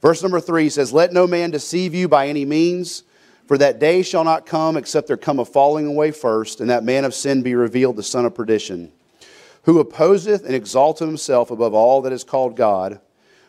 Verse 0.00 0.22
number 0.22 0.40
three 0.40 0.68
says, 0.68 0.92
Let 0.92 1.12
no 1.12 1.26
man 1.26 1.50
deceive 1.50 1.94
you 1.94 2.08
by 2.08 2.28
any 2.28 2.44
means, 2.44 3.04
for 3.46 3.58
that 3.58 3.78
day 3.78 4.02
shall 4.02 4.24
not 4.24 4.46
come 4.46 4.76
except 4.76 5.08
there 5.08 5.16
come 5.16 5.38
a 5.38 5.44
falling 5.44 5.86
away 5.86 6.10
first, 6.10 6.60
and 6.60 6.70
that 6.70 6.84
man 6.84 7.04
of 7.04 7.14
sin 7.14 7.42
be 7.42 7.54
revealed, 7.54 7.96
the 7.96 8.02
son 8.02 8.24
of 8.24 8.34
perdition, 8.34 8.92
who 9.62 9.78
opposeth 9.78 10.44
and 10.44 10.54
exalteth 10.54 11.06
himself 11.06 11.50
above 11.50 11.74
all 11.74 12.02
that 12.02 12.12
is 12.12 12.24
called 12.24 12.56
God, 12.56 13.00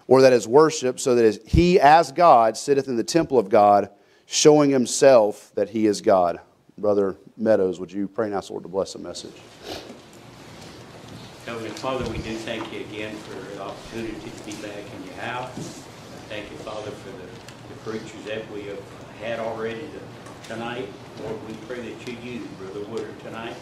or 0.07 0.21
that 0.21 0.33
is 0.33 0.47
worshipped, 0.47 0.99
so 0.99 1.15
that 1.15 1.47
he 1.47 1.79
as 1.79 2.11
God 2.11 2.57
sitteth 2.57 2.87
in 2.87 2.95
the 2.95 3.03
temple 3.03 3.37
of 3.37 3.49
God, 3.49 3.89
showing 4.25 4.69
himself 4.69 5.51
that 5.55 5.69
he 5.69 5.85
is 5.85 6.01
God. 6.01 6.39
Brother 6.77 7.17
Meadows, 7.37 7.79
would 7.79 7.91
you 7.91 8.07
pray 8.07 8.27
and 8.27 8.35
ask 8.35 8.49
Lord 8.49 8.63
to 8.63 8.69
bless 8.69 8.93
the 8.93 8.99
message? 8.99 9.33
Heavenly 11.45 11.69
Father, 11.71 12.09
we 12.11 12.19
do 12.19 12.35
thank 12.37 12.71
you 12.71 12.81
again 12.81 13.15
for 13.15 13.55
the 13.55 13.61
opportunity 13.61 14.29
to 14.29 14.45
be 14.45 14.51
back 14.61 14.83
in 14.95 15.03
your 15.05 15.15
house. 15.15 15.78
Thank 16.29 16.51
you, 16.51 16.57
Father, 16.57 16.91
for 16.91 17.09
the, 17.09 17.25
the 17.73 17.79
preachers 17.83 18.23
that 18.25 18.49
we 18.51 18.65
have 18.65 18.79
had 19.19 19.39
already 19.39 19.79
to, 19.79 20.47
tonight. 20.47 20.87
Lord, 21.23 21.47
we 21.47 21.55
pray 21.65 21.81
that 21.81 22.07
you 22.07 22.17
use 22.19 22.47
Brother 22.59 22.85
Woodard 22.85 23.19
tonight, 23.21 23.55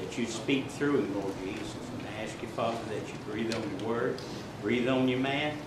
that 0.00 0.16
you 0.16 0.26
speak 0.26 0.70
through 0.70 0.98
him, 0.98 1.20
Lord 1.20 1.34
Jesus. 1.44 1.74
And 1.98 2.06
I 2.16 2.22
ask 2.22 2.40
you, 2.40 2.46
Father, 2.46 2.78
that 2.90 3.08
you 3.08 3.18
breathe 3.28 3.52
on 3.52 3.62
your 3.68 3.88
word, 3.88 4.20
breathe 4.60 4.88
on 4.88 5.08
your 5.08 5.18
man. 5.18 5.58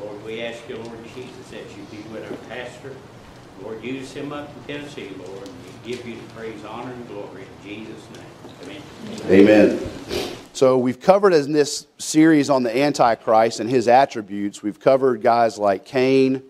Lord, 0.00 0.24
we 0.24 0.42
ask 0.42 0.68
you, 0.68 0.78
Lord 0.78 0.98
Jesus, 1.14 1.50
that 1.52 1.64
you 1.76 1.84
be 1.92 2.02
with 2.08 2.28
our 2.28 2.36
pastor. 2.48 2.92
Lord, 3.62 3.82
use 3.84 4.12
him 4.12 4.32
up 4.32 4.50
in 4.68 4.74
Tennessee, 4.74 5.10
Lord. 5.16 5.48
We 5.48 5.92
give 5.92 6.04
you 6.04 6.16
the 6.16 6.34
praise, 6.34 6.64
honor, 6.64 6.92
and 6.92 7.06
glory 7.06 7.42
in 7.42 7.86
Jesus' 7.86 8.02
name. 8.16 8.82
Amen. 9.30 9.78
Amen. 10.08 10.36
So 10.60 10.76
we've 10.76 11.00
covered 11.00 11.32
in 11.32 11.52
this 11.52 11.86
series 11.96 12.50
on 12.50 12.62
the 12.62 12.76
Antichrist 12.76 13.60
and 13.60 13.70
his 13.70 13.88
attributes, 13.88 14.62
we've 14.62 14.78
covered 14.78 15.22
guys 15.22 15.56
like 15.56 15.86
Cain 15.86 16.42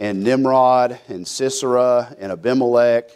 and 0.00 0.20
Nimrod 0.24 0.98
and 1.06 1.24
Sisera 1.24 2.12
and 2.18 2.32
Abimelech. 2.32 3.12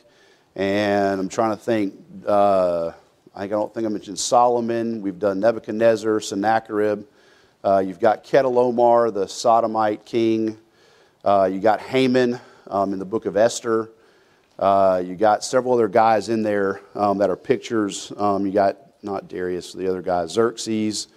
And 0.55 1.21
I'm 1.21 1.29
trying 1.29 1.51
to 1.51 1.57
think, 1.57 1.95
uh, 2.25 2.93
I 3.35 3.49
don't 3.49 3.75
think 3.75 3.87
I 3.87 3.89
mentioned 3.89 4.21
Solomon. 4.21 5.03
We've 5.03 5.19
done 5.19 5.41
Nebuchadnezzar, 5.41 6.21
Sennacherib. 6.21 7.05
Uh, 7.65 7.83
you've 7.85 7.99
got 7.99 8.23
Chedorlaomer, 8.23 9.13
the 9.13 9.27
Sodomite 9.27 10.05
king. 10.05 10.57
Uh, 11.25 11.51
you 11.53 11.59
got 11.59 11.81
Haman 11.81 12.39
um, 12.69 12.93
in 12.93 13.01
the 13.01 13.05
book 13.05 13.27
of 13.27 13.37
Esther. 13.37 13.91
Uh, 14.61 15.03
you 15.05 15.17
got 15.17 15.43
several 15.43 15.75
other 15.75 15.89
guys 15.89 16.29
in 16.29 16.45
there 16.45 16.83
um, 16.95 17.19
that 17.19 17.31
are 17.31 17.37
pictures. 17.37 18.13
Um, 18.17 18.47
you 18.47 18.53
got 18.53 18.86
not 19.07 19.29
Darius, 19.29 19.73
the 19.73 19.89
other 19.89 20.03
guy, 20.03 20.27
Xerxes. 20.27 21.09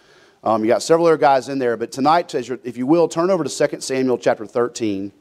Um, 0.44 0.64
you 0.64 0.70
got 0.70 0.82
several 0.82 1.08
other 1.08 1.18
guys 1.18 1.50
in 1.50 1.60
there, 1.60 1.76
but 1.76 1.92
tonight, 1.92 2.34
if 2.34 2.78
you 2.78 2.88
will, 2.88 3.10
turn 3.10 3.30
over 3.30 3.44
to 3.44 3.68
2 3.68 3.82
Samuel 3.82 4.18
chapter 4.18 4.46
13. 4.46 5.12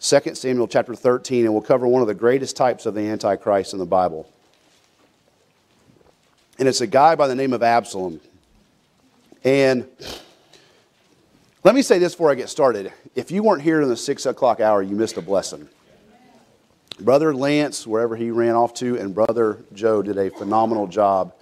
2 0.00 0.34
Samuel 0.34 0.68
chapter 0.68 0.94
13, 0.94 1.44
and 1.44 1.52
we'll 1.52 1.62
cover 1.62 1.86
one 1.86 2.00
of 2.00 2.08
the 2.08 2.14
greatest 2.14 2.56
types 2.56 2.86
of 2.86 2.94
the 2.94 3.00
Antichrist 3.00 3.72
in 3.72 3.78
the 3.78 3.86
Bible. 3.86 4.30
And 6.58 6.68
it's 6.68 6.80
a 6.80 6.86
guy 6.86 7.16
by 7.16 7.26
the 7.26 7.34
name 7.34 7.52
of 7.52 7.62
Absalom. 7.62 8.20
And 9.42 9.86
let 11.64 11.74
me 11.74 11.82
say 11.82 11.98
this 11.98 12.14
before 12.14 12.30
I 12.30 12.34
get 12.34 12.48
started. 12.48 12.92
If 13.14 13.30
you 13.30 13.42
weren't 13.42 13.62
here 13.62 13.82
in 13.82 13.88
the 13.88 13.96
six 13.96 14.24
o'clock 14.24 14.60
hour, 14.60 14.82
you 14.82 14.94
missed 14.94 15.16
a 15.16 15.22
blessing. 15.22 15.68
Brother 17.00 17.34
Lance, 17.34 17.86
wherever 17.86 18.14
he 18.14 18.30
ran 18.30 18.54
off 18.54 18.74
to, 18.74 18.98
and 18.98 19.14
Brother 19.14 19.58
Joe 19.72 20.02
did 20.02 20.18
a 20.18 20.30
phenomenal 20.30 20.86
job 20.86 21.34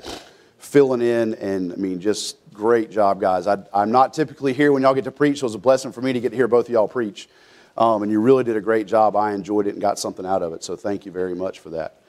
filling 0.58 1.00
in. 1.00 1.34
And 1.34 1.72
I 1.72 1.76
mean, 1.76 2.00
just 2.00 2.36
great 2.52 2.90
job, 2.90 3.20
guys. 3.20 3.46
I, 3.46 3.58
am 3.72 3.90
not 3.90 4.12
typically 4.12 4.52
here 4.52 4.72
when 4.72 4.82
y'all 4.82 4.94
get 4.94 5.04
to 5.04 5.12
preach, 5.12 5.38
so 5.38 5.44
it 5.44 5.46
was 5.46 5.54
a 5.54 5.58
blessing 5.58 5.92
for 5.92 6.02
me 6.02 6.12
to 6.12 6.20
get 6.20 6.30
to 6.30 6.36
hear 6.36 6.48
both 6.48 6.66
of 6.66 6.72
y'all 6.72 6.88
preach. 6.88 7.28
Um, 7.76 8.02
and 8.02 8.10
you 8.10 8.20
really 8.20 8.42
did 8.42 8.56
a 8.56 8.60
great 8.60 8.88
job. 8.88 9.14
I 9.14 9.32
enjoyed 9.32 9.68
it 9.68 9.70
and 9.70 9.80
got 9.80 9.98
something 9.98 10.26
out 10.26 10.42
of 10.42 10.52
it. 10.52 10.64
So 10.64 10.74
thank 10.74 11.06
you 11.06 11.12
very 11.12 11.34
much 11.34 11.60
for 11.60 11.70
that. 11.70 12.02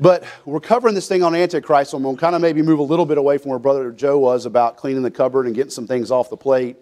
But 0.00 0.24
we're 0.46 0.60
covering 0.60 0.94
this 0.94 1.06
thing 1.06 1.22
on 1.22 1.34
Antichrist, 1.34 1.90
so 1.90 1.98
I'm 1.98 2.02
going 2.02 2.16
to 2.16 2.20
kind 2.20 2.34
of 2.34 2.40
maybe 2.40 2.62
move 2.62 2.78
a 2.78 2.82
little 2.82 3.06
bit 3.06 3.18
away 3.18 3.38
from 3.38 3.50
where 3.50 3.58
Brother 3.58 3.92
Joe 3.92 4.18
was 4.18 4.46
about 4.46 4.78
cleaning 4.78 5.02
the 5.02 5.10
cupboard 5.10 5.46
and 5.46 5.54
getting 5.54 5.70
some 5.70 5.86
things 5.86 6.10
off 6.10 6.30
the 6.30 6.36
plate. 6.36 6.76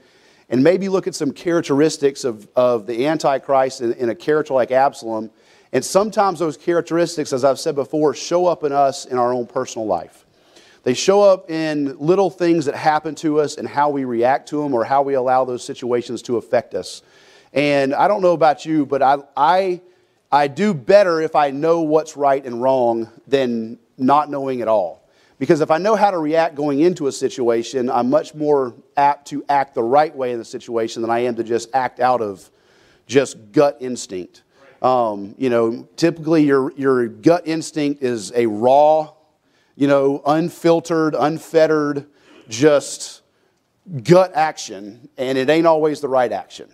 And 0.49 0.65
maybe 0.65 0.89
look 0.89 1.07
at 1.07 1.15
some 1.15 1.33
characteristics 1.33 2.25
of, 2.25 2.49
of 2.57 2.87
the 2.87 3.07
Antichrist 3.07 3.83
in, 3.83 3.93
in 3.95 4.09
a 4.09 4.15
character 4.15 4.55
like 4.55 4.71
Absalom. 4.71 5.31
And 5.73 5.85
sometimes 5.85 6.39
those 6.39 6.57
characteristics, 6.57 7.33
as 7.33 7.45
I've 7.45 7.61
said 7.61 7.75
before, 7.75 8.15
show 8.15 8.47
up 8.47 8.65
in 8.65 8.73
us 8.73 9.05
in 9.05 9.19
our 9.19 9.33
own 9.33 9.47
personal 9.47 9.87
life. 9.87 10.25
They 10.83 10.95
show 10.95 11.23
up 11.23 11.51
in 11.51 11.99
little 11.99 12.31
things 12.31 12.65
that 12.65 12.75
happen 12.75 13.15
to 13.17 13.41
us 13.41 13.57
and 13.57 13.69
how 13.69 13.91
we 13.91 14.05
react 14.05 14.49
to 14.51 14.63
them 14.63 14.73
or 14.73 14.85
how 14.85 15.03
we 15.03 15.15
allow 15.15 15.45
those 15.45 15.63
situations 15.63 16.23
to 16.23 16.39
affect 16.39 16.75
us. 16.75 17.03
And 17.53 17.95
I 17.95 18.09
don't 18.09 18.23
know 18.23 18.33
about 18.33 18.65
you, 18.65 18.87
but 18.87 19.03
I, 19.03 19.19
I, 19.37 19.81
I 20.33 20.49
do 20.49 20.73
better 20.73 21.21
if 21.21 21.35
I 21.35 21.51
know 21.51 21.83
what's 21.83 22.17
right 22.17 22.45
and 22.45 22.63
wrong 22.63 23.11
than 23.27 23.79
not 23.99 24.31
knowing 24.31 24.63
at 24.63 24.69
all. 24.69 25.01
Because 25.39 25.61
if 25.61 25.71
I 25.71 25.79
know 25.79 25.97
how 25.97 26.11
to 26.11 26.19
react 26.19 26.55
going 26.55 26.81
into 26.81 27.07
a 27.07 27.13
situation, 27.13 27.91
I'm 27.91 28.11
much 28.11 28.35
more 28.35 28.75
apt 28.97 29.29
to 29.29 29.45
act 29.49 29.75
the 29.75 29.83
right 29.83 30.15
way 30.15 30.33
in 30.33 30.39
the 30.39 30.45
situation 30.45 31.03
than 31.03 31.11
I 31.11 31.21
am 31.21 31.37
to 31.37 31.45
just 31.45 31.75
act 31.75 31.99
out 31.99 32.21
of 32.21 32.51
just 33.07 33.53
gut 33.53 33.79
instinct. 33.81 34.43
Um, 34.83 35.35
you 35.37 35.51
know, 35.51 35.89
typically 35.97 36.45
your, 36.45 36.73
your 36.73 37.07
gut 37.09 37.43
instinct 37.47 38.03
is 38.03 38.33
a 38.35 38.47
raw 38.47 39.13
you 39.81 39.87
know, 39.87 40.21
unfiltered, 40.27 41.15
unfettered, 41.19 42.05
just 42.51 43.23
gut 44.03 44.31
action, 44.35 45.09
and 45.17 45.39
it 45.39 45.49
ain't 45.49 45.67
always 45.67 46.03
the 46.03 46.09
right 46.09 46.31
action. 46.31 46.71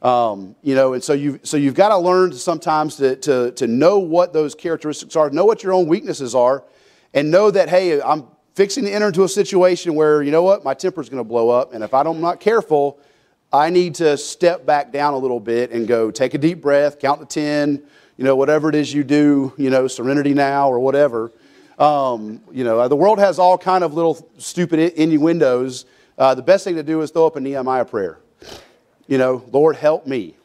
Um, 0.00 0.56
you 0.62 0.74
know, 0.74 0.94
and 0.94 1.04
so 1.04 1.12
you've, 1.12 1.40
so 1.46 1.58
you've 1.58 1.74
got 1.74 1.90
to 1.90 1.98
learn 1.98 2.32
sometimes 2.32 2.96
to, 2.96 3.16
to, 3.16 3.50
to 3.52 3.66
know 3.66 3.98
what 3.98 4.32
those 4.32 4.54
characteristics 4.54 5.14
are, 5.14 5.28
know 5.28 5.44
what 5.44 5.62
your 5.62 5.74
own 5.74 5.86
weaknesses 5.86 6.34
are, 6.34 6.64
and 7.12 7.30
know 7.30 7.50
that, 7.50 7.68
hey, 7.68 8.00
I'm 8.00 8.26
fixing 8.54 8.84
to 8.84 8.90
enter 8.90 9.08
into 9.08 9.24
a 9.24 9.28
situation 9.28 9.94
where, 9.94 10.22
you 10.22 10.30
know 10.30 10.42
what, 10.42 10.64
my 10.64 10.72
temper's 10.72 11.10
going 11.10 11.22
to 11.22 11.28
blow 11.28 11.50
up, 11.50 11.74
and 11.74 11.84
if 11.84 11.92
I'm 11.92 12.22
not 12.22 12.40
careful, 12.40 12.98
I 13.52 13.68
need 13.68 13.96
to 13.96 14.16
step 14.16 14.64
back 14.64 14.90
down 14.90 15.12
a 15.12 15.18
little 15.18 15.38
bit 15.38 15.70
and 15.70 15.86
go 15.86 16.10
take 16.10 16.32
a 16.32 16.38
deep 16.38 16.62
breath, 16.62 16.98
count 16.98 17.20
to 17.20 17.26
10, 17.26 17.82
you 18.16 18.24
know, 18.24 18.36
whatever 18.36 18.70
it 18.70 18.74
is 18.74 18.94
you 18.94 19.04
do, 19.04 19.52
you 19.58 19.68
know, 19.68 19.86
serenity 19.86 20.32
now 20.32 20.70
or 20.70 20.80
whatever, 20.80 21.30
um, 21.78 22.40
you 22.52 22.64
know, 22.64 22.86
the 22.88 22.96
world 22.96 23.18
has 23.18 23.38
all 23.38 23.56
kind 23.56 23.84
of 23.84 23.94
little 23.94 24.28
stupid 24.38 24.78
innuendos. 24.94 25.86
Uh, 26.18 26.34
the 26.34 26.42
best 26.42 26.64
thing 26.64 26.76
to 26.76 26.82
do 26.82 27.00
is 27.00 27.10
throw 27.10 27.26
up 27.26 27.36
a 27.36 27.40
Nehemiah 27.40 27.84
prayer. 27.84 28.18
You 29.06 29.18
know, 29.18 29.44
Lord, 29.50 29.76
help 29.76 30.06
me 30.06 30.36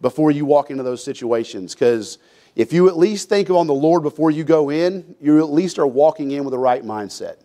before 0.00 0.30
you 0.30 0.44
walk 0.44 0.70
into 0.70 0.82
those 0.82 1.02
situations. 1.02 1.74
Because 1.74 2.18
if 2.54 2.72
you 2.72 2.88
at 2.88 2.96
least 2.96 3.28
think 3.28 3.50
on 3.50 3.66
the 3.66 3.74
Lord 3.74 4.02
before 4.02 4.30
you 4.30 4.44
go 4.44 4.70
in, 4.70 5.14
you 5.20 5.38
at 5.38 5.50
least 5.50 5.78
are 5.78 5.86
walking 5.86 6.30
in 6.32 6.44
with 6.44 6.52
the 6.52 6.58
right 6.58 6.84
mindset. 6.84 7.36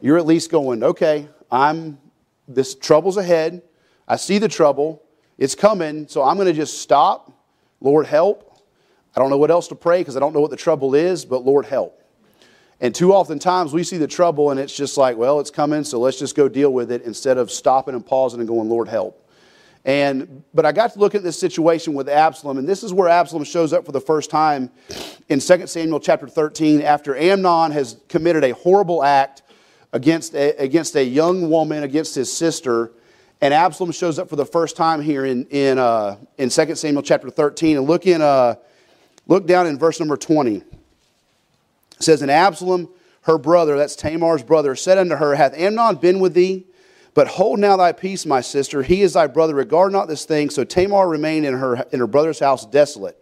You're 0.00 0.18
at 0.18 0.26
least 0.26 0.50
going, 0.50 0.82
okay, 0.82 1.28
I'm 1.50 1.98
this 2.46 2.74
trouble's 2.74 3.16
ahead. 3.16 3.62
I 4.06 4.16
see 4.16 4.38
the 4.38 4.48
trouble. 4.48 5.02
It's 5.36 5.54
coming, 5.54 6.08
so 6.08 6.22
I'm 6.22 6.36
going 6.36 6.48
to 6.48 6.52
just 6.52 6.80
stop. 6.80 7.32
Lord, 7.80 8.06
help. 8.06 8.60
I 9.14 9.20
don't 9.20 9.30
know 9.30 9.38
what 9.38 9.50
else 9.50 9.68
to 9.68 9.74
pray 9.74 10.00
because 10.00 10.16
I 10.16 10.20
don't 10.20 10.32
know 10.32 10.40
what 10.40 10.50
the 10.50 10.56
trouble 10.56 10.94
is, 10.94 11.24
but 11.24 11.44
Lord, 11.44 11.66
help. 11.66 12.02
And 12.80 12.94
too 12.94 13.12
often 13.12 13.38
times 13.38 13.72
we 13.72 13.82
see 13.82 13.96
the 13.96 14.06
trouble 14.06 14.50
and 14.50 14.60
it's 14.60 14.74
just 14.76 14.96
like, 14.96 15.16
well, 15.16 15.40
it's 15.40 15.50
coming, 15.50 15.82
so 15.84 15.98
let's 15.98 16.18
just 16.18 16.36
go 16.36 16.48
deal 16.48 16.72
with 16.72 16.92
it 16.92 17.02
instead 17.02 17.38
of 17.38 17.50
stopping 17.50 17.94
and 17.94 18.06
pausing 18.06 18.40
and 18.40 18.48
going, 18.48 18.68
Lord, 18.68 18.88
help. 18.88 19.24
And 19.84 20.42
but 20.52 20.66
I 20.66 20.72
got 20.72 20.92
to 20.92 20.98
look 20.98 21.14
at 21.14 21.22
this 21.22 21.38
situation 21.38 21.94
with 21.94 22.08
Absalom, 22.08 22.58
and 22.58 22.68
this 22.68 22.82
is 22.82 22.92
where 22.92 23.08
Absalom 23.08 23.44
shows 23.44 23.72
up 23.72 23.86
for 23.86 23.92
the 23.92 24.00
first 24.00 24.30
time 24.30 24.70
in 25.28 25.40
2 25.40 25.66
Samuel 25.66 26.00
chapter 26.00 26.28
13 26.28 26.82
after 26.82 27.16
Amnon 27.16 27.70
has 27.72 27.96
committed 28.08 28.44
a 28.44 28.52
horrible 28.52 29.02
act 29.02 29.42
against 29.92 30.34
a, 30.34 30.50
against 30.56 30.94
a 30.96 31.04
young 31.04 31.48
woman, 31.48 31.84
against 31.84 32.14
his 32.14 32.30
sister. 32.30 32.92
And 33.40 33.54
Absalom 33.54 33.92
shows 33.92 34.18
up 34.18 34.28
for 34.28 34.36
the 34.36 34.44
first 34.44 34.76
time 34.76 35.00
here 35.00 35.24
in, 35.24 35.46
in, 35.46 35.78
uh, 35.78 36.16
in 36.38 36.50
2 36.50 36.74
Samuel 36.74 37.02
chapter 37.02 37.30
13. 37.30 37.78
And 37.78 37.86
look, 37.86 38.06
in, 38.06 38.20
uh, 38.20 38.56
look 39.26 39.46
down 39.46 39.66
in 39.66 39.78
verse 39.78 40.00
number 40.00 40.16
20. 40.16 40.64
It 41.98 42.04
says, 42.04 42.22
And 42.22 42.30
Absalom, 42.30 42.88
her 43.22 43.38
brother, 43.38 43.76
that's 43.76 43.96
Tamar's 43.96 44.42
brother, 44.42 44.74
said 44.74 44.98
unto 44.98 45.16
her, 45.16 45.34
Hath 45.34 45.54
Amnon 45.54 45.96
been 45.96 46.20
with 46.20 46.34
thee? 46.34 46.66
But 47.14 47.26
hold 47.26 47.58
now 47.58 47.76
thy 47.76 47.92
peace, 47.92 48.24
my 48.24 48.40
sister. 48.40 48.82
He 48.82 49.02
is 49.02 49.14
thy 49.14 49.26
brother. 49.26 49.54
Regard 49.54 49.92
not 49.92 50.06
this 50.06 50.24
thing. 50.24 50.50
So 50.50 50.62
Tamar 50.62 51.08
remained 51.08 51.46
in 51.46 51.54
her, 51.54 51.84
in 51.92 51.98
her 51.98 52.06
brother's 52.06 52.38
house 52.38 52.64
desolate. 52.64 53.18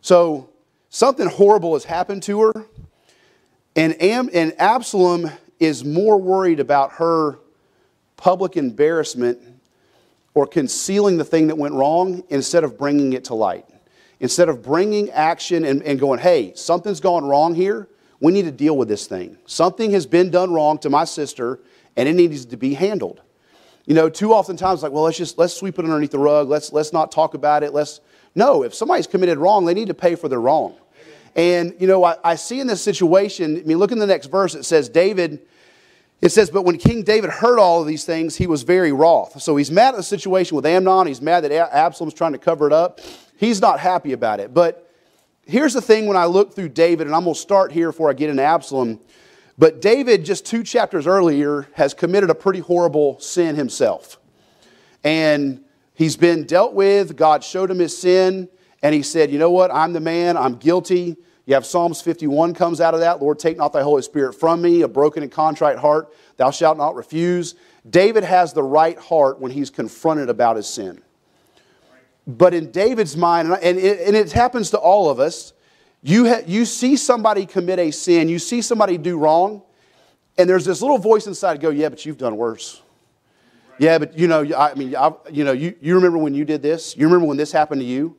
So 0.00 0.48
something 0.88 1.26
horrible 1.28 1.74
has 1.74 1.84
happened 1.84 2.22
to 2.24 2.40
her. 2.40 2.52
And, 3.76 4.00
Am, 4.02 4.30
and 4.32 4.58
Absalom 4.58 5.30
is 5.58 5.84
more 5.84 6.18
worried 6.18 6.58
about 6.58 6.92
her 6.92 7.38
public 8.16 8.56
embarrassment 8.56 9.38
or 10.34 10.46
concealing 10.46 11.18
the 11.18 11.24
thing 11.24 11.48
that 11.48 11.58
went 11.58 11.74
wrong 11.74 12.22
instead 12.30 12.64
of 12.64 12.78
bringing 12.78 13.12
it 13.12 13.24
to 13.24 13.34
light. 13.34 13.66
Instead 14.20 14.48
of 14.48 14.62
bringing 14.62 15.10
action 15.10 15.64
and, 15.64 15.82
and 15.82 15.98
going, 15.98 16.20
hey, 16.20 16.52
something's 16.54 17.00
gone 17.00 17.24
wrong 17.24 17.54
here, 17.54 17.88
we 18.20 18.32
need 18.32 18.44
to 18.44 18.52
deal 18.52 18.76
with 18.76 18.86
this 18.86 19.06
thing. 19.06 19.38
Something 19.46 19.90
has 19.92 20.06
been 20.06 20.30
done 20.30 20.52
wrong 20.52 20.78
to 20.78 20.90
my 20.90 21.04
sister, 21.04 21.58
and 21.96 22.08
it 22.08 22.12
needs 22.14 22.44
to 22.44 22.56
be 22.56 22.74
handled. 22.74 23.22
You 23.86 23.94
know, 23.94 24.10
too 24.10 24.34
often 24.34 24.56
times 24.56 24.82
like, 24.82 24.92
well, 24.92 25.04
let's 25.04 25.16
just 25.16 25.38
let's 25.38 25.54
sweep 25.54 25.78
it 25.78 25.84
underneath 25.84 26.10
the 26.10 26.18
rug. 26.18 26.48
Let's 26.48 26.72
let's 26.72 26.92
not 26.92 27.10
talk 27.10 27.34
about 27.34 27.62
it. 27.62 27.72
Let's 27.72 28.00
no. 28.34 28.62
If 28.62 28.74
somebody's 28.74 29.06
committed 29.06 29.38
wrong, 29.38 29.64
they 29.64 29.74
need 29.74 29.88
to 29.88 29.94
pay 29.94 30.14
for 30.14 30.28
their 30.28 30.40
wrong. 30.40 30.76
And 31.34 31.74
you 31.78 31.86
know, 31.86 32.04
I, 32.04 32.16
I 32.22 32.34
see 32.34 32.60
in 32.60 32.66
this 32.66 32.82
situation. 32.82 33.56
I 33.56 33.62
mean, 33.62 33.78
look 33.78 33.90
in 33.90 33.98
the 33.98 34.06
next 34.06 34.26
verse. 34.26 34.54
It 34.54 34.64
says 34.64 34.88
David. 34.88 35.40
It 36.20 36.28
says, 36.28 36.50
but 36.50 36.66
when 36.66 36.76
King 36.76 37.02
David 37.02 37.30
heard 37.30 37.58
all 37.58 37.80
of 37.80 37.86
these 37.86 38.04
things, 38.04 38.36
he 38.36 38.46
was 38.46 38.62
very 38.62 38.92
wroth. 38.92 39.40
So 39.40 39.56
he's 39.56 39.70
mad 39.70 39.94
at 39.94 39.96
the 39.96 40.02
situation 40.02 40.54
with 40.54 40.66
Amnon. 40.66 41.06
He's 41.06 41.22
mad 41.22 41.44
that 41.44 41.50
Absalom's 41.50 42.12
trying 42.12 42.32
to 42.32 42.38
cover 42.38 42.66
it 42.66 42.74
up. 42.74 43.00
He's 43.40 43.62
not 43.62 43.80
happy 43.80 44.12
about 44.12 44.38
it. 44.38 44.52
But 44.52 44.86
here's 45.46 45.72
the 45.72 45.80
thing 45.80 46.06
when 46.06 46.18
I 46.18 46.26
look 46.26 46.54
through 46.54 46.68
David, 46.68 47.06
and 47.06 47.16
I'm 47.16 47.24
going 47.24 47.32
to 47.32 47.40
start 47.40 47.72
here 47.72 47.90
before 47.90 48.10
I 48.10 48.12
get 48.12 48.28
into 48.28 48.42
Absalom. 48.42 49.00
But 49.56 49.80
David, 49.80 50.26
just 50.26 50.44
two 50.44 50.62
chapters 50.62 51.06
earlier, 51.06 51.66
has 51.72 51.94
committed 51.94 52.28
a 52.28 52.34
pretty 52.34 52.60
horrible 52.60 53.18
sin 53.18 53.56
himself. 53.56 54.18
And 55.02 55.64
he's 55.94 56.18
been 56.18 56.44
dealt 56.44 56.74
with. 56.74 57.16
God 57.16 57.42
showed 57.42 57.70
him 57.70 57.78
his 57.78 57.96
sin, 57.96 58.46
and 58.82 58.94
he 58.94 59.02
said, 59.02 59.30
You 59.30 59.38
know 59.38 59.50
what? 59.50 59.70
I'm 59.70 59.94
the 59.94 60.00
man. 60.00 60.36
I'm 60.36 60.56
guilty. 60.56 61.16
You 61.46 61.54
have 61.54 61.64
Psalms 61.64 62.02
51 62.02 62.52
comes 62.52 62.78
out 62.78 62.92
of 62.92 63.00
that. 63.00 63.22
Lord, 63.22 63.38
take 63.38 63.56
not 63.56 63.72
thy 63.72 63.80
Holy 63.80 64.02
Spirit 64.02 64.34
from 64.34 64.60
me, 64.60 64.82
a 64.82 64.88
broken 64.88 65.22
and 65.22 65.32
contrite 65.32 65.78
heart, 65.78 66.12
thou 66.36 66.50
shalt 66.50 66.76
not 66.76 66.94
refuse. 66.94 67.54
David 67.88 68.22
has 68.22 68.52
the 68.52 68.62
right 68.62 68.98
heart 68.98 69.40
when 69.40 69.50
he's 69.50 69.70
confronted 69.70 70.28
about 70.28 70.56
his 70.56 70.66
sin. 70.66 71.00
But 72.26 72.54
in 72.54 72.70
David's 72.70 73.16
mind, 73.16 73.48
and 73.62 73.78
it, 73.78 74.06
and 74.06 74.16
it 74.16 74.32
happens 74.32 74.70
to 74.70 74.78
all 74.78 75.10
of 75.10 75.20
us, 75.20 75.52
you, 76.02 76.28
ha- 76.28 76.42
you 76.46 76.64
see 76.64 76.96
somebody 76.96 77.46
commit 77.46 77.78
a 77.78 77.90
sin, 77.90 78.28
you 78.28 78.38
see 78.38 78.62
somebody 78.62 78.98
do 78.98 79.18
wrong, 79.18 79.62
and 80.38 80.48
there's 80.48 80.64
this 80.64 80.80
little 80.80 80.98
voice 80.98 81.26
inside 81.26 81.60
go, 81.60 81.70
Yeah, 81.70 81.88
but 81.88 82.04
you've 82.06 82.18
done 82.18 82.36
worse. 82.36 82.82
Yeah, 83.78 83.98
but 83.98 84.18
you 84.18 84.28
know, 84.28 84.44
I 84.54 84.74
mean, 84.74 84.94
I, 84.94 85.12
you 85.30 85.42
know, 85.42 85.52
you, 85.52 85.74
you 85.80 85.94
remember 85.94 86.18
when 86.18 86.34
you 86.34 86.44
did 86.44 86.60
this? 86.60 86.94
You 86.96 87.06
remember 87.06 87.26
when 87.26 87.38
this 87.38 87.50
happened 87.50 87.80
to 87.80 87.86
you? 87.86 88.16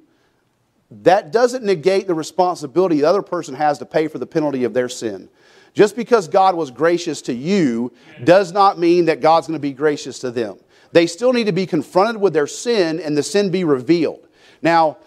That 0.90 1.32
doesn't 1.32 1.64
negate 1.64 2.08
the 2.08 2.16
responsibility 2.16 2.98
the 2.98 3.08
other 3.08 3.22
person 3.22 3.54
has 3.56 3.78
to 3.78 3.86
pay 3.86 4.08
for 4.08 4.18
the 4.18 4.26
penalty 4.26 4.64
of 4.64 4.74
their 4.74 4.90
sin. 4.90 5.30
Just 5.74 5.96
because 5.96 6.28
God 6.28 6.56
was 6.56 6.70
gracious 6.70 7.22
to 7.24 7.34
you 7.34 7.94
does 8.24 8.52
not 8.52 8.78
mean 8.78 9.06
that 9.06 9.22
God's 9.22 9.48
going 9.48 9.58
to 9.58 9.62
be 9.62 9.72
gracious 9.72 10.20
to 10.20 10.32
them. 10.32 10.58
They 10.92 11.08
still 11.08 11.34
need 11.34 11.46
to 11.46 11.52
be 11.52 11.66
confronted 11.66 12.22
with 12.22 12.34
their 12.34 12.48
sin 12.48 13.00
and 13.00 13.18
the 13.18 13.24
sin 13.24 13.50
be 13.50 13.64
revealed. 13.64 14.28
Now, 14.62 14.98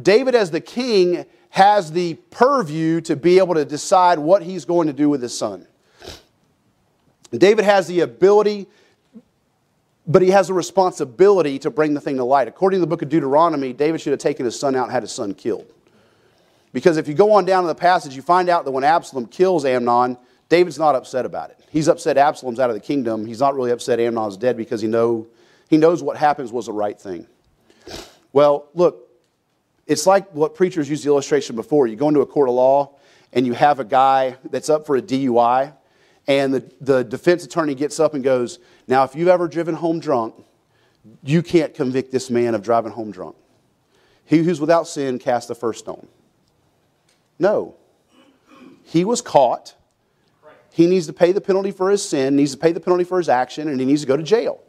David, 0.00 0.34
as 0.34 0.50
the 0.50 0.60
king, 0.60 1.26
has 1.50 1.92
the 1.92 2.14
purview 2.30 3.00
to 3.02 3.14
be 3.14 3.38
able 3.38 3.54
to 3.54 3.64
decide 3.64 4.18
what 4.18 4.42
he's 4.42 4.64
going 4.64 4.86
to 4.88 4.92
do 4.92 5.08
with 5.08 5.22
his 5.22 5.36
son. 5.36 5.66
David 7.32 7.64
has 7.64 7.86
the 7.86 8.00
ability, 8.00 8.66
but 10.06 10.22
he 10.22 10.30
has 10.30 10.50
a 10.50 10.54
responsibility 10.54 11.58
to 11.60 11.70
bring 11.70 11.94
the 11.94 12.00
thing 12.00 12.16
to 12.16 12.24
light. 12.24 12.48
According 12.48 12.78
to 12.78 12.80
the 12.80 12.86
book 12.86 13.02
of 13.02 13.08
Deuteronomy, 13.08 13.72
David 13.72 14.00
should 14.00 14.12
have 14.12 14.20
taken 14.20 14.44
his 14.44 14.58
son 14.58 14.74
out 14.74 14.84
and 14.84 14.92
had 14.92 15.02
his 15.02 15.12
son 15.12 15.34
killed. 15.34 15.66
Because 16.72 16.96
if 16.96 17.06
you 17.06 17.14
go 17.14 17.32
on 17.32 17.44
down 17.44 17.62
to 17.62 17.68
the 17.68 17.74
passage, 17.74 18.16
you 18.16 18.22
find 18.22 18.48
out 18.48 18.64
that 18.64 18.72
when 18.72 18.82
Absalom 18.82 19.26
kills 19.26 19.64
Amnon, 19.64 20.18
David's 20.48 20.78
not 20.78 20.94
upset 20.94 21.24
about 21.24 21.50
it. 21.50 21.60
He's 21.70 21.88
upset 21.88 22.18
Absalom's 22.18 22.58
out 22.58 22.68
of 22.68 22.74
the 22.74 22.80
kingdom. 22.80 23.26
He's 23.26 23.40
not 23.40 23.54
really 23.54 23.70
upset 23.70 24.00
Amnon's 24.00 24.36
dead 24.36 24.56
because 24.56 24.80
he, 24.80 24.88
know, 24.88 25.26
he 25.68 25.76
knows 25.76 26.02
what 26.02 26.16
happens 26.16 26.52
was 26.52 26.66
the 26.66 26.72
right 26.72 26.98
thing. 26.98 27.26
Well, 28.32 28.68
look, 28.74 29.08
it's 29.86 30.06
like 30.06 30.30
what 30.32 30.54
preachers 30.54 30.88
used 30.88 31.04
the 31.04 31.08
illustration 31.08 31.56
before. 31.56 31.86
You 31.86 31.96
go 31.96 32.08
into 32.08 32.20
a 32.20 32.26
court 32.26 32.48
of 32.48 32.54
law 32.54 32.96
and 33.32 33.46
you 33.46 33.52
have 33.52 33.80
a 33.80 33.84
guy 33.84 34.36
that's 34.50 34.70
up 34.70 34.86
for 34.86 34.96
a 34.96 35.02
DUI, 35.02 35.74
and 36.26 36.54
the, 36.54 36.72
the 36.80 37.04
defense 37.04 37.44
attorney 37.44 37.74
gets 37.74 38.00
up 38.00 38.14
and 38.14 38.22
goes, 38.22 38.58
Now, 38.86 39.04
if 39.04 39.14
you've 39.14 39.28
ever 39.28 39.48
driven 39.48 39.74
home 39.74 40.00
drunk, 40.00 40.34
you 41.22 41.42
can't 41.42 41.74
convict 41.74 42.12
this 42.12 42.30
man 42.30 42.54
of 42.54 42.62
driving 42.62 42.92
home 42.92 43.10
drunk. 43.10 43.36
He 44.24 44.38
who's 44.38 44.60
without 44.60 44.88
sin 44.88 45.18
cast 45.18 45.48
the 45.48 45.54
first 45.54 45.80
stone. 45.80 46.06
No. 47.38 47.74
He 48.84 49.04
was 49.04 49.20
caught. 49.20 49.74
He 50.70 50.86
needs 50.86 51.06
to 51.06 51.12
pay 51.12 51.32
the 51.32 51.40
penalty 51.40 51.70
for 51.70 51.90
his 51.90 52.06
sin, 52.06 52.36
needs 52.36 52.52
to 52.52 52.58
pay 52.58 52.72
the 52.72 52.80
penalty 52.80 53.04
for 53.04 53.18
his 53.18 53.28
action, 53.28 53.68
and 53.68 53.78
he 53.78 53.86
needs 53.86 54.00
to 54.00 54.06
go 54.06 54.16
to 54.16 54.22
jail. 54.22 54.63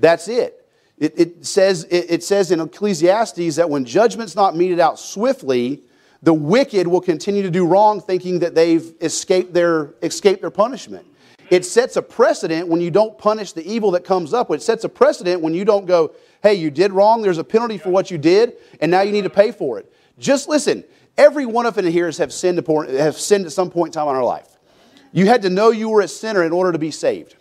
That's 0.00 0.28
it. 0.28 0.66
It, 0.98 1.18
it 1.18 1.46
says, 1.46 1.84
it, 1.84 2.06
it 2.10 2.22
says 2.22 2.50
in 2.50 2.60
Ecclesiastes 2.60 3.56
that 3.56 3.70
when 3.70 3.84
judgment's 3.84 4.34
not 4.34 4.56
meted 4.56 4.80
out 4.80 4.98
swiftly, 4.98 5.82
the 6.22 6.34
wicked 6.34 6.86
will 6.86 7.00
continue 7.00 7.42
to 7.42 7.50
do 7.50 7.66
wrong 7.66 8.00
thinking 8.00 8.40
that 8.40 8.54
they've 8.54 8.92
escaped 9.00 9.54
their, 9.54 9.94
escaped 10.02 10.42
their 10.42 10.50
punishment. 10.50 11.06
It 11.48 11.64
sets 11.64 11.96
a 11.96 12.02
precedent 12.02 12.68
when 12.68 12.80
you 12.80 12.90
don't 12.90 13.16
punish 13.18 13.52
the 13.52 13.66
evil 13.68 13.90
that 13.92 14.04
comes 14.04 14.32
up. 14.32 14.50
It 14.50 14.62
sets 14.62 14.84
a 14.84 14.88
precedent 14.88 15.40
when 15.40 15.54
you 15.54 15.64
don't 15.64 15.86
go, 15.86 16.12
hey, 16.42 16.54
you 16.54 16.70
did 16.70 16.92
wrong, 16.92 17.22
there's 17.22 17.38
a 17.38 17.44
penalty 17.44 17.76
for 17.76 17.90
what 17.90 18.10
you 18.10 18.18
did, 18.18 18.56
and 18.80 18.90
now 18.90 19.00
you 19.00 19.10
need 19.10 19.24
to 19.24 19.30
pay 19.30 19.50
for 19.50 19.78
it. 19.78 19.92
Just 20.18 20.48
listen, 20.48 20.84
every 21.16 21.46
one 21.46 21.66
of 21.66 21.76
us 21.76 21.84
in 21.84 21.90
here 21.90 22.10
have 22.10 22.32
sinned, 22.32 22.64
have 22.68 23.16
sinned 23.16 23.46
at 23.46 23.52
some 23.52 23.70
point 23.70 23.88
in 23.88 24.00
time 24.00 24.08
in 24.08 24.14
our 24.14 24.24
life. 24.24 24.58
You 25.12 25.26
had 25.26 25.42
to 25.42 25.50
know 25.50 25.70
you 25.70 25.88
were 25.88 26.02
a 26.02 26.08
sinner 26.08 26.44
in 26.44 26.52
order 26.52 26.70
to 26.70 26.78
be 26.78 26.90
saved. 26.90 27.36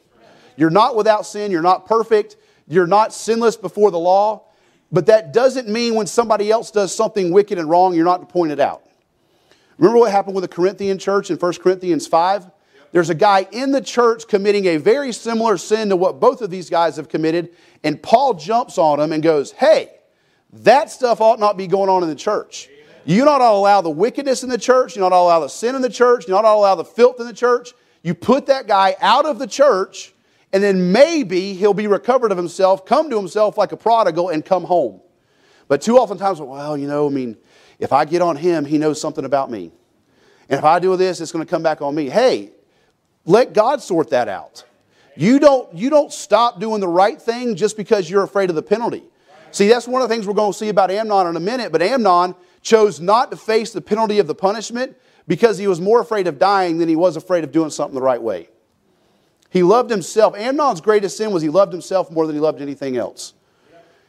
You're 0.58 0.72
not 0.72 0.96
without 0.96 1.26
sin, 1.26 1.52
you're 1.52 1.62
not 1.62 1.86
perfect, 1.86 2.36
you're 2.70 2.88
not 2.88 3.14
sinless 3.14 3.58
before 3.58 3.92
the 3.92 4.00
law, 4.00 4.44
but 4.92 5.08
that 5.08 5.34
doesn't 5.34 5.68
mean 5.68 5.96
when 5.96 6.08
somebody 6.08 6.50
else 6.52 6.72
does 6.72 6.94
something 6.94 7.32
wicked 7.32 7.58
and 7.58 7.70
wrong, 7.70 7.94
you're 7.94 8.06
not 8.06 8.22
to 8.22 8.26
point 8.26 8.52
it 8.52 8.60
out. 8.60 8.84
Remember 9.78 10.00
what 10.00 10.12
happened 10.12 10.36
with 10.36 10.44
the 10.44 10.50
Corinthian 10.50 10.98
church 10.98 11.32
in 11.32 11.38
1 11.38 11.54
Corinthians 11.56 12.08
5? 12.08 12.50
There's 12.92 13.10
a 13.10 13.16
guy 13.16 13.48
in 13.52 13.72
the 13.72 13.82
church 13.82 14.28
committing 14.28 14.66
a 14.66 14.78
very 14.78 15.12
similar 15.12 15.58
sin 15.58 15.90
to 15.90 15.96
what 15.96 16.20
both 16.20 16.42
of 16.42 16.50
these 16.50 16.70
guys 16.70 16.96
have 16.98 17.10
committed, 17.10 17.50
and 17.84 18.02
Paul 18.02 18.34
jumps 18.36 18.78
on 18.78 19.00
him 19.00 19.12
and 19.14 19.22
goes, 19.22 19.52
Hey, 19.52 19.92
that 20.54 20.90
stuff 20.90 21.22
ought 21.22 21.40
not 21.40 21.58
be 21.58 21.68
going 21.68 21.90
on 21.90 22.04
in 22.04 22.10
the 22.10 22.16
church. 22.16 22.70
You're 23.06 23.26
not 23.26 23.42
allow 23.42 23.82
the 23.82 23.90
wickedness 23.90 24.44
in 24.44 24.50
the 24.50 24.58
church, 24.58 24.96
You're 24.96 25.08
not 25.08 25.16
allow 25.16 25.40
the 25.40 25.48
sin 25.48 25.76
in 25.76 25.82
the 25.82 25.90
church, 25.90 26.28
You're 26.28 26.42
not 26.42 26.46
allow 26.46 26.76
the 26.76 26.86
filth 26.86 27.20
in 27.20 27.26
the 27.26 27.34
church. 27.34 27.74
You 28.02 28.14
put 28.14 28.48
that 28.48 28.68
guy 28.68 28.96
out 29.02 29.26
of 29.26 29.40
the 29.40 29.48
church 29.48 30.14
and 30.52 30.64
then 30.64 30.92
maybe 30.92 31.54
he'll 31.54 31.74
be 31.74 31.88
recovered 31.88 32.32
of 32.32 32.38
himself, 32.38 32.86
come 32.86 33.10
to 33.10 33.18
himself 33.18 33.58
like 33.58 33.72
a 33.72 33.78
prodigal, 33.78 34.30
and 34.30 34.44
come 34.44 34.64
home. 34.64 35.02
But 35.68 35.82
too 35.82 35.98
often 35.98 36.18
times, 36.18 36.42
well, 36.42 36.76
you 36.76 36.88
know, 36.88 37.08
I 37.08 37.10
mean, 37.10 37.38
if 37.78 37.94
I 37.94 38.06
get 38.06 38.22
on 38.22 38.36
him, 38.36 38.66
he 38.66 38.78
knows 38.78 39.00
something 39.00 39.26
about 39.26 39.52
me. 39.52 39.72
And 40.50 40.58
if 40.58 40.64
I 40.64 40.80
do 40.80 40.98
this, 40.98 41.22
it's 41.22 41.32
going 41.32 41.46
to 41.46 41.50
come 41.50 41.62
back 41.62 41.82
on 41.82 41.94
me. 41.94 42.10
Hey, 42.10 42.52
let 43.26 43.54
God 43.54 43.82
sort 43.82 44.10
that 44.10 44.28
out. 44.28 44.66
You 45.16 45.38
don't, 45.38 45.72
you 45.76 45.90
don't 45.90 46.12
stop 46.12 46.60
doing 46.60 46.82
the 46.82 46.88
right 46.88 47.22
thing 47.22 47.56
just 47.56 47.78
because 47.78 48.10
you're 48.10 48.24
afraid 48.24 48.50
of 48.50 48.56
the 48.56 48.64
penalty. 48.64 49.04
See, 49.52 49.68
that's 49.68 49.88
one 49.88 50.02
of 50.02 50.10
the 50.10 50.14
things 50.14 50.26
we're 50.26 50.34
going 50.34 50.54
to 50.54 50.58
see 50.58 50.70
about 50.70 50.90
Amnon 50.90 51.28
in 51.28 51.36
a 51.36 51.40
minute, 51.40 51.72
but 51.72 51.82
Amnon 51.82 52.36
chose 52.62 53.00
not 53.00 53.32
to 53.32 53.38
face 53.38 53.72
the 53.72 53.82
penalty 53.82 54.20
of 54.20 54.28
the 54.28 54.36
punishment 54.36 54.96
because 55.28 55.58
he 55.58 55.68
was 55.68 55.80
more 55.80 56.02
afraid 56.02 56.28
of 56.28 56.40
dying 56.40 56.78
than 56.80 56.90
he 56.90 56.96
was 56.96 57.16
afraid 57.16 57.44
of 57.44 57.52
doing 57.52 57.70
something 57.70 57.96
the 57.96 58.02
right 58.02 58.22
way. 58.22 58.50
He 59.50 59.64
loved 59.64 59.90
himself. 59.90 60.36
Amnon's 60.36 60.82
greatest 60.82 61.18
sin 61.18 61.32
was 61.32 61.42
he 61.42 61.50
loved 61.50 61.72
himself 61.72 62.12
more 62.12 62.28
than 62.28 62.36
he 62.36 62.40
loved 62.40 62.62
anything 62.62 62.98
else. 62.98 63.34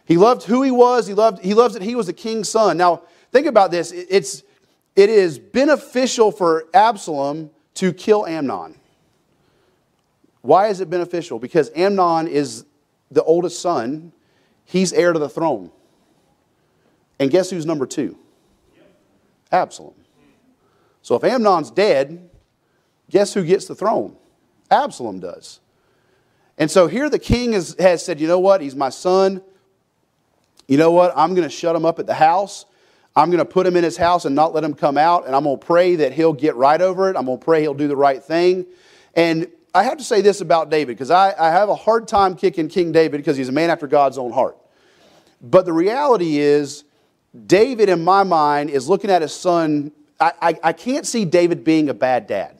He 0.04 0.16
loved 0.16 0.42
who 0.42 0.62
he 0.62 0.70
was. 0.70 1.06
He 1.06 1.14
loved, 1.14 1.42
he 1.42 1.54
loves 1.54 1.74
that 1.74 1.82
he 1.82 1.94
was 1.94 2.06
the 2.06 2.12
king's 2.12 2.48
son. 2.48 2.76
Now, 2.76 3.02
think 3.32 3.46
about 3.46 3.70
this. 3.70 3.92
It's, 3.92 4.42
it 4.96 5.08
is 5.08 5.38
beneficial 5.38 6.30
for 6.32 6.66
Absalom 6.74 7.50
to 7.74 7.92
kill 7.92 8.26
Amnon. 8.26 8.74
Why 10.42 10.68
is 10.68 10.80
it 10.80 10.90
beneficial? 10.90 11.38
Because 11.38 11.70
Amnon 11.74 12.26
is 12.26 12.64
the 13.10 13.22
oldest 13.22 13.60
son. 13.60 14.12
He's 14.64 14.92
heir 14.92 15.12
to 15.12 15.18
the 15.18 15.28
throne. 15.28 15.70
And 17.18 17.30
guess 17.30 17.50
who's 17.50 17.66
number 17.66 17.86
two? 17.86 18.18
Absalom. 19.52 19.94
So 21.02 21.14
if 21.16 21.24
Amnon's 21.24 21.70
dead, 21.70 22.28
guess 23.08 23.34
who 23.34 23.44
gets 23.44 23.66
the 23.66 23.74
throne? 23.74 24.16
Absalom 24.70 25.20
does. 25.20 25.60
And 26.58 26.70
so 26.70 26.86
here 26.86 27.08
the 27.08 27.18
king 27.18 27.54
is, 27.54 27.74
has 27.78 28.04
said, 28.04 28.20
you 28.20 28.28
know 28.28 28.38
what? 28.38 28.60
He's 28.60 28.76
my 28.76 28.90
son. 28.90 29.42
You 30.68 30.76
know 30.76 30.90
what? 30.90 31.12
I'm 31.16 31.34
going 31.34 31.48
to 31.48 31.54
shut 31.54 31.74
him 31.74 31.84
up 31.84 31.98
at 31.98 32.06
the 32.06 32.14
house. 32.14 32.66
I'm 33.16 33.30
going 33.30 33.38
to 33.38 33.44
put 33.44 33.66
him 33.66 33.76
in 33.76 33.82
his 33.82 33.96
house 33.96 34.24
and 34.24 34.36
not 34.36 34.54
let 34.54 34.62
him 34.62 34.74
come 34.74 34.96
out. 34.96 35.26
And 35.26 35.34
I'm 35.34 35.44
going 35.44 35.58
to 35.58 35.66
pray 35.66 35.96
that 35.96 36.12
he'll 36.12 36.32
get 36.32 36.54
right 36.54 36.80
over 36.80 37.10
it. 37.10 37.16
I'm 37.16 37.26
going 37.26 37.38
to 37.38 37.44
pray 37.44 37.62
he'll 37.62 37.74
do 37.74 37.88
the 37.88 37.96
right 37.96 38.22
thing. 38.22 38.66
And 39.14 39.48
I 39.74 39.84
have 39.84 39.98
to 39.98 40.04
say 40.04 40.20
this 40.20 40.40
about 40.40 40.70
David 40.70 40.96
because 40.96 41.10
I, 41.10 41.34
I 41.38 41.50
have 41.50 41.68
a 41.68 41.74
hard 41.74 42.06
time 42.06 42.36
kicking 42.36 42.68
King 42.68 42.92
David 42.92 43.18
because 43.18 43.36
he's 43.36 43.48
a 43.48 43.52
man 43.52 43.70
after 43.70 43.86
God's 43.86 44.18
own 44.18 44.32
heart. 44.32 44.56
But 45.40 45.64
the 45.64 45.72
reality 45.72 46.38
is, 46.38 46.84
David, 47.46 47.88
in 47.88 48.04
my 48.04 48.22
mind, 48.22 48.70
is 48.70 48.88
looking 48.88 49.10
at 49.10 49.22
his 49.22 49.32
son. 49.32 49.92
I, 50.20 50.32
I, 50.42 50.58
I 50.64 50.72
can't 50.72 51.06
see 51.06 51.24
David 51.24 51.64
being 51.64 51.88
a 51.88 51.94
bad 51.94 52.26
dad. 52.26 52.59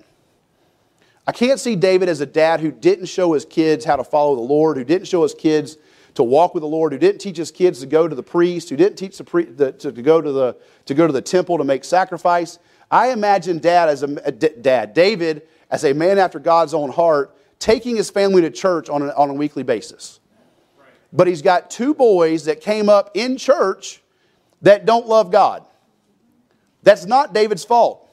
I 1.31 1.33
can't 1.33 1.61
see 1.61 1.77
David 1.77 2.09
as 2.09 2.21
a 2.21 2.27
dad 2.27 2.59
who 2.59 2.73
didn't 2.73 3.07
show 3.07 3.35
his 3.35 3.45
kids 3.45 3.85
how 3.85 3.95
to 3.95 4.03
follow 4.03 4.35
the 4.35 4.41
Lord, 4.41 4.77
who 4.77 4.83
didn't 4.83 5.07
show 5.07 5.23
his 5.23 5.33
kids 5.33 5.77
to 6.15 6.25
walk 6.25 6.55
with 6.55 6.63
the 6.63 6.67
Lord, 6.67 6.93
who 6.93 6.99
didn't 6.99 7.21
teach 7.21 7.37
his 7.37 7.53
kids 7.53 7.79
to 7.79 7.87
go 7.87 8.09
to 8.09 8.17
the 8.17 8.23
priest, 8.25 8.69
who 8.69 8.77
didn't 8.77 8.97
teach 8.97 9.17
the, 9.17 9.23
pre- 9.23 9.45
the 9.45 9.71
to, 9.71 9.93
to, 9.93 10.03
go 10.03 10.21
to 10.21 10.33
the, 10.33 10.57
to 10.87 10.93
go 10.93 11.07
to 11.07 11.13
the 11.13 11.23
temple 11.23 11.57
to 11.59 11.63
make 11.63 11.85
sacrifice. 11.85 12.59
I 12.91 13.13
imagine 13.13 13.61
dad 13.61 13.89
as 13.89 14.03
a, 14.03 14.07
a 14.25 14.33
dad, 14.33 14.93
David 14.93 15.47
as 15.71 15.85
a 15.85 15.95
man 15.95 16.19
after 16.19 16.41
God's 16.41 16.75
own 16.75 16.91
heart, 16.91 17.39
taking 17.61 17.95
his 17.95 18.11
family 18.11 18.43
to 18.43 18.51
church 18.51 18.89
on, 18.89 19.09
on 19.13 19.31
a 19.31 19.35
weekly 19.35 19.63
basis. 19.63 20.19
but 21.13 21.29
he's 21.29 21.43
got 21.43 21.71
two 21.71 21.95
boys 21.95 22.47
that 22.47 22.61
came 22.61 22.89
up 22.89 23.13
in 23.15 23.37
church 23.37 24.03
that 24.63 24.85
don't 24.85 25.07
love 25.07 25.31
God. 25.31 25.65
That's 26.83 27.07
not 27.07 27.33
David's 27.33 27.65
fault. 27.65 28.10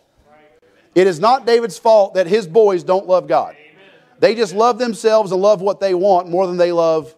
It 0.97 1.05
is 1.05 1.19
not 1.19 1.45
David's 1.45 1.77
fault 1.77 2.15
that 2.15 2.25
his 2.25 2.47
boys 2.47 2.83
don't 2.83 3.05
love 3.05 3.27
God. 3.27 3.55
They 4.17 4.33
just 4.33 4.55
love 4.55 4.79
themselves 4.79 5.31
and 5.31 5.39
love 5.39 5.61
what 5.61 5.79
they 5.79 5.93
want 5.93 6.27
more 6.27 6.47
than 6.47 6.57
they 6.57 6.71
love 6.71 7.15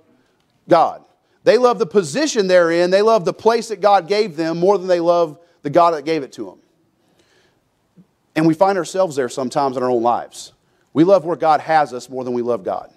God. 0.67 1.05
They 1.45 1.57
love 1.57 1.79
the 1.79 1.85
position 1.85 2.47
they're 2.47 2.71
in, 2.71 2.91
they 2.91 3.01
love 3.01 3.23
the 3.23 3.31
place 3.31 3.69
that 3.69 3.79
God 3.79 4.09
gave 4.09 4.35
them 4.35 4.59
more 4.59 4.77
than 4.77 4.87
they 4.87 4.99
love 4.99 5.39
the 5.61 5.69
God 5.69 5.91
that 5.91 6.03
gave 6.03 6.23
it 6.23 6.33
to 6.33 6.43
them. 6.43 6.59
And 8.35 8.45
we 8.45 8.53
find 8.53 8.77
ourselves 8.77 9.15
there 9.15 9.29
sometimes 9.29 9.77
in 9.77 9.83
our 9.83 9.89
own 9.89 10.03
lives. 10.03 10.51
We 10.91 11.05
love 11.05 11.23
where 11.23 11.37
God 11.37 11.61
has 11.61 11.93
us 11.93 12.09
more 12.09 12.25
than 12.25 12.33
we 12.33 12.41
love 12.41 12.65
God. 12.65 12.91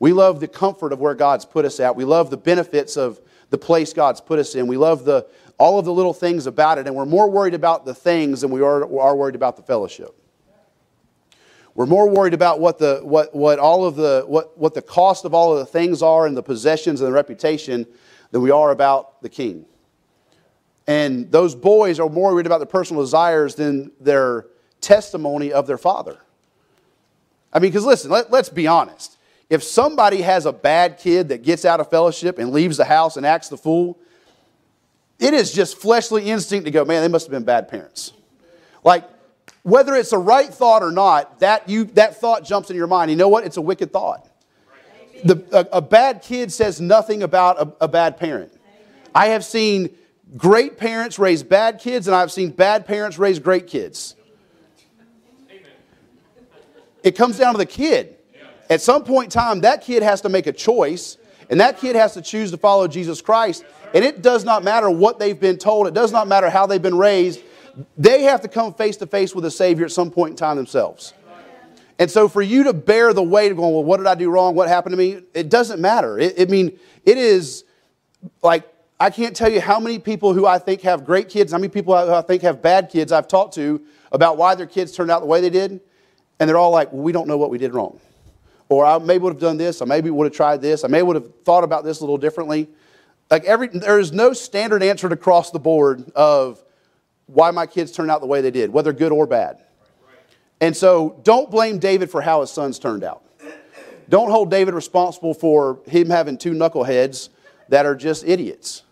We 0.00 0.12
love 0.12 0.40
the 0.40 0.48
comfort 0.48 0.92
of 0.92 0.98
where 0.98 1.14
God's 1.14 1.44
put 1.44 1.64
us 1.64 1.78
at. 1.78 1.94
We 1.94 2.04
love 2.04 2.30
the 2.30 2.36
benefits 2.36 2.96
of 2.96 3.20
the 3.50 3.58
place 3.58 3.92
God's 3.92 4.20
put 4.20 4.40
us 4.40 4.56
in. 4.56 4.66
We 4.66 4.78
love 4.78 5.04
the, 5.04 5.28
all 5.58 5.78
of 5.78 5.84
the 5.84 5.92
little 5.92 6.14
things 6.14 6.46
about 6.46 6.78
it, 6.78 6.86
and 6.86 6.94
we're 6.94 7.04
more 7.04 7.28
worried 7.28 7.54
about 7.54 7.84
the 7.84 7.94
things 7.94 8.40
than 8.40 8.50
we 8.50 8.62
are, 8.62 8.84
are 9.00 9.16
worried 9.16 9.34
about 9.34 9.56
the 9.56 9.62
fellowship. 9.62 10.14
We're 11.74 11.86
more 11.86 12.08
worried 12.08 12.34
about 12.34 12.58
what 12.58 12.78
the, 12.78 13.00
what, 13.02 13.34
what 13.34 13.58
all 13.58 13.84
of 13.84 13.94
the, 13.94 14.24
what, 14.26 14.56
what 14.58 14.74
the 14.74 14.82
cost 14.82 15.24
of 15.24 15.34
all 15.34 15.52
of 15.52 15.58
the 15.58 15.66
things 15.66 16.02
are 16.02 16.26
and 16.26 16.36
the 16.36 16.42
possessions 16.42 17.00
and 17.00 17.08
the 17.08 17.12
reputation 17.12 17.86
than 18.30 18.42
we 18.42 18.50
are 18.50 18.70
about 18.70 19.22
the 19.22 19.28
king. 19.28 19.64
And 20.88 21.30
those 21.30 21.54
boys 21.54 22.00
are 22.00 22.08
more 22.08 22.32
worried 22.32 22.46
about 22.46 22.58
their 22.58 22.66
personal 22.66 23.02
desires 23.02 23.54
than 23.54 23.92
their 24.00 24.46
testimony 24.80 25.52
of 25.52 25.66
their 25.66 25.78
father. 25.78 26.18
I 27.52 27.58
mean, 27.58 27.70
because 27.70 27.84
listen, 27.84 28.10
let, 28.10 28.30
let's 28.30 28.48
be 28.48 28.66
honest. 28.66 29.16
If 29.50 29.62
somebody 29.62 30.22
has 30.22 30.46
a 30.46 30.52
bad 30.52 30.98
kid 30.98 31.28
that 31.28 31.42
gets 31.42 31.64
out 31.64 31.80
of 31.80 31.88
fellowship 31.90 32.38
and 32.38 32.50
leaves 32.50 32.76
the 32.76 32.84
house 32.84 33.16
and 33.16 33.24
acts 33.24 33.48
the 33.48 33.56
fool, 33.56 33.98
it 35.18 35.34
is 35.34 35.52
just 35.52 35.78
fleshly 35.78 36.30
instinct 36.30 36.64
to 36.66 36.70
go, 36.70 36.84
man, 36.84 37.02
they 37.02 37.08
must 37.08 37.26
have 37.26 37.32
been 37.32 37.44
bad 37.44 37.68
parents. 37.68 38.12
Like, 38.84 39.08
whether 39.62 39.94
it's 39.94 40.12
a 40.12 40.18
right 40.18 40.52
thought 40.52 40.82
or 40.82 40.92
not, 40.92 41.40
that, 41.40 41.68
you, 41.68 41.84
that 41.84 42.20
thought 42.20 42.44
jumps 42.44 42.70
in 42.70 42.76
your 42.76 42.86
mind. 42.86 43.10
You 43.10 43.16
know 43.16 43.28
what? 43.28 43.44
It's 43.44 43.56
a 43.56 43.60
wicked 43.60 43.92
thought. 43.92 44.28
The, 45.24 45.42
a, 45.52 45.78
a 45.78 45.82
bad 45.82 46.22
kid 46.22 46.52
says 46.52 46.80
nothing 46.80 47.22
about 47.22 47.60
a, 47.60 47.84
a 47.84 47.88
bad 47.88 48.18
parent. 48.18 48.52
I 49.14 49.26
have 49.28 49.44
seen 49.44 49.90
great 50.36 50.78
parents 50.78 51.18
raise 51.18 51.42
bad 51.42 51.80
kids, 51.80 52.06
and 52.06 52.14
I've 52.14 52.30
seen 52.30 52.50
bad 52.50 52.86
parents 52.86 53.18
raise 53.18 53.38
great 53.38 53.66
kids. 53.66 54.14
It 57.02 57.16
comes 57.16 57.38
down 57.38 57.54
to 57.54 57.58
the 57.58 57.66
kid. 57.66 58.16
At 58.70 58.80
some 58.80 59.04
point 59.04 59.26
in 59.26 59.30
time, 59.30 59.60
that 59.62 59.82
kid 59.82 60.02
has 60.02 60.20
to 60.22 60.28
make 60.28 60.46
a 60.46 60.52
choice, 60.52 61.16
and 61.50 61.60
that 61.60 61.78
kid 61.78 61.96
has 61.96 62.14
to 62.14 62.22
choose 62.22 62.50
to 62.50 62.56
follow 62.56 62.88
Jesus 62.88 63.20
Christ. 63.20 63.64
And 63.94 64.04
it 64.04 64.22
does 64.22 64.44
not 64.44 64.62
matter 64.64 64.90
what 64.90 65.18
they've 65.18 65.38
been 65.38 65.56
told, 65.56 65.86
it 65.86 65.94
does 65.94 66.12
not 66.12 66.28
matter 66.28 66.50
how 66.50 66.66
they've 66.66 66.82
been 66.82 66.98
raised. 66.98 67.40
They 67.96 68.22
have 68.22 68.40
to 68.40 68.48
come 68.48 68.74
face 68.74 68.96
to 68.98 69.06
face 69.06 69.34
with 69.34 69.44
a 69.44 69.50
Savior 69.50 69.84
at 69.84 69.92
some 69.92 70.10
point 70.10 70.32
in 70.32 70.36
time 70.36 70.56
themselves. 70.56 71.14
And 72.00 72.10
so, 72.10 72.28
for 72.28 72.42
you 72.42 72.64
to 72.64 72.72
bear 72.72 73.12
the 73.12 73.22
weight 73.22 73.50
of 73.50 73.56
going, 73.56 73.72
well, 73.72 73.82
what 73.82 73.96
did 73.96 74.06
I 74.06 74.14
do 74.14 74.30
wrong? 74.30 74.54
What 74.54 74.68
happened 74.68 74.92
to 74.92 74.96
me? 74.96 75.20
It 75.34 75.48
doesn't 75.48 75.80
matter. 75.80 76.18
It, 76.18 76.40
I 76.40 76.44
mean, 76.44 76.78
it 77.04 77.18
is 77.18 77.64
like, 78.42 78.68
I 79.00 79.10
can't 79.10 79.34
tell 79.34 79.50
you 79.50 79.60
how 79.60 79.80
many 79.80 79.98
people 79.98 80.32
who 80.32 80.46
I 80.46 80.58
think 80.58 80.82
have 80.82 81.04
great 81.04 81.28
kids, 81.28 81.52
how 81.52 81.58
many 81.58 81.68
people 81.68 81.96
who 81.96 82.12
I 82.12 82.22
think 82.22 82.42
have 82.42 82.62
bad 82.62 82.90
kids 82.90 83.10
I've 83.10 83.26
talked 83.26 83.54
to 83.54 83.80
about 84.12 84.36
why 84.36 84.54
their 84.54 84.66
kids 84.66 84.92
turned 84.92 85.10
out 85.10 85.20
the 85.20 85.26
way 85.26 85.40
they 85.40 85.50
did. 85.50 85.80
And 86.40 86.48
they're 86.48 86.56
all 86.56 86.70
like, 86.70 86.92
well, 86.92 87.02
we 87.02 87.12
don't 87.12 87.26
know 87.26 87.36
what 87.36 87.50
we 87.50 87.58
did 87.58 87.74
wrong. 87.74 88.00
Or 88.68 88.84
I 88.84 88.98
maybe 88.98 89.22
would 89.22 89.32
have 89.32 89.40
done 89.40 89.56
this. 89.56 89.80
I 89.80 89.84
maybe 89.84 90.10
would 90.10 90.26
have 90.26 90.34
tried 90.34 90.60
this. 90.60 90.84
I 90.84 90.88
maybe 90.88 91.02
would 91.02 91.16
have 91.16 91.42
thought 91.44 91.64
about 91.64 91.84
this 91.84 92.00
a 92.00 92.02
little 92.02 92.18
differently. 92.18 92.68
Like 93.30 93.44
every, 93.44 93.68
there 93.68 93.98
is 93.98 94.12
no 94.12 94.32
standard 94.32 94.82
answer 94.82 95.06
across 95.08 95.50
the 95.50 95.58
board 95.58 96.10
of 96.14 96.62
why 97.26 97.50
my 97.50 97.66
kids 97.66 97.92
turned 97.92 98.10
out 98.10 98.20
the 98.20 98.26
way 98.26 98.40
they 98.40 98.50
did, 98.50 98.70
whether 98.70 98.92
good 98.92 99.12
or 99.12 99.26
bad. 99.26 99.64
And 100.60 100.76
so 100.76 101.20
don't 101.22 101.50
blame 101.50 101.78
David 101.78 102.10
for 102.10 102.20
how 102.20 102.40
his 102.40 102.50
sons 102.50 102.78
turned 102.78 103.04
out. 103.04 103.22
Don't 104.08 104.30
hold 104.30 104.50
David 104.50 104.74
responsible 104.74 105.34
for 105.34 105.80
him 105.86 106.08
having 106.08 106.38
two 106.38 106.52
knuckleheads 106.52 107.28
that 107.68 107.84
are 107.84 107.94
just 107.94 108.26
idiots. 108.26 108.82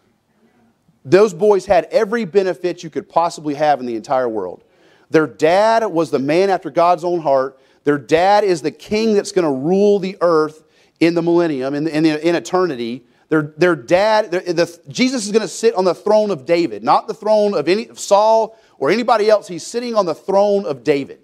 Those 1.04 1.32
boys 1.32 1.64
had 1.64 1.84
every 1.86 2.24
benefit 2.24 2.82
you 2.82 2.90
could 2.90 3.08
possibly 3.08 3.54
have 3.54 3.80
in 3.80 3.86
the 3.86 3.96
entire 3.96 4.28
world. 4.28 4.64
Their 5.08 5.26
dad 5.26 5.86
was 5.86 6.10
the 6.10 6.18
man 6.18 6.50
after 6.50 6.70
God's 6.70 7.04
own 7.04 7.20
heart. 7.20 7.58
Their 7.86 7.98
dad 7.98 8.42
is 8.42 8.62
the 8.62 8.72
king 8.72 9.14
that's 9.14 9.30
going 9.30 9.44
to 9.44 9.64
rule 9.64 10.00
the 10.00 10.18
earth 10.20 10.64
in 10.98 11.14
the 11.14 11.22
millennium, 11.22 11.72
in, 11.72 11.86
in, 11.86 12.04
in 12.04 12.34
eternity. 12.34 13.04
Their, 13.28 13.54
their 13.56 13.76
dad, 13.76 14.32
the, 14.32 14.80
Jesus 14.88 15.24
is 15.24 15.30
going 15.30 15.42
to 15.42 15.48
sit 15.48 15.72
on 15.76 15.84
the 15.84 15.94
throne 15.94 16.32
of 16.32 16.44
David, 16.44 16.82
not 16.82 17.06
the 17.06 17.14
throne 17.14 17.54
of 17.54 17.68
any 17.68 17.86
of 17.86 18.00
Saul 18.00 18.58
or 18.80 18.90
anybody 18.90 19.30
else. 19.30 19.46
He's 19.46 19.64
sitting 19.64 19.94
on 19.94 20.04
the 20.04 20.16
throne 20.16 20.66
of 20.66 20.82
David. 20.82 21.20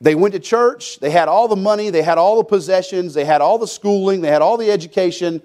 They 0.00 0.14
went 0.14 0.34
to 0.34 0.40
church, 0.40 1.00
they 1.00 1.10
had 1.10 1.26
all 1.26 1.48
the 1.48 1.56
money, 1.56 1.90
they 1.90 2.02
had 2.02 2.16
all 2.16 2.36
the 2.36 2.44
possessions, 2.44 3.14
they 3.14 3.24
had 3.24 3.40
all 3.40 3.58
the 3.58 3.66
schooling, 3.66 4.20
they 4.20 4.28
had 4.28 4.40
all 4.40 4.56
the 4.56 4.70
education, 4.70 5.42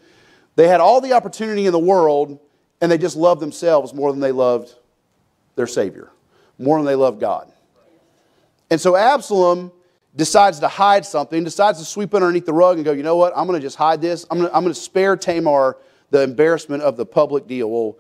they 0.56 0.68
had 0.68 0.82
all 0.82 1.02
the 1.02 1.14
opportunity 1.14 1.66
in 1.66 1.72
the 1.72 1.80
world, 1.80 2.38
and 2.80 2.92
they 2.92 3.00
just 3.00 3.16
loved 3.16 3.42
themselves 3.42 3.92
more 3.92 4.12
than 4.12 4.22
they 4.22 4.32
loved 4.32 4.76
their 5.56 5.66
Savior, 5.66 6.12
more 6.60 6.78
than 6.78 6.86
they 6.86 6.94
loved 6.94 7.20
God. 7.20 7.53
And 8.70 8.80
so 8.80 8.96
Absalom 8.96 9.72
decides 10.16 10.60
to 10.60 10.68
hide 10.68 11.06
something, 11.06 11.44
decides 11.44 11.80
to 11.80 11.86
sweep 11.86 12.14
underneath 12.14 12.46
the 12.46 12.54
rug 12.54 12.78
and 12.78 12.86
go, 12.86 12.92
you 12.92 13.04
know 13.04 13.16
what, 13.16 13.34
I'm 13.36 13.48
going 13.48 13.60
to 13.60 13.66
just 13.66 13.78
hide 13.78 14.02
this. 14.02 14.26
I'm 14.30 14.40
going 14.40 14.64
to, 14.66 14.74
spare 14.74 15.16
Tamar 15.16 15.78
the 16.12 16.22
embarrassment 16.22 16.84
of 16.84 16.98
the 16.98 17.06
public 17.06 17.48
deal. 17.48 17.70
Well, 17.70 17.98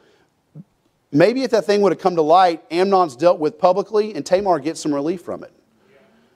maybe 1.12 1.43
if 1.43 1.51
that 1.51 1.65
thing 1.65 1.82
would 1.82 1.91
have 1.91 2.00
come 2.00 2.15
to 2.15 2.22
light, 2.22 2.63
Amnon's 2.70 3.15
dealt 3.15 3.39
with 3.39 3.58
publicly, 3.58 4.13
and 4.13 4.25
Tamar 4.25 4.60
gets 4.60 4.79
some 4.79 4.93
relief 4.93 5.22
from 5.22 5.43
it. 5.43 5.51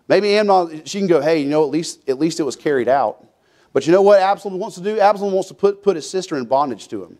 Maybe 0.07 0.35
Amnon, 0.37 0.85
she 0.85 0.99
can 0.99 1.07
go, 1.07 1.21
hey, 1.21 1.41
you 1.41 1.49
know, 1.49 1.63
at 1.63 1.69
least, 1.69 2.07
at 2.09 2.17
least 2.17 2.39
it 2.39 2.43
was 2.43 2.55
carried 2.55 2.87
out. 2.87 3.23
But 3.73 3.85
you 3.85 3.91
know 3.91 4.01
what 4.01 4.21
Absalom 4.21 4.57
wants 4.57 4.77
to 4.77 4.81
do? 4.81 4.99
Absalom 4.99 5.33
wants 5.33 5.49
to 5.49 5.53
put, 5.53 5.83
put 5.83 5.95
his 5.95 6.09
sister 6.09 6.37
in 6.37 6.45
bondage 6.45 6.87
to 6.87 7.03
him. 7.03 7.17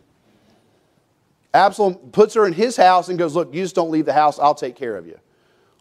Absalom 1.54 1.94
puts 2.10 2.34
her 2.34 2.46
in 2.46 2.52
his 2.52 2.76
house 2.76 3.08
and 3.08 3.18
goes, 3.18 3.34
Look, 3.34 3.54
you 3.54 3.62
just 3.62 3.74
don't 3.74 3.90
leave 3.90 4.06
the 4.06 4.12
house, 4.12 4.38
I'll 4.38 4.54
take 4.54 4.74
care 4.74 4.96
of 4.96 5.06
you. 5.06 5.18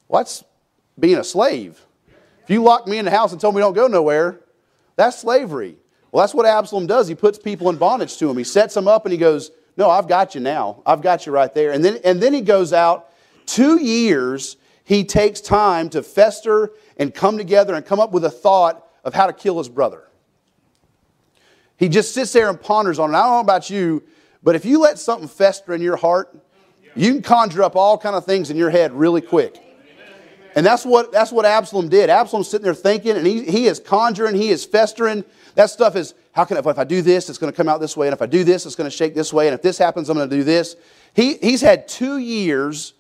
Well, 0.08 0.22
that's 0.22 0.44
being 1.00 1.18
a 1.18 1.24
slave. 1.24 1.80
If 2.44 2.50
you 2.50 2.64
lock 2.64 2.88
me 2.88 2.98
in 2.98 3.06
the 3.06 3.12
house 3.12 3.32
and 3.32 3.42
tell 3.42 3.52
me 3.52 3.60
don't 3.60 3.74
go 3.74 3.88
nowhere, 3.88 4.40
that's 4.96 5.20
slavery. 5.20 5.78
Well, 6.12 6.24
that's 6.24 6.34
what 6.34 6.46
Absalom 6.46 6.88
does. 6.88 7.08
He 7.08 7.16
puts 7.16 7.38
people 7.38 7.70
in 7.70 7.78
bondage 7.78 8.18
to 8.18 8.30
him. 8.30 8.38
He 8.38 8.44
sets 8.44 8.74
them 8.74 8.88
up 8.88 9.06
and 9.06 9.12
he 9.12 9.18
goes, 9.18 9.52
No, 9.76 9.90
I've 9.90 10.08
got 10.08 10.34
you 10.34 10.42
now. 10.42 10.82
I've 10.86 11.02
got 11.02 11.26
you 11.26 11.32
right 11.32 11.54
there. 11.54 11.72
And 11.72 11.84
then, 11.84 12.00
and 12.04 12.22
then 12.22 12.34
he 12.34 12.42
goes 12.42 12.74
out. 12.74 13.12
Two 13.46 13.82
years, 13.82 14.58
he 14.84 15.04
takes 15.04 15.42
time 15.42 15.90
to 15.90 16.02
fester 16.02 16.72
and 16.98 17.14
come 17.14 17.38
together 17.38 17.76
and 17.76 17.86
come 17.86 18.00
up 18.00 18.12
with 18.12 18.26
a 18.26 18.30
thought 18.30 18.88
of 19.04 19.14
how 19.14 19.28
to 19.28 19.34
kill 19.34 19.58
his 19.58 19.70
brother. 19.70 20.08
He 21.78 21.90
just 21.90 22.14
sits 22.14 22.34
there 22.34 22.50
and 22.50 22.60
ponders 22.60 22.98
on 22.98 23.14
it. 23.14 23.18
I 23.18 23.24
don't 23.24 23.34
know 23.34 23.40
about 23.40 23.70
you, 23.70 24.04
but 24.42 24.56
if 24.56 24.66
you 24.66 24.80
let 24.80 24.98
something 24.98 25.28
fester 25.28 25.74
in 25.74 25.82
your 25.82 25.96
heart, 25.96 26.36
you 26.96 27.14
can 27.14 27.22
conjure 27.22 27.64
up 27.64 27.76
all 27.76 27.98
kind 27.98 28.16
of 28.16 28.26
things 28.26 28.50
in 28.50 28.58
your 28.58 28.70
head 28.70 28.94
really 28.94 29.22
quick. 29.22 29.62
And 30.56 30.66
that's 30.66 30.86
what, 30.86 31.12
that's 31.12 31.32
what 31.32 31.46
Absalom 31.46 31.90
did. 31.90 32.10
Absalom's 32.10 32.48
sitting 32.48 32.64
there 32.64 32.74
thinking, 32.74 33.16
and 33.16 33.26
he, 33.26 33.44
he 33.44 33.68
is 33.68 33.80
conjuring, 33.80 34.36
he 34.36 34.50
is 34.50 34.66
festering. 34.66 35.24
That 35.56 35.70
stuff 35.70 35.96
is, 35.96 36.14
how 36.32 36.46
can, 36.46 36.58
if, 36.58 36.66
if 36.66 36.80
I 36.80 36.84
do 36.84 37.02
this, 37.02 37.30
it's 37.30 37.38
going 37.38 37.52
to 37.52 37.58
come 37.58 37.70
out 37.70 37.80
this 37.80 37.96
way, 37.96 38.08
and 38.08 38.14
if 38.14 38.22
I 38.22 38.26
do 38.26 38.44
this, 38.44 38.66
it's 38.66 38.76
going 38.76 38.90
to 38.90 38.96
shake 38.96 39.14
this 39.16 39.32
way, 39.34 39.48
and 39.48 39.54
if 39.54 39.62
this 39.62 39.78
happens, 39.78 40.10
I'm 40.10 40.18
going 40.18 40.30
to 40.30 40.36
do 40.36 40.44
this. 40.44 40.76
He, 41.14 41.36
he's 41.38 41.62
had 41.62 41.88
two 41.88 42.18
years, 42.18 42.94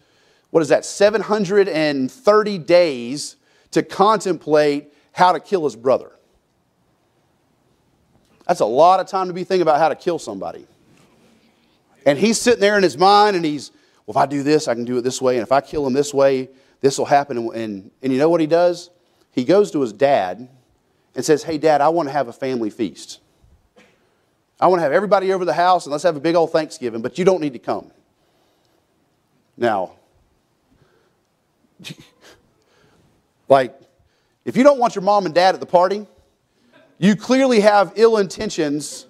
what 0.51 0.61
is 0.61 0.69
that, 0.69 0.85
730 0.85 2.57
days 2.59 3.35
to 3.71 3.83
contemplate 3.83 4.93
how 5.11 5.31
to 5.31 5.39
kill 5.39 5.63
his 5.63 5.75
brother. 5.75 6.11
That's 8.47 8.61
a 8.61 8.65
lot 8.65 8.99
of 8.99 9.07
time 9.07 9.27
to 9.27 9.33
be 9.33 9.43
thinking 9.43 9.63
about 9.63 9.79
how 9.79 9.89
to 9.89 9.95
kill 9.95 10.19
somebody. 10.19 10.65
And 12.05 12.17
he's 12.17 12.39
sitting 12.39 12.61
there 12.61 12.77
in 12.77 12.83
his 12.83 12.97
mind 12.97 13.35
and 13.35 13.43
he's, 13.43 13.71
well, 14.05 14.13
if 14.13 14.17
I 14.17 14.25
do 14.25 14.41
this, 14.41 14.69
I 14.69 14.73
can 14.73 14.85
do 14.85 14.97
it 14.97 15.01
this 15.01 15.21
way. 15.21 15.35
And 15.35 15.43
if 15.43 15.51
I 15.51 15.59
kill 15.59 15.85
him 15.85 15.91
this 15.91 16.13
way, 16.13 16.49
this 16.81 16.97
will 16.97 17.05
happen. 17.05 17.37
And, 17.37 17.91
and, 18.01 18.13
you 18.13 18.19
know 18.19 18.29
what 18.29 18.41
he 18.41 18.47
does? 18.47 18.89
He 19.31 19.43
goes 19.43 19.71
to 19.71 19.81
his 19.81 19.93
dad 19.93 20.47
and 21.15 21.25
says, 21.25 21.43
Hey, 21.43 21.57
dad, 21.57 21.81
I 21.81 21.89
want 21.89 22.09
to 22.09 22.13
have 22.13 22.27
a 22.27 22.33
family 22.33 22.69
feast. 22.69 23.19
I 24.59 24.67
want 24.67 24.79
to 24.79 24.83
have 24.83 24.91
everybody 24.91 25.33
over 25.33 25.45
the 25.45 25.53
house 25.53 25.85
and 25.85 25.91
let's 25.91 26.03
have 26.03 26.15
a 26.15 26.19
big 26.19 26.35
old 26.35 26.51
Thanksgiving, 26.51 27.01
but 27.01 27.17
you 27.17 27.25
don't 27.25 27.41
need 27.41 27.53
to 27.53 27.59
come. 27.59 27.91
Now, 29.55 29.93
like, 33.47 33.79
if 34.45 34.57
you 34.57 34.63
don't 34.63 34.79
want 34.79 34.95
your 34.95 35.03
mom 35.03 35.25
and 35.25 35.35
dad 35.35 35.53
at 35.53 35.59
the 35.59 35.67
party, 35.67 36.07
you 36.97 37.15
clearly 37.15 37.59
have 37.59 37.93
ill 37.95 38.17
intentions 38.17 39.05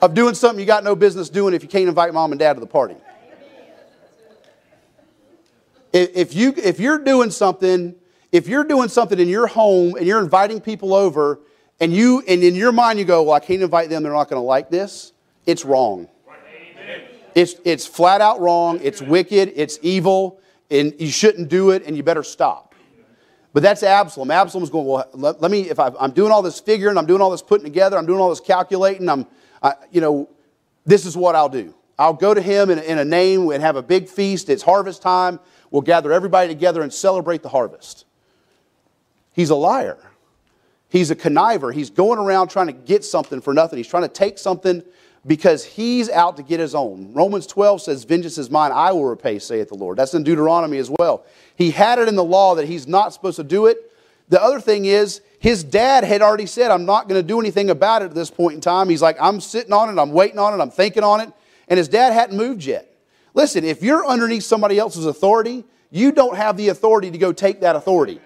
of 0.00 0.14
doing 0.14 0.34
something 0.34 0.60
you 0.60 0.66
got 0.66 0.84
no 0.84 0.94
business 0.94 1.28
doing 1.28 1.54
if 1.54 1.62
you 1.62 1.68
can't 1.68 1.88
invite 1.88 2.12
mom 2.14 2.32
and 2.32 2.38
dad 2.38 2.54
to 2.54 2.60
the 2.60 2.66
party. 2.66 2.96
If, 5.94 6.34
you, 6.34 6.52
if 6.56 6.80
you're 6.80 6.98
doing 6.98 7.30
something, 7.30 7.94
if 8.32 8.48
you're 8.48 8.64
doing 8.64 8.88
something 8.88 9.20
in 9.20 9.28
your 9.28 9.46
home 9.46 9.94
and 9.94 10.04
you're 10.04 10.18
inviting 10.18 10.60
people 10.60 10.92
over 10.92 11.38
and 11.78 11.92
you 11.92 12.24
and 12.26 12.42
in 12.42 12.56
your 12.56 12.72
mind 12.72 12.98
you 12.98 13.04
go, 13.04 13.22
well, 13.22 13.34
I 13.34 13.38
can't 13.38 13.62
invite 13.62 13.90
them, 13.90 14.02
they're 14.02 14.12
not 14.12 14.28
going 14.28 14.42
to 14.42 14.44
like 14.44 14.70
this, 14.70 15.12
it's 15.46 15.64
wrong. 15.64 16.08
It's, 17.36 17.54
it's 17.64 17.86
flat 17.86 18.20
out 18.20 18.40
wrong, 18.40 18.80
it's 18.82 19.00
wicked, 19.00 19.52
it's 19.54 19.78
evil, 19.82 20.40
and 20.68 20.94
you 20.98 21.10
shouldn't 21.10 21.48
do 21.48 21.70
it, 21.70 21.84
and 21.86 21.96
you 21.96 22.02
better 22.02 22.24
stop. 22.24 22.74
But 23.52 23.62
that's 23.62 23.84
Absalom. 23.84 24.32
Absalom's 24.32 24.70
going, 24.70 24.86
well, 24.86 25.08
let, 25.12 25.40
let 25.40 25.50
me, 25.52 25.70
if 25.70 25.78
I, 25.78 25.92
am 26.00 26.10
doing 26.10 26.32
all 26.32 26.42
this 26.42 26.58
figuring, 26.58 26.98
I'm 26.98 27.06
doing 27.06 27.20
all 27.20 27.30
this 27.30 27.42
putting 27.42 27.64
together, 27.64 27.96
I'm 27.96 28.06
doing 28.06 28.18
all 28.18 28.30
this 28.30 28.40
calculating, 28.40 29.08
I'm, 29.08 29.26
I, 29.62 29.74
you 29.92 30.00
know, 30.00 30.28
this 30.84 31.06
is 31.06 31.16
what 31.16 31.36
I'll 31.36 31.48
do. 31.48 31.72
I'll 31.98 32.14
go 32.14 32.34
to 32.34 32.42
him 32.42 32.70
in, 32.70 32.78
in 32.78 32.98
a 32.98 33.04
name 33.04 33.48
and 33.50 33.62
have 33.62 33.76
a 33.76 33.82
big 33.82 34.08
feast. 34.08 34.48
It's 34.48 34.62
harvest 34.62 35.02
time. 35.02 35.38
We'll 35.70 35.82
gather 35.82 36.12
everybody 36.12 36.48
together 36.48 36.82
and 36.82 36.92
celebrate 36.92 37.42
the 37.42 37.48
harvest. 37.48 38.04
He's 39.32 39.50
a 39.50 39.54
liar. 39.54 39.98
He's 40.88 41.10
a 41.10 41.16
conniver. 41.16 41.74
He's 41.74 41.90
going 41.90 42.18
around 42.18 42.48
trying 42.48 42.68
to 42.68 42.72
get 42.72 43.04
something 43.04 43.40
for 43.40 43.52
nothing. 43.52 43.76
He's 43.76 43.88
trying 43.88 44.04
to 44.04 44.08
take 44.08 44.38
something 44.38 44.82
because 45.26 45.64
he's 45.64 46.08
out 46.10 46.36
to 46.36 46.42
get 46.42 46.60
his 46.60 46.74
own. 46.74 47.12
Romans 47.12 47.46
12 47.46 47.82
says, 47.82 48.04
Vengeance 48.04 48.38
is 48.38 48.50
mine, 48.50 48.72
I 48.72 48.92
will 48.92 49.06
repay, 49.06 49.38
saith 49.38 49.68
the 49.68 49.74
Lord. 49.74 49.98
That's 49.98 50.14
in 50.14 50.22
Deuteronomy 50.22 50.78
as 50.78 50.90
well. 50.90 51.24
He 51.56 51.70
had 51.70 51.98
it 51.98 52.08
in 52.08 52.14
the 52.14 52.24
law 52.24 52.54
that 52.56 52.66
he's 52.66 52.86
not 52.86 53.12
supposed 53.12 53.36
to 53.36 53.44
do 53.44 53.66
it. 53.66 53.90
The 54.28 54.42
other 54.42 54.60
thing 54.60 54.84
is, 54.84 55.20
his 55.38 55.64
dad 55.64 56.04
had 56.04 56.22
already 56.22 56.46
said, 56.46 56.70
I'm 56.70 56.86
not 56.86 57.08
going 57.08 57.20
to 57.20 57.26
do 57.26 57.40
anything 57.40 57.70
about 57.70 58.02
it 58.02 58.06
at 58.06 58.14
this 58.14 58.30
point 58.30 58.54
in 58.54 58.60
time. 58.60 58.88
He's 58.88 59.02
like, 59.02 59.16
I'm 59.20 59.40
sitting 59.40 59.72
on 59.72 59.90
it, 59.90 60.00
I'm 60.00 60.12
waiting 60.12 60.38
on 60.38 60.58
it, 60.58 60.62
I'm 60.62 60.70
thinking 60.70 61.02
on 61.02 61.20
it. 61.20 61.32
And 61.68 61.78
his 61.78 61.88
dad 61.88 62.12
hadn't 62.12 62.36
moved 62.36 62.64
yet. 62.64 62.90
Listen, 63.34 63.64
if 63.64 63.82
you're 63.82 64.06
underneath 64.06 64.44
somebody 64.44 64.78
else's 64.78 65.06
authority, 65.06 65.64
you 65.90 66.12
don't 66.12 66.36
have 66.36 66.56
the 66.56 66.68
authority 66.68 67.10
to 67.10 67.18
go 67.18 67.32
take 67.32 67.60
that 67.60 67.76
authority. 67.76 68.20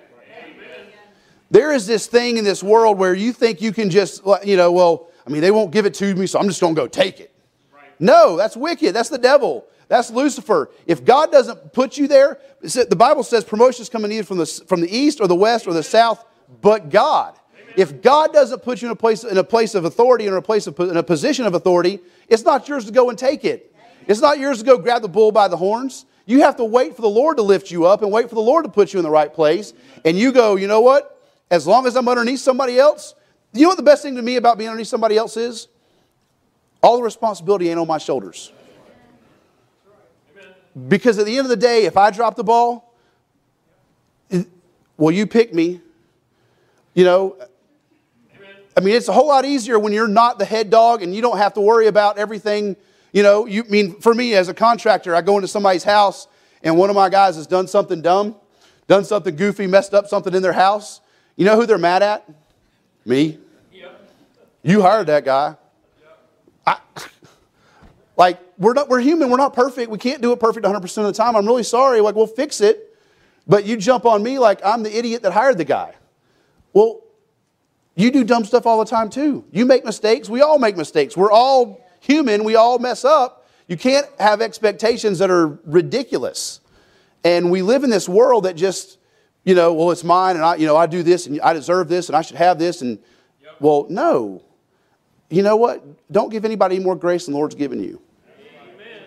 There 1.51 1.73
is 1.73 1.87
this 1.87 2.07
thing 2.07 2.37
in 2.37 2.45
this 2.45 2.63
world 2.63 2.99
where 2.99 3.15
you 3.15 3.33
think 3.33 3.63
you 3.63 3.73
can 3.73 3.89
just, 3.89 4.23
you 4.45 4.57
know, 4.57 4.71
well, 4.71 5.09
I 5.27 5.31
mean, 5.31 5.41
they 5.41 5.51
won't 5.51 5.71
give 5.71 5.87
it 5.87 5.95
to 5.95 6.15
me, 6.15 6.27
so 6.27 6.39
I'm 6.39 6.47
just 6.47 6.61
going 6.61 6.75
to 6.75 6.81
go 6.81 6.87
take 6.87 7.21
it. 7.21 7.35
Right. 7.73 7.85
No, 7.99 8.37
that's 8.37 8.57
wicked. 8.57 8.95
That's 8.95 9.09
the 9.09 9.19
devil. 9.19 9.67
That's 9.89 10.11
Lucifer. 10.11 10.71
If 10.87 11.05
God 11.05 11.33
doesn't 11.33 11.73
put 11.73 11.97
you 11.97 12.07
there, 12.07 12.39
the 12.61 12.97
Bible 12.97 13.23
says 13.23 13.45
promotions 13.45 13.89
coming 13.89 14.13
either 14.13 14.25
from 14.25 14.37
the, 14.37 14.47
from 14.47 14.83
the 14.83 14.95
east 14.95 15.21
or 15.21 15.27
the 15.27 15.35
west 15.35 15.67
or 15.67 15.73
the 15.73 15.83
south, 15.83 16.25
but 16.61 16.91
God. 16.91 17.39
If 17.77 18.03
God 18.03 18.33
doesn't 18.33 18.63
put 18.63 18.83
you 18.83 18.89
in 18.89 18.93
a 18.93 18.97
place, 18.97 19.25
in 19.25 19.39
a 19.39 19.45
place 19.45 19.75
of 19.75 19.85
authority 19.85 20.27
or 20.27 20.33
in 20.33 20.39
a, 20.39 20.43
place 20.43 20.67
of, 20.67 20.79
in 20.81 20.97
a 20.97 21.03
position 21.03 21.47
of 21.47 21.55
authority, 21.55 22.01
it's 22.29 22.45
not 22.45 22.69
yours 22.69 22.85
to 22.87 22.93
go 22.93 23.11
and 23.11 23.19
take 23.19 23.45
it. 23.45 23.75
It's 24.07 24.21
not 24.21 24.39
yours 24.39 24.59
to 24.59 24.65
go 24.65 24.79
grab 24.79 25.03
the 25.03 25.09
bull 25.09 25.33
by 25.33 25.49
the 25.49 25.57
horns. 25.57 26.07
You 26.27 26.41
have 26.43 26.57
to 26.57 26.65
wait 26.65 26.97
for 26.97 27.03
the 27.03 27.09
Lord 27.09 27.37
to 27.37 27.43
lift 27.43 27.71
you 27.71 27.87
up 27.87 28.03
and 28.03 28.11
wait 28.11 28.29
for 28.29 28.35
the 28.35 28.41
Lord 28.41 28.65
to 28.65 28.71
put 28.71 28.93
you 28.93 28.99
in 28.99 29.05
the 29.05 29.11
right 29.11 29.33
place. 29.33 29.73
And 30.05 30.19
you 30.19 30.33
go, 30.33 30.57
you 30.57 30.67
know 30.67 30.81
what? 30.81 31.19
as 31.51 31.67
long 31.67 31.87
as 31.87 31.97
I'm 31.97 32.09
underneath 32.09 32.41
somebody 32.41 32.79
else, 32.79 33.15
you 33.53 33.63
know 33.63 33.69
what 33.69 33.77
the 33.77 33.83
best 33.83 34.03
thing 34.03 34.17
to 34.17 34.23
me 34.23 34.37
about 34.37 34.59
being 34.59 34.69
underneath 34.69 34.89
somebody 34.89 35.17
else 35.17 35.37
is? 35.37 35.69
All 36.83 36.97
the 36.97 37.03
responsibility 37.03 37.71
ain't 37.71 37.79
on 37.79 37.87
my 37.87 37.99
shoulders. 37.99 38.53
Because 40.89 41.19
at 41.19 41.27
the 41.27 41.37
end 41.37 41.47
of 41.47 41.49
the 41.49 41.57
day, 41.57 41.87
if 41.87 41.97
I 41.97 42.11
drop 42.11 42.37
the 42.37 42.45
ball, 42.45 42.95
well, 44.97 45.11
you 45.11 45.27
pick 45.27 45.53
me. 45.55 45.81
You 46.95 47.05
know, 47.05 47.37
I 48.79 48.81
mean, 48.81 48.95
it's 48.95 49.09
a 49.09 49.13
whole 49.13 49.27
lot 49.27 49.45
easier 49.45 49.77
when 49.77 49.93
you're 49.93 50.07
not 50.07 50.39
the 50.39 50.45
head 50.45 50.71
dog 50.71 51.03
and 51.03 51.13
you 51.13 51.21
don't 51.21 51.39
have 51.39 51.53
to 51.55 51.61
worry 51.61 51.89
about 51.89 52.17
everything. 52.17 52.77
You 53.13 53.25
know, 53.25 53.45
you 53.45 53.65
mean 53.65 54.01
for 54.01 54.15
me 54.15 54.35
as 54.35 54.47
a 54.47 54.55
contractor, 54.55 55.17
I 55.17 55.21
go 55.21 55.35
into 55.35 55.49
somebody's 55.49 55.83
house 55.83 56.29
and 56.63 56.79
one 56.79 56.89
of 56.89 56.95
my 56.95 57.09
guys 57.09 57.35
has 57.35 57.49
done 57.49 57.67
something 57.67 58.03
dumb, 58.03 58.37
done 58.87 59.05
something 59.05 59.35
goofy, 59.35 59.67
messed 59.67 59.95
up 59.95 60.07
something 60.07 60.33
in 60.33 60.43
their 60.43 60.53
house, 60.53 61.01
you 61.35 61.45
know 61.45 61.57
who 61.57 61.67
they're 61.67 61.77
mad 61.77 62.05
at? 62.05 62.31
Me. 63.05 63.41
You 64.63 64.81
hired 64.81 65.09
that 65.09 65.25
guy. 65.25 65.57
I, 66.65 66.79
like, 68.17 68.39
we're, 68.59 68.75
not, 68.75 68.89
we're 68.89 69.01
human. 69.01 69.29
We're 69.29 69.39
not 69.39 69.55
perfect. 69.55 69.91
We 69.91 69.99
can't 69.99 70.23
do 70.23 70.31
it 70.31 70.39
perfect 70.39 70.65
100% 70.65 70.99
of 70.99 71.05
the 71.05 71.13
time. 71.13 71.35
I'm 71.35 71.47
really 71.47 71.65
sorry. 71.65 72.01
Like, 72.01 72.15
we'll 72.15 72.29
fix 72.29 72.61
it. 72.61 72.97
But 73.49 73.65
you 73.65 73.77
jump 73.77 74.07
on 74.07 74.23
me 74.23 74.39
like 74.39 74.61
I'm 74.65 74.85
the 74.85 74.97
idiot 74.97 75.23
that 75.23 75.33
hired 75.33 75.59
the 75.59 75.65
guy. 75.65 75.95
Well, 76.73 77.01
you 77.99 78.11
do 78.11 78.25
dumb 78.25 78.45
stuff 78.45 78.67
all 78.67 78.79
the 78.79 78.91
time 78.91 79.11
too. 79.11 79.45
You 79.51 79.67
make 79.67 79.85
mistakes. 79.85 80.29
We 80.29 80.41
all 80.41 80.59
make 80.59 80.77
mistakes. 80.77 81.17
We're 81.17 81.33
all 81.33 81.87
human. 82.01 82.45
We 82.45 82.55
all 82.57 82.79
mess 82.79 83.05
up. 83.05 83.47
You 83.67 83.77
can't 83.77 84.07
have 84.19 84.41
expectations 84.41 85.19
that 85.19 85.31
are 85.31 85.59
ridiculous. 85.65 86.61
And 87.25 87.51
we 87.51 87.61
live 87.61 87.85
in 87.85 87.91
this 87.91 88.09
world 88.09 88.45
that 88.45 88.55
just 88.55 88.99
you 89.49 89.55
know, 89.55 89.73
well, 89.73 89.91
it's 89.91 90.05
mine 90.05 90.37
and 90.37 90.45
I, 90.45 90.57
you 90.57 90.67
know, 90.67 90.77
I 90.77 90.87
do 90.87 91.03
this 91.03 91.27
and 91.27 91.41
I 91.41 91.55
deserve 91.55 91.89
this 91.89 92.11
and 92.11 92.17
I 92.17 92.21
should 92.21 92.37
have 92.37 92.59
this. 92.59 92.83
And, 92.83 92.99
yep. 93.43 93.53
well, 93.61 93.87
no. 93.89 94.43
You 95.31 95.43
know 95.43 95.57
what? 95.57 95.83
Don't 96.13 96.31
give 96.31 96.45
anybody 96.45 96.77
any 96.77 96.85
more 96.85 96.95
grace 96.95 97.25
than 97.25 97.33
the 97.33 97.39
Lord's 97.39 97.55
given 97.55 97.83
you. 97.83 98.03
Amen. 98.75 99.03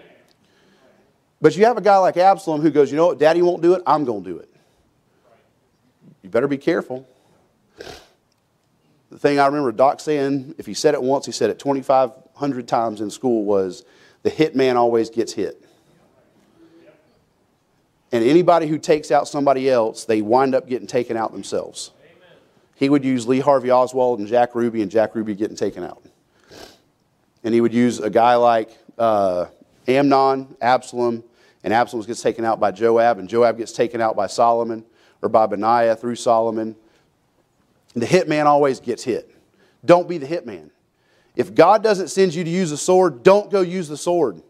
But 1.40 1.56
you 1.56 1.66
have 1.66 1.78
a 1.78 1.82
guy 1.82 1.98
like 1.98 2.18
Absalom 2.18 2.60
who 2.60 2.72
goes, 2.72 2.90
you 2.90 2.98
know 2.98 3.06
what? 3.08 3.20
Daddy 3.20 3.44
won't 3.44 3.62
do 3.62 3.76
it. 3.76 3.84
I'm 3.86 4.04
going 4.04 4.24
to 4.24 4.30
do 4.32 4.38
it. 4.38 4.50
You 6.24 6.32
better 6.32 6.48
be 6.48 6.58
careful. 6.58 7.08
The 9.12 9.20
thing 9.20 9.40
I 9.40 9.46
remember 9.46 9.74
Doc 9.74 10.00
saying, 10.00 10.56
if 10.58 10.66
he 10.66 10.74
said 10.74 10.94
it 10.94 11.04
once, 11.04 11.26
he 11.26 11.34
said 11.34 11.50
it 11.50 11.60
2,500 11.60 12.68
times 12.68 13.02
in 13.02 13.12
school, 13.12 13.44
was 13.44 13.84
the 14.24 14.30
hit 14.30 14.56
man 14.56 14.78
always 14.78 15.10
gets 15.10 15.34
hit. 15.34 15.64
And 18.14 18.24
anybody 18.24 18.68
who 18.68 18.78
takes 18.78 19.12
out 19.12 19.28
somebody 19.28 19.70
else, 19.70 20.06
they 20.06 20.22
wind 20.22 20.56
up 20.56 20.68
getting 20.68 20.88
taken 20.88 21.18
out 21.18 21.34
themselves. 21.34 21.92
Amen. 22.04 22.38
He 22.76 22.90
would 22.90 23.04
use 23.04 23.28
Lee 23.28 23.40
Harvey 23.40 23.70
Oswald 23.70 24.20
and 24.20 24.28
Jack 24.28 24.56
Ruby, 24.56 24.82
and 24.82 24.90
Jack 24.90 25.14
Ruby 25.14 25.36
getting 25.36 25.58
taken 25.58 25.84
out. 25.84 26.04
And 27.44 27.54
he 27.54 27.60
would 27.60 27.74
use 27.74 28.00
a 28.00 28.10
guy 28.10 28.36
like 28.36 28.78
uh, 28.98 29.48
Amnon, 29.90 30.56
Absalom, 30.62 31.24
and 31.64 31.74
Absalom 31.74 32.06
gets 32.06 32.22
taken 32.22 32.46
out 32.46 32.62
by 32.62 32.72
Joab, 32.72 33.18
and 33.18 33.28
Joab 33.28 33.58
gets 33.58 33.74
taken 33.74 34.00
out 34.00 34.16
by 34.16 34.28
Solomon 34.28 34.86
or 35.22 35.28
by 35.28 35.48
Benaiah 35.48 35.98
through 35.98 36.16
Solomon. 36.16 36.76
The 37.94 38.06
hitman 38.06 38.46
always 38.46 38.80
gets 38.80 39.04
hit. 39.04 39.36
Don't 39.84 40.08
be 40.08 40.18
the 40.18 40.28
hitman. 40.28 40.70
If 41.36 41.56
God 41.56 41.84
doesn't 41.84 42.10
send 42.10 42.34
you 42.34 42.44
to 42.44 42.50
use 42.50 42.72
a 42.72 42.78
sword, 42.78 43.24
don't 43.24 43.50
go 43.50 43.62
use 43.62 43.88
the 43.88 43.98
sword. 43.98 44.42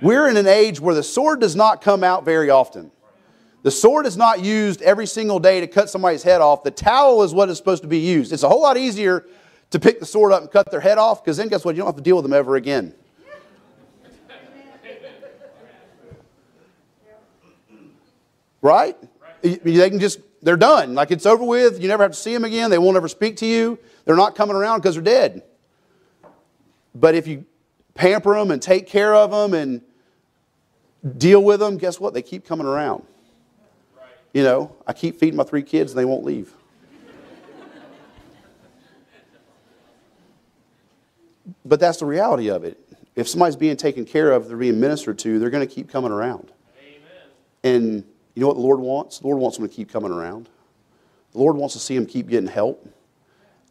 We're 0.00 0.28
in 0.28 0.36
an 0.36 0.46
age 0.46 0.80
where 0.80 0.94
the 0.94 1.02
sword 1.02 1.40
does 1.40 1.56
not 1.56 1.80
come 1.80 2.04
out 2.04 2.24
very 2.24 2.50
often. 2.50 2.90
The 3.62 3.70
sword 3.70 4.06
is 4.06 4.16
not 4.16 4.40
used 4.40 4.80
every 4.82 5.06
single 5.06 5.40
day 5.40 5.60
to 5.60 5.66
cut 5.66 5.90
somebody's 5.90 6.22
head 6.22 6.40
off. 6.40 6.62
The 6.62 6.70
towel 6.70 7.22
is 7.24 7.34
what 7.34 7.48
is 7.48 7.58
supposed 7.58 7.82
to 7.82 7.88
be 7.88 7.98
used. 7.98 8.32
It's 8.32 8.44
a 8.44 8.48
whole 8.48 8.62
lot 8.62 8.76
easier 8.76 9.26
to 9.70 9.80
pick 9.80 10.00
the 10.00 10.06
sword 10.06 10.32
up 10.32 10.42
and 10.42 10.50
cut 10.50 10.70
their 10.70 10.80
head 10.80 10.98
off 10.98 11.24
because 11.24 11.36
then 11.36 11.48
guess 11.48 11.64
what? 11.64 11.74
You 11.74 11.78
don't 11.78 11.88
have 11.88 11.96
to 11.96 12.02
deal 12.02 12.16
with 12.16 12.22
them 12.22 12.32
ever 12.32 12.56
again. 12.56 12.94
Right? 18.60 18.96
They 19.42 19.90
can 19.90 20.00
just, 20.00 20.20
they're 20.42 20.56
done. 20.56 20.94
Like 20.94 21.10
it's 21.10 21.26
over 21.26 21.44
with. 21.44 21.80
You 21.80 21.88
never 21.88 22.02
have 22.04 22.12
to 22.12 22.18
see 22.18 22.32
them 22.32 22.44
again. 22.44 22.70
They 22.70 22.78
won't 22.78 22.96
ever 22.96 23.08
speak 23.08 23.36
to 23.38 23.46
you. 23.46 23.78
They're 24.04 24.16
not 24.16 24.34
coming 24.34 24.56
around 24.56 24.80
because 24.80 24.94
they're 24.94 25.04
dead. 25.04 25.42
But 26.94 27.14
if 27.14 27.26
you 27.26 27.44
pamper 27.94 28.38
them 28.38 28.50
and 28.50 28.62
take 28.62 28.86
care 28.86 29.14
of 29.14 29.30
them 29.30 29.54
and 29.54 29.82
deal 31.18 31.42
with 31.42 31.60
them, 31.60 31.78
guess 31.78 32.00
what? 32.00 32.14
They 32.14 32.22
keep 32.22 32.46
coming 32.46 32.66
around. 32.66 33.04
You 34.32 34.42
know, 34.42 34.76
I 34.86 34.92
keep 34.92 35.18
feeding 35.18 35.36
my 35.36 35.44
three 35.44 35.62
kids 35.62 35.92
and 35.92 35.98
they 35.98 36.04
won't 36.04 36.24
leave. 36.24 36.52
but 41.64 41.80
that's 41.80 41.98
the 41.98 42.06
reality 42.06 42.50
of 42.50 42.64
it. 42.64 42.78
If 43.14 43.28
somebody's 43.28 43.56
being 43.56 43.76
taken 43.76 44.04
care 44.04 44.32
of, 44.32 44.48
they're 44.48 44.56
being 44.56 44.80
ministered 44.80 45.18
to, 45.20 45.38
they're 45.38 45.50
going 45.50 45.66
to 45.66 45.74
keep 45.74 45.90
coming 45.90 46.12
around. 46.12 46.52
Amen. 46.78 46.94
And 47.64 48.04
you 48.38 48.42
know 48.42 48.48
what 48.50 48.54
the 48.54 48.62
Lord 48.62 48.78
wants? 48.78 49.18
The 49.18 49.26
Lord 49.26 49.40
wants 49.40 49.58
them 49.58 49.68
to 49.68 49.74
keep 49.74 49.90
coming 49.90 50.12
around. 50.12 50.48
The 51.32 51.38
Lord 51.38 51.56
wants 51.56 51.74
to 51.74 51.80
see 51.80 51.96
them 51.96 52.06
keep 52.06 52.28
getting 52.28 52.48
help. 52.48 52.88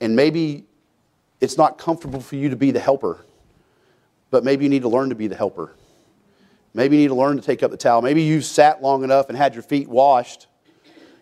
And 0.01 0.13
maybe 0.13 0.65
it's 1.39 1.55
not 1.55 1.77
comfortable 1.77 2.19
for 2.19 2.35
you 2.35 2.49
to 2.49 2.57
be 2.57 2.71
the 2.71 2.79
helper, 2.81 3.23
but 4.29 4.43
maybe 4.43 4.65
you 4.65 4.69
need 4.69 4.81
to 4.81 4.89
learn 4.89 5.07
to 5.07 5.15
be 5.15 5.27
the 5.27 5.37
helper. 5.37 5.71
Maybe 6.73 6.97
you 6.97 7.03
need 7.03 7.07
to 7.07 7.15
learn 7.15 7.37
to 7.37 7.41
take 7.41 7.63
up 7.63 7.71
the 7.71 7.77
towel. 7.77 8.01
Maybe 8.01 8.23
you've 8.23 8.43
sat 8.43 8.81
long 8.81 9.05
enough 9.05 9.29
and 9.29 9.37
had 9.37 9.53
your 9.53 9.63
feet 9.63 9.87
washed. 9.87 10.47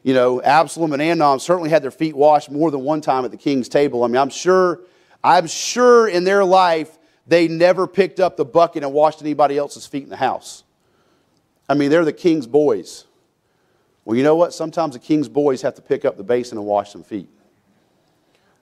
You 0.01 0.15
know, 0.15 0.41
Absalom 0.41 0.93
and 0.93 1.01
Amnon 1.01 1.39
certainly 1.39 1.69
had 1.69 1.83
their 1.83 1.91
feet 1.91 2.15
washed 2.15 2.49
more 2.49 2.71
than 2.71 2.81
one 2.81 2.99
time 2.99 3.25
at 3.25 3.31
the 3.31 3.37
king's 3.37 3.69
table. 3.69 4.03
I 4.03 4.07
mean, 4.07 4.17
I'm 4.17 4.31
sure, 4.31 4.79
I'm 5.23 5.45
sure 5.45 6.07
in 6.07 6.23
their 6.23 6.43
life 6.43 6.97
they 7.27 7.47
never 7.47 7.85
picked 7.85 8.19
up 8.19 8.37
the 8.37 8.45
bucket 8.45 8.83
and 8.83 8.91
washed 8.91 9.21
anybody 9.21 9.55
else's 9.55 9.85
feet 9.85 10.01
in 10.01 10.09
the 10.09 10.15
house. 10.15 10.63
I 11.69 11.75
mean, 11.75 11.91
they're 11.91 12.05
the 12.05 12.11
king's 12.11 12.47
boys. 12.47 13.05
Well, 14.05 14.15
you 14.15 14.23
know 14.23 14.35
what? 14.35 14.53
Sometimes 14.53 14.93
the 14.93 14.99
king's 14.99 15.27
boys 15.27 15.61
have 15.63 15.75
to 15.75 15.81
pick 15.81 16.05
up 16.05 16.15
the 16.15 16.23
basin 16.23 16.57
and 16.57 16.65
wash 16.65 16.91
some 16.91 17.03
feet. 17.03 17.27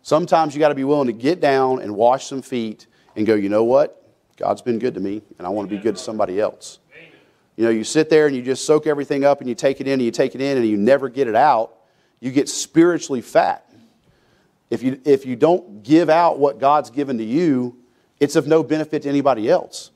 Sometimes 0.01 0.55
you 0.55 0.59
got 0.59 0.69
to 0.69 0.75
be 0.75 0.83
willing 0.83 1.07
to 1.07 1.13
get 1.13 1.39
down 1.39 1.81
and 1.81 1.95
wash 1.95 2.25
some 2.25 2.41
feet 2.41 2.87
and 3.15 3.25
go, 3.25 3.35
you 3.35 3.49
know 3.49 3.63
what? 3.63 3.99
God's 4.37 4.61
been 4.61 4.79
good 4.79 4.93
to 4.95 4.99
me, 4.99 5.21
and 5.37 5.45
I 5.45 5.49
want 5.49 5.69
to 5.69 5.75
be 5.75 5.81
good 5.81 5.95
to 5.95 6.01
somebody 6.01 6.39
else. 6.39 6.79
You 7.55 7.65
know, 7.65 7.69
you 7.69 7.83
sit 7.83 8.09
there 8.09 8.25
and 8.25 8.35
you 8.35 8.41
just 8.41 8.65
soak 8.65 8.87
everything 8.87 9.23
up 9.23 9.39
and 9.39 9.47
you 9.47 9.53
take 9.53 9.79
it 9.79 9.87
in 9.87 9.93
and 9.93 10.01
you 10.01 10.11
take 10.11 10.33
it 10.33 10.41
in 10.41 10.57
and 10.57 10.65
you 10.67 10.75
never 10.75 11.07
get 11.07 11.27
it 11.27 11.35
out. 11.35 11.75
You 12.19 12.31
get 12.31 12.49
spiritually 12.49 13.21
fat. 13.21 13.69
If 14.69 14.81
you, 14.81 14.99
if 15.05 15.25
you 15.25 15.35
don't 15.35 15.83
give 15.83 16.09
out 16.09 16.39
what 16.39 16.57
God's 16.57 16.89
given 16.89 17.19
to 17.19 17.23
you, 17.23 17.77
it's 18.19 18.35
of 18.35 18.47
no 18.47 18.63
benefit 18.63 19.03
to 19.03 19.09
anybody 19.09 19.49
else. 19.49 19.91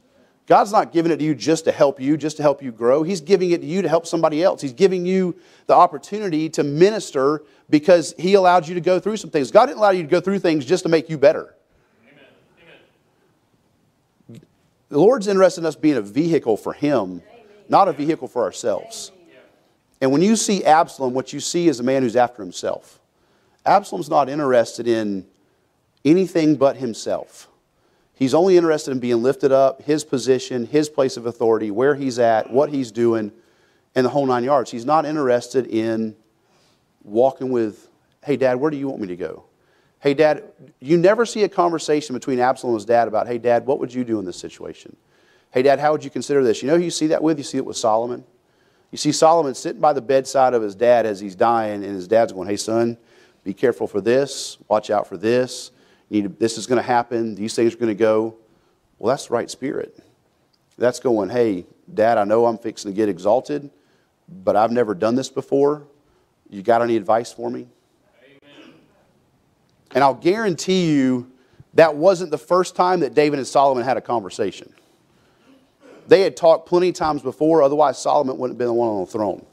God's 0.48 0.72
not 0.72 0.94
giving 0.94 1.12
it 1.12 1.18
to 1.18 1.26
you 1.26 1.36
just 1.36 1.66
to 1.66 1.74
help 1.74 2.00
you, 2.00 2.16
just 2.16 2.38
to 2.38 2.44
help 2.44 2.64
you 2.64 2.72
grow. 2.72 3.04
He's 3.04 3.20
giving 3.20 3.52
it 3.52 3.60
to 3.62 3.68
you 3.68 3.82
to 3.82 3.90
help 3.90 4.08
somebody 4.08 4.42
else. 4.42 4.62
He's 4.62 4.74
giving 4.74 5.06
you 5.06 5.36
the 5.68 5.76
opportunity 5.76 6.50
to 6.52 6.64
minister 6.64 7.44
because 7.70 8.16
He 8.18 8.34
allowed 8.34 8.66
you 8.66 8.74
to 8.76 8.82
go 8.82 8.98
through 9.00 9.18
some 9.18 9.30
things. 9.30 9.52
God 9.52 9.66
didn't 9.66 9.80
allow 9.80 9.90
you 9.90 10.04
to 10.04 10.10
go 10.10 10.22
through 10.22 10.40
things 10.40 10.66
just 10.66 10.84
to 10.84 10.90
make 10.90 11.10
you 11.10 11.18
better. 11.18 11.54
Amen. 14.30 14.42
The 14.88 15.00
Lord's 15.00 15.28
interested 15.28 15.62
in 15.62 15.66
us 15.66 15.76
being 15.76 15.98
a 15.98 16.02
vehicle 16.02 16.56
for 16.56 16.72
Him, 16.72 17.22
Amen. 17.30 17.46
not 17.68 17.90
a 17.90 17.94
vehicle 17.94 18.30
for 18.30 18.44
ourselves. 18.44 19.12
And 20.00 20.12
when 20.12 20.22
you 20.22 20.36
see 20.36 20.64
Absalom, 20.64 21.14
what 21.14 21.34
you 21.34 21.40
see 21.40 21.68
is 21.68 21.80
a 21.80 21.84
man 21.84 22.04
who's 22.04 22.16
after 22.16 22.44
himself. 22.44 23.00
Absalom's 23.66 24.10
not 24.10 24.30
interested 24.30 24.88
in 24.88 25.26
anything 26.06 26.56
but 26.56 26.78
himself. 26.78 27.50
He's 28.18 28.34
only 28.34 28.58
interested 28.58 28.92
in 28.92 29.00
being 29.00 29.22
lifted 29.22 29.52
up, 29.52 29.84
his 29.84 30.04
position, 30.04 30.66
his 30.66 30.90
place 30.90 31.18
of 31.18 31.28
authority, 31.28 31.70
where 31.70 31.94
he's 31.94 32.18
at, 32.18 32.50
what 32.52 32.72
he's 32.72 32.92
doing, 32.92 33.32
and 33.94 34.04
the 34.04 34.10
whole 34.10 34.26
nine 34.26 34.44
yards. 34.44 34.72
He's 34.72 34.86
not 34.86 35.06
interested 35.06 35.68
in 35.68 36.16
walking 37.04 37.52
with, 37.52 37.90
hey, 38.24 38.36
Dad, 38.36 38.56
where 38.56 38.72
do 38.72 38.78
you 38.78 38.88
want 38.88 39.02
me 39.02 39.08
to 39.08 39.16
go? 39.16 39.44
Hey, 40.00 40.16
Dad, 40.16 40.44
you 40.80 40.98
never 40.98 41.28
see 41.28 41.44
a 41.44 41.50
conversation 41.50 42.16
between 42.16 42.40
Absalom 42.40 42.74
and 42.74 42.80
his 42.80 42.86
dad 42.86 43.08
about, 43.08 43.28
hey, 43.28 43.38
Dad, 43.38 43.68
what 43.68 43.80
would 43.80 43.94
you 43.94 44.04
do 44.04 44.18
in 44.18 44.26
this 44.26 44.38
situation? 44.38 44.96
Hey, 45.52 45.62
Dad, 45.62 45.80
how 45.80 45.92
would 45.92 46.04
you 46.04 46.10
consider 46.10 46.44
this? 46.44 46.64
You 46.64 46.70
know 46.70 46.78
who 46.78 46.84
you 46.84 46.90
see 46.90 47.08
that 47.08 47.22
with? 47.22 47.38
You 47.38 47.44
see 47.44 47.58
it 47.58 47.66
with 47.66 47.78
Solomon. 47.78 48.24
You 48.92 48.98
see 48.98 49.12
Solomon 49.12 49.54
sitting 49.54 49.82
by 49.82 49.94
the 49.94 50.02
bedside 50.02 50.56
of 50.56 50.64
his 50.64 50.74
dad 50.74 51.06
as 51.06 51.20
he's 51.20 51.36
dying, 51.36 51.84
and 51.84 51.94
his 51.94 52.08
dad's 52.08 52.34
going, 52.34 52.48
hey, 52.48 52.58
son, 52.58 52.98
be 53.44 53.54
careful 53.54 53.86
for 53.86 54.02
this. 54.02 54.58
Watch 54.68 54.90
out 54.90 55.06
for 55.08 55.18
this. 55.18 55.72
To, 56.12 56.30
this 56.30 56.58
is 56.58 56.68
going 56.68 56.78
to 56.78 56.88
happen. 56.88 57.36
These 57.36 57.56
things 57.56 57.74
are 57.74 57.78
going 57.78 57.90
to 57.90 57.96
go. 57.96 58.36
Well, 59.00 59.14
that's 59.14 59.28
the 59.28 59.34
right 59.34 59.50
spirit. 59.50 60.00
That's 60.78 61.00
going, 61.00 61.30
hey, 61.30 61.66
Dad, 61.94 62.18
I 62.18 62.24
know 62.24 62.46
I'm 62.46 62.58
fixing 62.58 62.92
to 62.92 62.96
get 62.96 63.10
exalted, 63.10 63.70
but 64.28 64.56
I've 64.56 64.72
never 64.72 64.94
done 64.94 65.16
this 65.16 65.30
before. 65.30 65.88
You 66.50 66.62
got 66.62 66.82
any 66.82 66.96
advice 66.96 67.32
for 67.32 67.50
me? 67.50 67.68
Amen. 68.24 68.74
And 69.92 70.04
I'll 70.04 70.14
guarantee 70.14 70.94
you 70.94 71.32
that 71.74 71.96
wasn't 71.96 72.32
the 72.32 72.38
first 72.38 72.76
time 72.76 73.02
that 73.02 73.14
David 73.14 73.40
and 73.40 73.48
Solomon 73.48 73.84
had 73.84 73.98
a 73.98 74.02
conversation. 74.02 74.74
They 76.08 76.22
had 76.22 76.38
talked 76.38 76.68
plenty 76.68 76.90
of 76.90 76.96
times 76.96 77.22
before, 77.22 77.62
otherwise, 77.62 78.02
Solomon 78.02 78.38
wouldn't 78.38 78.56
have 78.56 78.58
been 78.58 78.68
the 78.68 78.74
one 78.74 78.90
on 78.90 79.02
the 79.02 79.12
throne. 79.12 79.46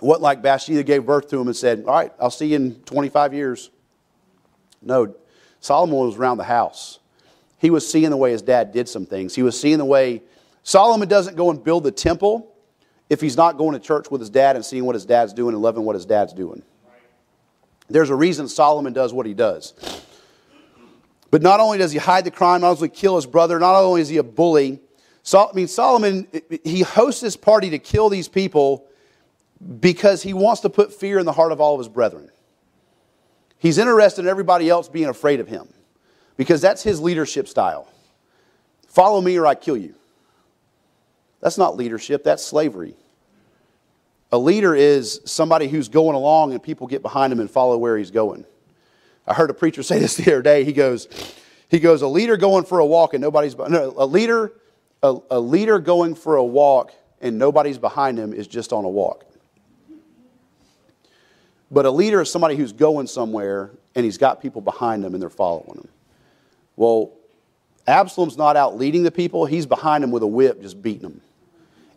What 0.00 0.20
like 0.20 0.42
Bathsheba 0.42 0.82
gave 0.82 1.06
birth 1.06 1.28
to 1.28 1.40
him 1.40 1.46
and 1.46 1.56
said, 1.56 1.84
All 1.86 1.94
right, 1.94 2.12
I'll 2.20 2.30
see 2.30 2.48
you 2.48 2.56
in 2.56 2.74
25 2.82 3.32
years. 3.32 3.70
No, 4.86 5.14
Solomon 5.60 5.96
was 5.96 6.16
around 6.16 6.38
the 6.38 6.44
house. 6.44 7.00
He 7.58 7.70
was 7.70 7.90
seeing 7.90 8.10
the 8.10 8.16
way 8.16 8.30
his 8.30 8.42
dad 8.42 8.72
did 8.72 8.88
some 8.88 9.06
things. 9.06 9.34
He 9.34 9.42
was 9.42 9.58
seeing 9.58 9.78
the 9.78 9.84
way 9.84 10.22
Solomon 10.62 11.08
doesn't 11.08 11.36
go 11.36 11.50
and 11.50 11.62
build 11.62 11.84
the 11.84 11.90
temple 11.90 12.52
if 13.08 13.20
he's 13.20 13.36
not 13.36 13.56
going 13.56 13.72
to 13.72 13.78
church 13.78 14.10
with 14.10 14.20
his 14.20 14.30
dad 14.30 14.56
and 14.56 14.64
seeing 14.64 14.84
what 14.84 14.94
his 14.94 15.04
dad's 15.04 15.32
doing 15.32 15.54
and 15.54 15.62
loving 15.62 15.84
what 15.84 15.94
his 15.94 16.06
dad's 16.06 16.32
doing. 16.32 16.62
There's 17.88 18.10
a 18.10 18.14
reason 18.14 18.48
Solomon 18.48 18.92
does 18.92 19.12
what 19.12 19.26
he 19.26 19.34
does. 19.34 19.74
But 21.30 21.42
not 21.42 21.60
only 21.60 21.78
does 21.78 21.92
he 21.92 21.98
hide 21.98 22.24
the 22.24 22.30
crime, 22.30 22.62
not 22.62 22.76
only 22.76 22.88
kill 22.88 23.16
his 23.16 23.26
brother, 23.26 23.58
not 23.58 23.74
only 23.76 24.00
is 24.00 24.08
he 24.08 24.16
a 24.16 24.22
bully, 24.22 24.80
I 25.34 25.46
mean, 25.54 25.66
Solomon, 25.66 26.28
he 26.62 26.82
hosts 26.82 27.20
this 27.20 27.36
party 27.36 27.70
to 27.70 27.78
kill 27.78 28.08
these 28.08 28.28
people 28.28 28.86
because 29.80 30.22
he 30.22 30.34
wants 30.34 30.60
to 30.60 30.70
put 30.70 30.92
fear 30.92 31.18
in 31.18 31.26
the 31.26 31.32
heart 31.32 31.50
of 31.50 31.60
all 31.60 31.74
of 31.74 31.80
his 31.80 31.88
brethren. 31.88 32.30
He's 33.66 33.78
interested 33.78 34.20
in 34.20 34.28
everybody 34.28 34.70
else 34.70 34.88
being 34.88 35.08
afraid 35.08 35.40
of 35.40 35.48
him 35.48 35.66
because 36.36 36.60
that's 36.60 36.84
his 36.84 37.00
leadership 37.00 37.48
style. 37.48 37.88
Follow 38.86 39.20
me 39.20 39.36
or 39.36 39.44
I 39.44 39.56
kill 39.56 39.76
you. 39.76 39.96
That's 41.40 41.58
not 41.58 41.76
leadership, 41.76 42.22
that's 42.22 42.44
slavery. 42.44 42.94
A 44.30 44.38
leader 44.38 44.76
is 44.76 45.20
somebody 45.24 45.66
who's 45.66 45.88
going 45.88 46.14
along 46.14 46.52
and 46.52 46.62
people 46.62 46.86
get 46.86 47.02
behind 47.02 47.32
him 47.32 47.40
and 47.40 47.50
follow 47.50 47.76
where 47.76 47.98
he's 47.98 48.12
going. 48.12 48.44
I 49.26 49.34
heard 49.34 49.50
a 49.50 49.54
preacher 49.54 49.82
say 49.82 49.98
this 49.98 50.14
the 50.14 50.30
other 50.30 50.42
day. 50.42 50.62
He 50.62 50.72
goes, 50.72 51.08
he 51.68 51.80
goes, 51.80 52.02
a 52.02 52.08
leader 52.08 52.36
going 52.36 52.66
for 52.66 52.78
a 52.78 52.86
walk 52.86 53.14
and 53.14 53.20
nobody's 53.20 53.56
no, 53.56 53.92
a 53.96 54.06
leader, 54.06 54.52
a, 55.02 55.16
a 55.28 55.40
leader 55.40 55.80
going 55.80 56.14
for 56.14 56.36
a 56.36 56.44
walk 56.44 56.92
and 57.20 57.36
nobody's 57.36 57.78
behind 57.78 58.16
him 58.16 58.32
is 58.32 58.46
just 58.46 58.72
on 58.72 58.84
a 58.84 58.88
walk. 58.88 59.25
But 61.70 61.86
a 61.86 61.90
leader 61.90 62.20
is 62.20 62.30
somebody 62.30 62.56
who's 62.56 62.72
going 62.72 63.06
somewhere 63.06 63.70
and 63.94 64.04
he's 64.04 64.18
got 64.18 64.40
people 64.40 64.60
behind 64.60 65.04
him 65.04 65.14
and 65.14 65.22
they're 65.22 65.30
following 65.30 65.78
him. 65.78 65.88
Well, 66.76 67.12
Absalom's 67.86 68.36
not 68.36 68.56
out 68.56 68.76
leading 68.76 69.02
the 69.02 69.10
people, 69.10 69.46
he's 69.46 69.66
behind 69.66 70.04
him 70.04 70.10
with 70.10 70.22
a 70.22 70.26
whip 70.26 70.60
just 70.60 70.82
beating 70.82 71.02
them. 71.02 71.20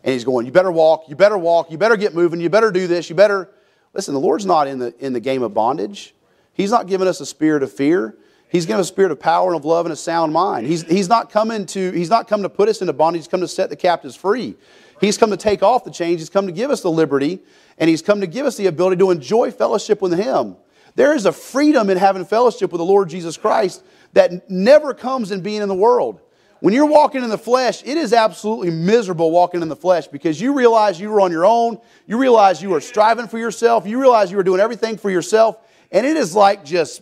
And 0.04 0.14
he's 0.14 0.24
going, 0.24 0.46
You 0.46 0.52
better 0.52 0.72
walk, 0.72 1.10
you 1.10 1.16
better 1.16 1.38
walk, 1.38 1.72
you 1.72 1.78
better 1.78 1.98
get 1.98 2.16
moving, 2.16 2.40
you 2.40 2.50
better 2.50 2.72
do 2.72 2.88
this, 2.88 3.10
you 3.10 3.16
better. 3.16 3.50
Listen, 3.94 4.14
the 4.14 4.20
Lord's 4.20 4.46
not 4.46 4.68
in 4.68 4.80
the, 4.80 4.94
in 5.00 5.14
the 5.14 5.20
game 5.20 5.42
of 5.42 5.54
bondage. 5.54 6.14
He's 6.54 6.72
not 6.72 6.88
giving 6.88 7.08
us 7.08 7.20
a 7.22 7.26
spirit 7.26 7.64
of 7.64 7.72
fear. 7.72 8.16
He's 8.50 8.66
given 8.66 8.80
us 8.80 8.88
a 8.88 8.94
spirit 8.94 9.12
of 9.12 9.20
power 9.20 9.48
and 9.48 9.58
of 9.58 9.66
love 9.66 9.86
and 9.86 9.94
a 9.94 9.96
sound 9.96 10.34
mind. 10.34 10.68
He's, 10.68 10.84
he's, 10.84 11.08
not 11.08 11.32
coming 11.32 11.66
to, 11.68 11.92
he's 11.92 12.10
not 12.10 12.28
come 12.28 12.42
to 12.42 12.50
put 12.50 12.68
us 12.68 12.82
into 12.82 12.94
bondage, 12.94 13.22
he's 13.22 13.28
come 13.28 13.42
to 13.42 13.48
set 13.48 13.70
the 13.70 13.76
captives 13.76 14.16
free. 14.16 14.56
He's 15.00 15.18
come 15.18 15.32
to 15.32 15.38
take 15.38 15.64
off 15.64 15.84
the 15.84 15.92
chains, 15.92 16.22
he's 16.22 16.30
come 16.30 16.46
to 16.48 16.52
give 16.52 16.72
us 16.72 16.82
the 16.82 16.92
liberty 16.92 17.40
and 17.80 17.90
He's 17.90 18.02
come 18.02 18.22
to 18.22 18.28
give 18.28 18.46
us 18.46 18.58
the 18.58 18.68
ability 18.68 18.98
to 18.98 19.10
enjoy 19.10 19.52
fellowship 19.52 20.02
with 20.02 20.14
Him. 20.14 20.58
There 20.96 21.16
is 21.16 21.26
a 21.26 21.32
freedom 21.32 21.90
in 21.90 21.98
having 21.98 22.26
fellowship 22.26 22.72
with 22.72 22.80
the 22.80 22.86
Lord 22.86 23.10
Jesus 23.10 23.38
Christ 23.38 23.84
that 24.14 24.50
never 24.50 24.94
comes 24.94 25.32
in 25.32 25.42
being 25.42 25.62
in 25.62 25.70
the 25.70 25.76
world. 25.76 26.20
When 26.60 26.74
you're 26.74 26.86
walking 26.86 27.24
in 27.24 27.30
the 27.30 27.38
flesh, 27.38 27.82
it 27.86 27.96
is 27.96 28.12
absolutely 28.12 28.70
miserable 28.70 29.32
walking 29.32 29.62
in 29.62 29.70
the 29.70 29.78
flesh 29.78 30.08
because 30.08 30.42
you 30.42 30.54
realize 30.54 31.00
you 31.00 31.10
were 31.10 31.22
on 31.22 31.32
your 31.32 31.46
own. 31.46 31.80
You 32.06 32.18
realize 32.18 32.62
you 32.62 32.72
were 32.72 32.82
striving 32.82 33.30
for 33.30 33.38
yourself. 33.38 33.88
You 33.88 33.98
realize 33.98 34.30
you 34.30 34.36
were 34.36 34.44
doing 34.44 34.60
everything 34.60 34.98
for 34.98 35.10
yourself. 35.10 35.58
And 35.90 36.06
it 36.06 36.18
is 36.18 36.36
like 36.36 36.66
just, 36.66 37.02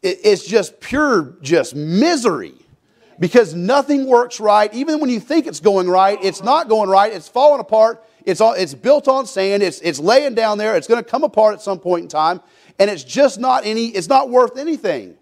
it's 0.00 0.46
just 0.46 0.78
pure, 0.80 1.34
just 1.42 1.74
misery 1.74 2.54
because 3.18 3.54
nothing 3.54 4.06
works 4.06 4.40
right. 4.40 4.72
Even 4.74 5.00
when 5.00 5.10
you 5.10 5.20
think 5.20 5.46
it's 5.46 5.60
going 5.60 5.88
right, 5.88 6.18
it's 6.22 6.42
not 6.42 6.68
going 6.68 6.90
right. 6.90 7.12
It's 7.12 7.28
falling 7.28 7.60
apart. 7.60 8.04
It's, 8.24 8.40
all, 8.40 8.54
it's 8.54 8.74
built 8.74 9.06
on 9.08 9.26
sand. 9.26 9.62
It's, 9.62 9.80
it's 9.80 9.98
laying 9.98 10.34
down 10.34 10.58
there. 10.58 10.76
It's 10.76 10.86
going 10.86 11.02
to 11.02 11.08
come 11.08 11.24
apart 11.24 11.54
at 11.54 11.62
some 11.62 11.78
point 11.78 12.02
in 12.04 12.08
time. 12.08 12.40
And 12.78 12.90
it's 12.90 13.04
just 13.04 13.38
not 13.38 13.66
any, 13.66 13.88
it's 13.88 14.08
not 14.08 14.30
worth 14.30 14.56
anything. 14.56 15.16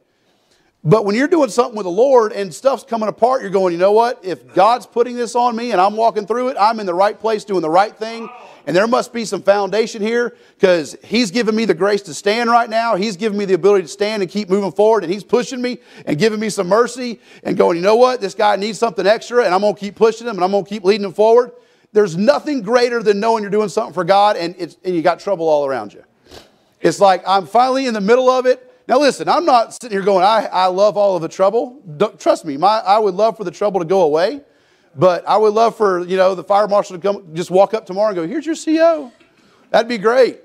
But 0.85 1.05
when 1.05 1.15
you're 1.15 1.29
doing 1.29 1.49
something 1.49 1.77
with 1.77 1.85
the 1.85 1.91
Lord 1.91 2.33
and 2.33 2.53
stuff's 2.53 2.83
coming 2.83 3.09
apart, 3.09 3.43
you're 3.43 3.51
going, 3.51 3.73
you 3.73 3.79
know 3.79 3.93
what? 3.93 4.25
If 4.25 4.53
God's 4.53 4.85
putting 4.85 5.15
this 5.15 5.37
on 5.37 5.55
me 5.55 5.71
and 5.71 5.81
I'm 5.81 5.95
walking 5.95 6.27
through 6.27 6.49
it, 6.49 6.57
I'm 6.59 6.81
in 6.81 6.87
the 6.87 6.95
right 6.95 7.19
place 7.19 7.45
doing 7.45 7.63
the 7.63 7.71
right 7.71 7.97
thing. 7.97 8.29
And 8.67 8.77
there 8.77 8.87
must 8.87 9.13
be 9.13 9.25
some 9.25 9.43
foundation 9.43 10.03
here 10.03 10.37
because 10.59 10.97
He's 11.05 11.31
given 11.31 11.55
me 11.55 11.65
the 11.65 11.75
grace 11.75 12.03
to 12.03 12.15
stand 12.15 12.51
right 12.51 12.71
now. 12.71 12.95
He's 12.97 13.17
given 13.17 13.37
me 13.39 13.45
the 13.45 13.55
ability 13.55 13.83
to 13.83 13.89
stand 13.89 14.23
and 14.23 14.31
keep 14.31 14.49
moving 14.49 14.73
forward. 14.73 15.05
And 15.05 15.13
He's 15.13 15.25
pushing 15.25 15.61
me 15.61 15.79
and 16.07 16.19
giving 16.19 16.41
me 16.41 16.49
some 16.49 16.69
mercy 16.69 17.21
and 17.43 17.57
going, 17.57 17.77
you 17.77 17.83
know 17.83 17.97
what? 17.97 18.21
This 18.21 18.35
guy 18.35 18.57
needs 18.57 18.79
something 18.79 19.07
extra 19.07 19.45
and 19.45 19.55
I'm 19.55 19.61
going 19.61 19.75
to 19.75 19.81
keep 19.81 19.97
pushing 19.97 20.27
him 20.27 20.37
and 20.37 20.45
I'm 20.45 20.51
going 20.51 20.65
to 20.65 20.69
keep 20.71 20.85
leading 20.85 21.05
him 21.05 21.13
forward. 21.13 21.53
There's 21.93 22.17
nothing 22.17 22.63
greater 22.63 23.03
than 23.03 23.21
knowing 23.21 23.43
you're 23.43 23.51
doing 23.51 23.69
something 23.69 23.93
for 23.93 24.05
God 24.05 24.37
and, 24.37 24.57
and 24.57 24.95
you 24.95 25.03
got 25.03 25.21
trouble 25.21 25.49
all 25.49 25.67
around 25.67 25.93
you. 25.93 26.05
It's 26.81 27.01
like 27.01 27.23
I'm 27.27 27.47
finally 27.47 27.87
in 27.87 27.95
the 27.95 28.01
middle 28.01 28.31
of 28.31 28.47
it. 28.47 28.69
Now, 28.89 28.99
listen, 28.99 29.29
I'm 29.29 29.45
not 29.45 29.73
sitting 29.75 29.97
here 29.97 30.03
going, 30.05 30.25
I, 30.25 30.49
I 30.53 30.67
love 30.67 30.97
all 30.97 31.15
of 31.17 31.23
the 31.23 31.29
trouble. 31.29 31.81
Don't, 31.97 32.19
trust 32.19 32.45
me, 32.45 32.57
my, 32.57 32.79
I 32.81 32.99
would 32.99 33.15
love 33.15 33.37
for 33.37 33.45
the 33.45 33.51
trouble 33.51 33.81
to 33.81 33.87
go 33.87 34.03
away, 34.03 34.41
but 34.95 35.27
I 35.27 35.37
would 35.37 35.55
love 35.55 35.77
for, 35.77 36.05
you 36.07 36.17
know, 36.17 36.35
the 36.35 36.45
fire 36.45 36.69
marshal 36.69 36.97
to 36.97 37.03
come, 37.03 37.35
just 37.35 37.51
walk 37.51 37.75
up 37.75 37.87
tomorrow 37.87 38.09
and 38.09 38.17
go, 38.17 38.27
here's 38.27 38.47
your 38.47 38.57
CO. 38.57 39.13
That'd 39.71 39.89
be 39.89 39.99
great. 39.99 40.41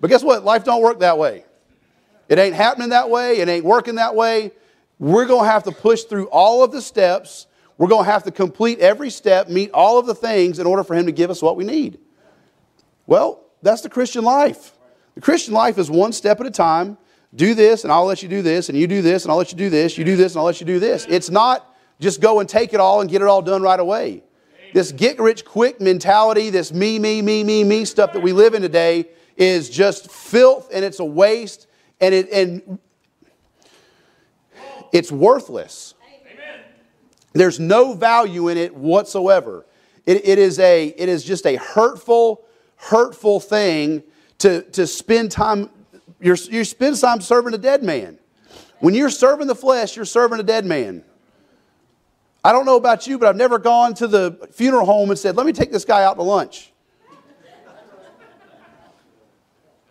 But 0.00 0.08
guess 0.08 0.22
what? 0.22 0.44
Life 0.44 0.64
don't 0.64 0.82
work 0.82 1.00
that 1.00 1.18
way. 1.18 1.44
It 2.28 2.38
ain't 2.38 2.54
happening 2.54 2.90
that 2.90 3.10
way. 3.10 3.38
It 3.38 3.48
ain't 3.48 3.64
working 3.64 3.96
that 3.96 4.14
way. 4.14 4.52
We're 4.98 5.26
going 5.26 5.44
to 5.44 5.50
have 5.50 5.64
to 5.64 5.72
push 5.72 6.02
through 6.02 6.26
all 6.28 6.62
of 6.62 6.72
the 6.72 6.82
steps 6.82 7.46
we're 7.80 7.88
going 7.88 8.04
to 8.04 8.10
have 8.10 8.24
to 8.24 8.30
complete 8.30 8.78
every 8.80 9.08
step, 9.08 9.48
meet 9.48 9.70
all 9.70 9.98
of 9.98 10.04
the 10.04 10.14
things 10.14 10.58
in 10.58 10.66
order 10.66 10.84
for 10.84 10.94
Him 10.94 11.06
to 11.06 11.12
give 11.12 11.30
us 11.30 11.40
what 11.40 11.56
we 11.56 11.64
need. 11.64 11.98
Well, 13.06 13.42
that's 13.62 13.80
the 13.80 13.88
Christian 13.88 14.22
life. 14.22 14.72
The 15.14 15.22
Christian 15.22 15.54
life 15.54 15.78
is 15.78 15.90
one 15.90 16.12
step 16.12 16.40
at 16.40 16.46
a 16.46 16.50
time. 16.50 16.98
Do 17.34 17.54
this, 17.54 17.84
and 17.84 17.90
I'll 17.90 18.04
let 18.04 18.22
you 18.22 18.28
do 18.28 18.42
this, 18.42 18.68
and 18.68 18.76
you 18.76 18.86
do 18.86 19.00
this, 19.00 19.24
and 19.24 19.32
I'll 19.32 19.38
let 19.38 19.50
you 19.50 19.56
do 19.56 19.70
this. 19.70 19.96
You 19.96 20.04
do 20.04 20.14
this, 20.14 20.32
and 20.32 20.40
I'll 20.40 20.44
let 20.44 20.60
you 20.60 20.66
do 20.66 20.78
this. 20.78 21.06
It's 21.08 21.30
not 21.30 21.69
just 22.00 22.20
go 22.20 22.40
and 22.40 22.48
take 22.48 22.72
it 22.72 22.80
all 22.80 23.00
and 23.00 23.10
get 23.10 23.22
it 23.22 23.28
all 23.28 23.42
done 23.42 23.62
right 23.62 23.78
away. 23.78 24.22
This 24.72 24.92
get 24.92 25.18
rich 25.18 25.44
quick 25.44 25.80
mentality, 25.80 26.50
this 26.50 26.72
me, 26.72 26.98
me, 26.98 27.22
me, 27.22 27.44
me, 27.44 27.64
me 27.64 27.84
stuff 27.84 28.12
that 28.12 28.22
we 28.22 28.32
live 28.32 28.54
in 28.54 28.62
today 28.62 29.08
is 29.36 29.68
just 29.68 30.10
filth 30.10 30.70
and 30.72 30.84
it's 30.84 31.00
a 31.00 31.04
waste 31.04 31.66
and, 32.00 32.14
it, 32.14 32.30
and 32.30 32.78
it's 34.92 35.10
worthless. 35.10 35.94
There's 37.32 37.60
no 37.60 37.94
value 37.94 38.48
in 38.48 38.58
it 38.58 38.74
whatsoever. 38.74 39.66
It, 40.06 40.26
it, 40.26 40.38
is, 40.38 40.58
a, 40.58 40.88
it 40.88 41.08
is 41.08 41.22
just 41.24 41.46
a 41.46 41.56
hurtful, 41.56 42.44
hurtful 42.76 43.38
thing 43.38 44.02
to, 44.38 44.62
to 44.62 44.86
spend 44.86 45.30
time 45.30 45.70
You're, 46.20 46.36
you 46.36 46.64
spend 46.64 46.98
time 46.98 47.20
serving 47.20 47.54
a 47.54 47.58
dead 47.58 47.82
man. 47.82 48.18
When 48.80 48.94
you're 48.94 49.10
serving 49.10 49.46
the 49.46 49.54
flesh, 49.54 49.96
you're 49.96 50.04
serving 50.04 50.40
a 50.40 50.42
dead 50.42 50.64
man. 50.64 51.04
I 52.42 52.52
don't 52.52 52.64
know 52.64 52.76
about 52.76 53.06
you, 53.06 53.18
but 53.18 53.28
I've 53.28 53.36
never 53.36 53.58
gone 53.58 53.94
to 53.94 54.06
the 54.06 54.48
funeral 54.52 54.86
home 54.86 55.10
and 55.10 55.18
said, 55.18 55.36
let 55.36 55.44
me 55.44 55.52
take 55.52 55.70
this 55.70 55.84
guy 55.84 56.04
out 56.04 56.14
to 56.16 56.22
lunch. 56.22 56.72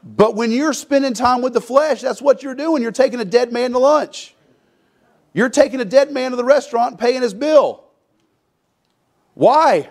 But 0.03 0.35
when 0.35 0.51
you're 0.51 0.73
spending 0.73 1.13
time 1.13 1.41
with 1.41 1.53
the 1.53 1.61
flesh, 1.61 2.01
that's 2.01 2.21
what 2.21 2.41
you're 2.41 2.55
doing. 2.55 2.81
You're 2.81 2.91
taking 2.91 3.19
a 3.19 3.25
dead 3.25 3.51
man 3.51 3.71
to 3.73 3.79
lunch. 3.79 4.33
You're 5.33 5.49
taking 5.49 5.79
a 5.81 5.85
dead 5.85 6.11
man 6.11 6.31
to 6.31 6.37
the 6.37 6.43
restaurant 6.43 6.91
and 6.91 6.99
paying 6.99 7.21
his 7.21 7.33
bill. 7.33 7.83
Why? 9.35 9.89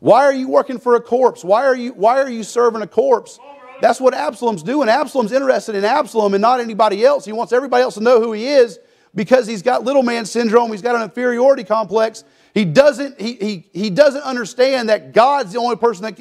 Why 0.00 0.24
are 0.24 0.32
you 0.32 0.48
working 0.48 0.78
for 0.78 0.94
a 0.96 1.00
corpse? 1.00 1.42
Why 1.42 1.64
are 1.64 1.74
you, 1.74 1.92
why 1.92 2.20
are 2.20 2.28
you 2.28 2.42
serving 2.42 2.82
a 2.82 2.86
corpse? 2.86 3.38
That's 3.80 4.00
what 4.00 4.12
Absalom's 4.12 4.62
doing. 4.62 4.90
Absalom's 4.90 5.32
interested 5.32 5.74
in 5.74 5.84
Absalom 5.84 6.34
and 6.34 6.42
not 6.42 6.60
anybody 6.60 7.04
else. 7.04 7.24
He 7.24 7.32
wants 7.32 7.52
everybody 7.52 7.82
else 7.82 7.94
to 7.94 8.00
know 8.00 8.20
who 8.20 8.32
he 8.32 8.46
is 8.46 8.78
because 9.14 9.46
he's 9.46 9.62
got 9.62 9.84
little 9.84 10.02
man 10.02 10.24
syndrome. 10.24 10.70
He's 10.70 10.82
got 10.82 10.94
an 10.94 11.02
inferiority 11.02 11.64
complex. 11.64 12.24
He 12.54 12.64
doesn't, 12.64 13.20
he, 13.20 13.34
he, 13.34 13.68
he 13.72 13.90
doesn't 13.90 14.22
understand 14.22 14.88
that 14.88 15.12
God's 15.12 15.52
the 15.52 15.58
only 15.58 15.76
person 15.76 16.04
that. 16.04 16.20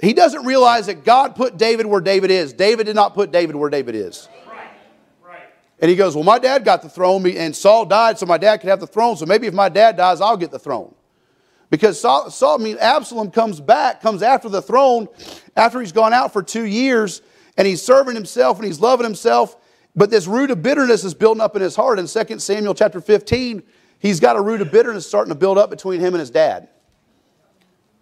He 0.00 0.12
doesn't 0.12 0.44
realize 0.44 0.86
that 0.86 1.04
God 1.04 1.36
put 1.36 1.56
David 1.56 1.86
where 1.86 2.00
David 2.00 2.30
is. 2.30 2.52
David 2.52 2.84
did 2.84 2.96
not 2.96 3.14
put 3.14 3.30
David 3.30 3.56
where 3.56 3.70
David 3.70 3.94
is. 3.94 4.28
Right, 4.46 4.68
right. 5.24 5.42
And 5.78 5.88
he 5.88 5.96
goes, 5.96 6.14
Well, 6.14 6.24
my 6.24 6.38
dad 6.38 6.64
got 6.64 6.82
the 6.82 6.88
throne, 6.88 7.26
and 7.26 7.54
Saul 7.54 7.86
died, 7.86 8.18
so 8.18 8.26
my 8.26 8.36
dad 8.36 8.58
could 8.58 8.68
have 8.68 8.80
the 8.80 8.86
throne. 8.86 9.16
So 9.16 9.24
maybe 9.24 9.46
if 9.46 9.54
my 9.54 9.68
dad 9.68 9.96
dies, 9.96 10.20
I'll 10.20 10.36
get 10.36 10.50
the 10.50 10.58
throne. 10.58 10.94
Because 11.70 12.00
Saul, 12.00 12.30
Saul, 12.30 12.60
I 12.60 12.62
mean, 12.62 12.76
Absalom 12.78 13.30
comes 13.30 13.60
back, 13.60 14.00
comes 14.00 14.22
after 14.22 14.48
the 14.48 14.62
throne 14.62 15.08
after 15.56 15.80
he's 15.80 15.92
gone 15.92 16.12
out 16.12 16.32
for 16.32 16.42
two 16.42 16.64
years, 16.64 17.22
and 17.56 17.66
he's 17.66 17.80
serving 17.80 18.14
himself 18.14 18.58
and 18.58 18.66
he's 18.66 18.80
loving 18.80 19.04
himself. 19.04 19.56
But 19.96 20.10
this 20.10 20.26
root 20.26 20.50
of 20.50 20.62
bitterness 20.62 21.04
is 21.04 21.14
building 21.14 21.40
up 21.40 21.54
in 21.54 21.62
his 21.62 21.76
heart. 21.76 21.98
In 21.98 22.06
2 22.06 22.38
Samuel 22.38 22.74
chapter 22.74 23.00
15, 23.00 23.62
he's 23.98 24.20
got 24.20 24.36
a 24.36 24.40
root 24.40 24.60
of 24.60 24.72
bitterness 24.72 25.06
starting 25.06 25.32
to 25.32 25.38
build 25.38 25.56
up 25.56 25.70
between 25.70 26.00
him 26.00 26.14
and 26.14 26.20
his 26.20 26.30
dad. 26.30 26.68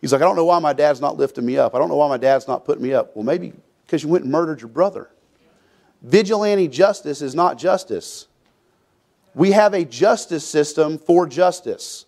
He's 0.00 0.12
like, 0.12 0.22
I 0.22 0.24
don't 0.24 0.36
know 0.36 0.44
why 0.44 0.58
my 0.58 0.72
dad's 0.72 1.00
not 1.00 1.16
lifting 1.16 1.46
me 1.46 1.58
up. 1.58 1.74
I 1.74 1.78
don't 1.78 1.88
know 1.88 1.96
why 1.96 2.08
my 2.08 2.16
dad's 2.16 2.48
not 2.48 2.64
putting 2.64 2.82
me 2.82 2.92
up. 2.92 3.14
Well, 3.14 3.24
maybe 3.24 3.52
because 3.86 4.02
you 4.02 4.08
went 4.08 4.24
and 4.24 4.32
murdered 4.32 4.60
your 4.60 4.68
brother. 4.68 5.10
Vigilante 6.02 6.66
justice 6.66 7.22
is 7.22 7.34
not 7.34 7.58
justice. 7.58 8.26
We 9.34 9.52
have 9.52 9.74
a 9.74 9.84
justice 9.84 10.46
system 10.46 10.98
for 10.98 11.26
justice. 11.26 12.06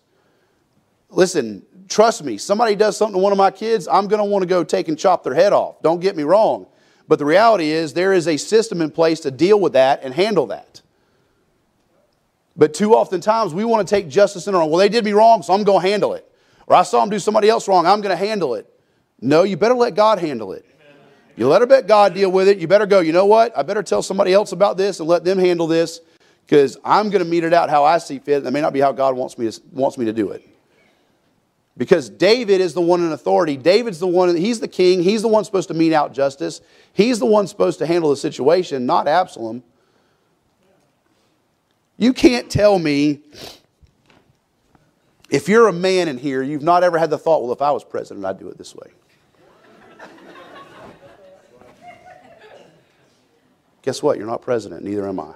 Listen, 1.09 1.65
trust 1.87 2.23
me, 2.23 2.37
somebody 2.37 2.75
does 2.75 2.97
something 2.97 3.15
to 3.15 3.21
one 3.21 3.31
of 3.31 3.37
my 3.37 3.51
kids, 3.51 3.87
I'm 3.87 4.07
going 4.07 4.19
to 4.19 4.25
want 4.25 4.41
to 4.41 4.47
go 4.47 4.63
take 4.63 4.89
and 4.89 4.99
chop 4.99 5.23
their 5.23 5.33
head 5.33 5.53
off. 5.53 5.81
Don't 5.81 6.01
get 6.01 6.15
me 6.15 6.23
wrong. 6.23 6.67
But 7.07 7.19
the 7.19 7.25
reality 7.25 7.69
is, 7.69 7.93
there 7.93 8.13
is 8.13 8.27
a 8.27 8.37
system 8.37 8.81
in 8.81 8.91
place 8.91 9.19
to 9.21 9.31
deal 9.31 9.59
with 9.59 9.73
that 9.73 10.01
and 10.03 10.13
handle 10.13 10.47
that. 10.47 10.81
But 12.57 12.73
too 12.73 12.95
often 12.95 13.21
times, 13.21 13.53
we 13.53 13.65
want 13.65 13.87
to 13.87 13.95
take 13.95 14.07
justice 14.07 14.47
in 14.47 14.55
our 14.55 14.61
own. 14.61 14.69
Well, 14.69 14.79
they 14.79 14.89
did 14.89 15.03
me 15.03 15.11
wrong, 15.11 15.43
so 15.43 15.53
I'm 15.53 15.63
going 15.63 15.81
to 15.81 15.87
handle 15.87 16.13
it. 16.13 16.29
Or 16.67 16.75
I 16.75 16.83
saw 16.83 17.01
them 17.01 17.09
do 17.09 17.19
somebody 17.19 17.49
else 17.49 17.67
wrong, 17.67 17.85
I'm 17.85 18.01
going 18.01 18.17
to 18.17 18.25
handle 18.25 18.55
it. 18.55 18.67
No, 19.21 19.43
you 19.43 19.57
better 19.57 19.75
let 19.75 19.95
God 19.95 20.19
handle 20.19 20.53
it. 20.53 20.65
You 21.37 21.49
let 21.49 21.67
let 21.67 21.85
God 21.85 22.13
deal 22.13 22.31
with 22.31 22.47
it. 22.47 22.59
You 22.59 22.67
better 22.67 22.85
go, 22.85 23.01
you 23.01 23.11
know 23.11 23.25
what? 23.25 23.57
I 23.57 23.63
better 23.63 23.83
tell 23.83 24.01
somebody 24.01 24.31
else 24.31 24.53
about 24.53 24.77
this 24.77 24.99
and 24.99 25.09
let 25.09 25.25
them 25.25 25.37
handle 25.37 25.67
this 25.67 25.99
because 26.45 26.77
I'm 26.83 27.09
going 27.09 27.23
to 27.23 27.29
mete 27.29 27.43
it 27.43 27.53
out 27.53 27.69
how 27.69 27.83
I 27.83 27.97
see 27.97 28.19
fit. 28.19 28.45
That 28.45 28.51
may 28.51 28.61
not 28.61 28.71
be 28.71 28.79
how 28.79 28.93
God 28.93 29.15
wants 29.15 29.37
me 29.37 29.51
to, 29.51 29.61
wants 29.73 29.97
me 29.97 30.05
to 30.05 30.13
do 30.13 30.31
it. 30.31 30.47
Because 31.77 32.09
David 32.09 32.61
is 32.61 32.73
the 32.73 32.81
one 32.81 33.01
in 33.01 33.11
authority. 33.11 33.57
David's 33.57 33.99
the 33.99 34.07
one, 34.07 34.33
he's 34.35 34.61
the 34.61 34.67
king. 34.67 35.03
He's 35.03 35.21
the 35.21 35.27
one 35.27 35.43
supposed 35.43 35.67
to 35.67 35.73
mete 35.73 35.91
out 35.93 36.13
justice. 36.13 36.61
He's 36.93 37.19
the 37.19 37.25
one 37.25 37.47
supposed 37.47 37.79
to 37.79 37.85
handle 37.85 38.09
the 38.09 38.15
situation, 38.15 38.85
not 38.85 39.07
Absalom. 39.07 39.61
You 41.97 42.13
can't 42.13 42.49
tell 42.49 42.79
me, 42.79 43.21
if 45.29 45.49
you're 45.49 45.67
a 45.67 45.73
man 45.73 46.07
in 46.07 46.17
here, 46.17 46.41
you've 46.41 46.63
not 46.63 46.83
ever 46.83 46.97
had 46.97 47.09
the 47.09 47.17
thought, 47.17 47.43
well, 47.43 47.51
if 47.51 47.61
I 47.61 47.71
was 47.71 47.83
president, 47.83 48.25
I'd 48.25 48.39
do 48.39 48.47
it 48.49 48.57
this 48.57 48.75
way. 48.75 48.91
Guess 53.81 54.01
what? 54.01 54.17
You're 54.17 54.27
not 54.27 54.41
president, 54.41 54.83
neither 54.83 55.07
am 55.07 55.19
I. 55.19 55.33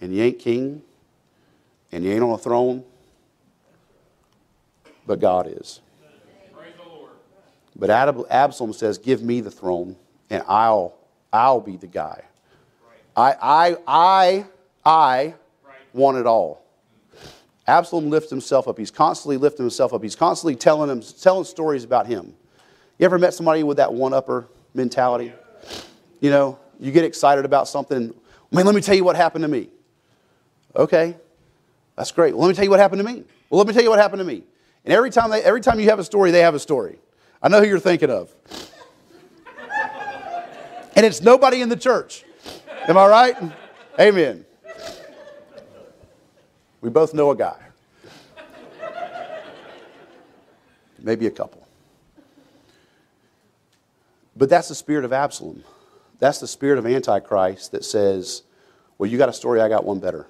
And 0.00 0.14
you 0.14 0.22
ain't 0.22 0.38
king, 0.38 0.82
and 1.92 2.04
you 2.04 2.10
ain't 2.10 2.22
on 2.22 2.30
a 2.30 2.38
throne, 2.38 2.84
but 5.10 5.18
God 5.18 5.52
is. 5.60 5.80
But 7.74 7.90
Absalom 7.90 8.72
says, 8.72 8.96
Give 8.96 9.22
me 9.24 9.40
the 9.40 9.50
throne, 9.50 9.96
and 10.30 10.44
I'll, 10.46 10.94
I'll 11.32 11.60
be 11.60 11.76
the 11.76 11.88
guy. 11.88 12.22
I, 13.16 13.34
I, 13.42 13.76
I, 13.88 14.46
I 14.84 15.34
want 15.92 16.18
it 16.18 16.26
all. 16.26 16.64
Absalom 17.66 18.08
lifts 18.08 18.30
himself 18.30 18.68
up. 18.68 18.78
He's 18.78 18.92
constantly 18.92 19.36
lifting 19.36 19.64
himself 19.64 19.92
up. 19.92 20.00
He's 20.00 20.14
constantly 20.14 20.54
telling, 20.54 20.88
him, 20.88 21.02
telling 21.20 21.42
stories 21.42 21.82
about 21.82 22.06
him. 22.06 22.32
You 23.00 23.04
ever 23.04 23.18
met 23.18 23.34
somebody 23.34 23.64
with 23.64 23.78
that 23.78 23.92
one 23.92 24.14
upper 24.14 24.46
mentality? 24.74 25.32
You 26.20 26.30
know, 26.30 26.56
you 26.78 26.92
get 26.92 27.02
excited 27.02 27.44
about 27.44 27.66
something. 27.66 28.14
Man, 28.52 28.64
let 28.64 28.76
me 28.76 28.80
tell 28.80 28.94
you 28.94 29.02
what 29.02 29.16
happened 29.16 29.42
to 29.42 29.48
me. 29.48 29.70
Okay, 30.76 31.16
that's 31.96 32.12
great. 32.12 32.32
Well, 32.32 32.46
let 32.46 32.50
me 32.50 32.54
tell 32.54 32.64
you 32.64 32.70
what 32.70 32.78
happened 32.78 33.04
to 33.04 33.12
me. 33.12 33.24
Well, 33.48 33.58
let 33.58 33.66
me 33.66 33.72
tell 33.72 33.82
you 33.82 33.90
what 33.90 33.98
happened 33.98 34.20
to 34.20 34.24
me. 34.24 34.44
And 34.84 34.94
every 34.94 35.10
time, 35.10 35.30
they, 35.30 35.42
every 35.42 35.60
time 35.60 35.78
you 35.80 35.90
have 35.90 35.98
a 35.98 36.04
story, 36.04 36.30
they 36.30 36.40
have 36.40 36.54
a 36.54 36.58
story. 36.58 36.98
I 37.42 37.48
know 37.48 37.60
who 37.60 37.66
you're 37.66 37.78
thinking 37.78 38.10
of. 38.10 38.34
and 40.96 41.06
it's 41.06 41.20
nobody 41.20 41.60
in 41.62 41.68
the 41.68 41.76
church. 41.76 42.24
Am 42.88 42.96
I 42.96 43.06
right? 43.06 43.36
Amen. 43.98 44.44
We 46.80 46.88
both 46.88 47.12
know 47.12 47.30
a 47.30 47.36
guy. 47.36 47.58
Maybe 50.98 51.26
a 51.26 51.30
couple. 51.30 51.66
But 54.36 54.48
that's 54.48 54.68
the 54.68 54.74
spirit 54.74 55.04
of 55.04 55.12
Absalom. 55.12 55.64
That's 56.18 56.38
the 56.40 56.46
spirit 56.46 56.78
of 56.78 56.86
Antichrist 56.86 57.72
that 57.72 57.84
says, 57.84 58.42
well, 58.98 59.10
you 59.10 59.18
got 59.18 59.28
a 59.28 59.32
story, 59.32 59.60
I 59.60 59.68
got 59.68 59.84
one 59.84 59.98
better. 60.00 60.26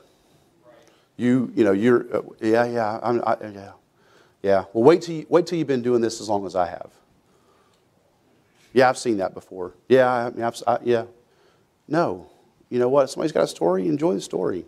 You, 1.17 1.53
you 1.55 1.65
know, 1.65 1.73
you're, 1.73 2.17
uh, 2.17 2.23
yeah, 2.41 2.65
yeah, 2.65 3.01
I'm, 3.03 3.23
I, 3.27 3.37
yeah. 3.43 3.73
Yeah. 4.43 4.65
Well, 4.73 4.85
wait 4.85 5.03
till, 5.03 5.17
you, 5.17 5.27
wait 5.29 5.47
till 5.47 5.59
you've 5.59 5.69
been 5.69 5.83
doing 5.83 6.01
this 6.01 6.21
as 6.21 6.29
long 6.29 6.47
as 6.47 6.57
I 6.57 6.67
have. 6.67 6.91
Yeah, 8.73 8.89
I've 8.89 8.99
seen 8.99 9.19
that 9.19 9.35
before. 9.35 9.75
Yeah, 9.89 10.09
I 10.09 10.47
I've, 10.47 10.63
I, 10.67 10.79
yeah. 10.85 11.05
No. 11.89 12.31
You 12.69 12.79
know 12.79 12.89
what? 12.89 13.11
Somebody's 13.11 13.33
got 13.33 13.43
a 13.43 13.49
story. 13.49 13.87
Enjoy 13.89 14.15
the 14.15 14.21
story. 14.21 14.65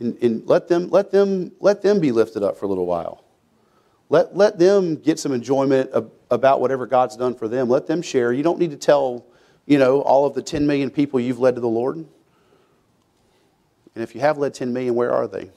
And, 0.00 0.20
and, 0.20 0.46
let, 0.46 0.66
them, 0.66 0.90
let, 0.90 1.12
them, 1.12 1.52
let 1.60 1.80
them 1.80 2.00
be 2.00 2.10
lifted 2.10 2.42
up 2.42 2.58
for 2.58 2.66
a 2.66 2.68
little 2.68 2.86
while. 2.86 3.24
Let, 4.08 4.36
let 4.36 4.58
them 4.58 4.96
get 4.96 5.18
some 5.20 5.32
enjoyment 5.32 5.90
of, 5.90 6.10
about 6.30 6.60
whatever 6.60 6.86
God's 6.86 7.16
done 7.16 7.34
for 7.34 7.46
them. 7.46 7.68
Let 7.68 7.86
them 7.86 8.02
share. 8.02 8.32
You 8.32 8.42
don't 8.42 8.58
need 8.58 8.72
to 8.72 8.76
tell, 8.76 9.24
you 9.64 9.78
know, 9.78 10.02
all 10.02 10.26
of 10.26 10.34
the 10.34 10.42
10 10.42 10.66
million 10.66 10.90
people 10.90 11.20
you've 11.20 11.38
led 11.38 11.54
to 11.54 11.60
the 11.60 11.68
Lord. 11.68 11.96
And 13.94 14.02
if 14.02 14.14
you 14.14 14.20
have 14.20 14.38
led 14.38 14.54
10 14.54 14.72
million, 14.72 14.94
where 14.94 15.12
are 15.12 15.28
they? 15.28 15.50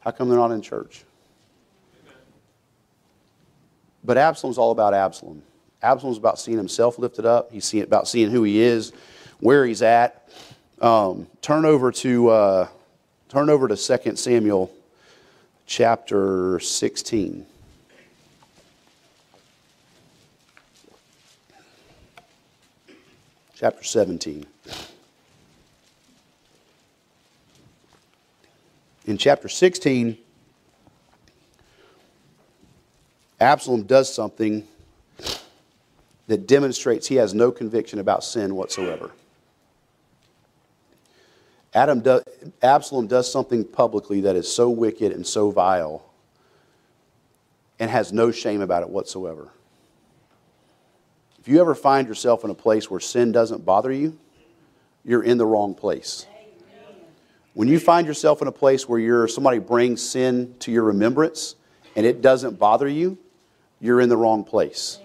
How 0.00 0.10
come 0.10 0.28
they're 0.28 0.38
not 0.38 0.52
in 0.52 0.62
church? 0.62 1.04
But 4.04 4.16
Absalom's 4.16 4.58
all 4.58 4.70
about 4.70 4.94
Absalom. 4.94 5.42
Absalom's 5.82 6.18
about 6.18 6.38
seeing 6.38 6.56
himself 6.56 6.98
lifted 6.98 7.26
up. 7.26 7.52
He's 7.52 7.72
about 7.74 8.08
seeing 8.08 8.30
who 8.30 8.42
he 8.42 8.60
is, 8.60 8.92
where 9.40 9.66
he's 9.66 9.82
at. 9.82 10.28
Um, 10.80 11.26
turn 11.42 11.64
over 11.64 11.90
to 11.92 12.28
uh, 12.28 12.68
turn 13.28 13.50
over 13.50 13.68
to 13.68 13.76
2 13.76 14.16
Samuel 14.16 14.72
chapter 15.66 16.58
16. 16.60 17.44
Chapter 23.54 23.82
17. 23.82 24.46
In 29.08 29.16
chapter 29.16 29.48
16, 29.48 30.18
Absalom 33.40 33.84
does 33.84 34.12
something 34.12 34.68
that 36.26 36.46
demonstrates 36.46 37.06
he 37.06 37.14
has 37.14 37.32
no 37.32 37.50
conviction 37.50 38.00
about 38.00 38.22
sin 38.22 38.54
whatsoever. 38.54 39.12
Adam 41.72 42.00
do, 42.00 42.20
Absalom 42.60 43.06
does 43.06 43.32
something 43.32 43.64
publicly 43.64 44.20
that 44.20 44.36
is 44.36 44.52
so 44.52 44.68
wicked 44.68 45.12
and 45.12 45.26
so 45.26 45.50
vile 45.50 46.04
and 47.78 47.90
has 47.90 48.12
no 48.12 48.30
shame 48.30 48.60
about 48.60 48.82
it 48.82 48.90
whatsoever. 48.90 49.48
If 51.40 51.48
you 51.48 51.62
ever 51.62 51.74
find 51.74 52.06
yourself 52.06 52.44
in 52.44 52.50
a 52.50 52.54
place 52.54 52.90
where 52.90 53.00
sin 53.00 53.32
doesn't 53.32 53.64
bother 53.64 53.90
you, 53.90 54.18
you're 55.02 55.22
in 55.22 55.38
the 55.38 55.46
wrong 55.46 55.74
place. 55.74 56.26
When 57.58 57.66
you 57.66 57.80
find 57.80 58.06
yourself 58.06 58.40
in 58.40 58.46
a 58.46 58.52
place 58.52 58.88
where 58.88 59.00
you're, 59.00 59.26
somebody 59.26 59.58
brings 59.58 60.00
sin 60.00 60.54
to 60.60 60.70
your 60.70 60.84
remembrance 60.84 61.56
and 61.96 62.06
it 62.06 62.22
doesn't 62.22 62.56
bother 62.56 62.86
you, 62.86 63.18
you're 63.80 64.00
in 64.00 64.08
the 64.08 64.16
wrong 64.16 64.44
place. 64.44 65.00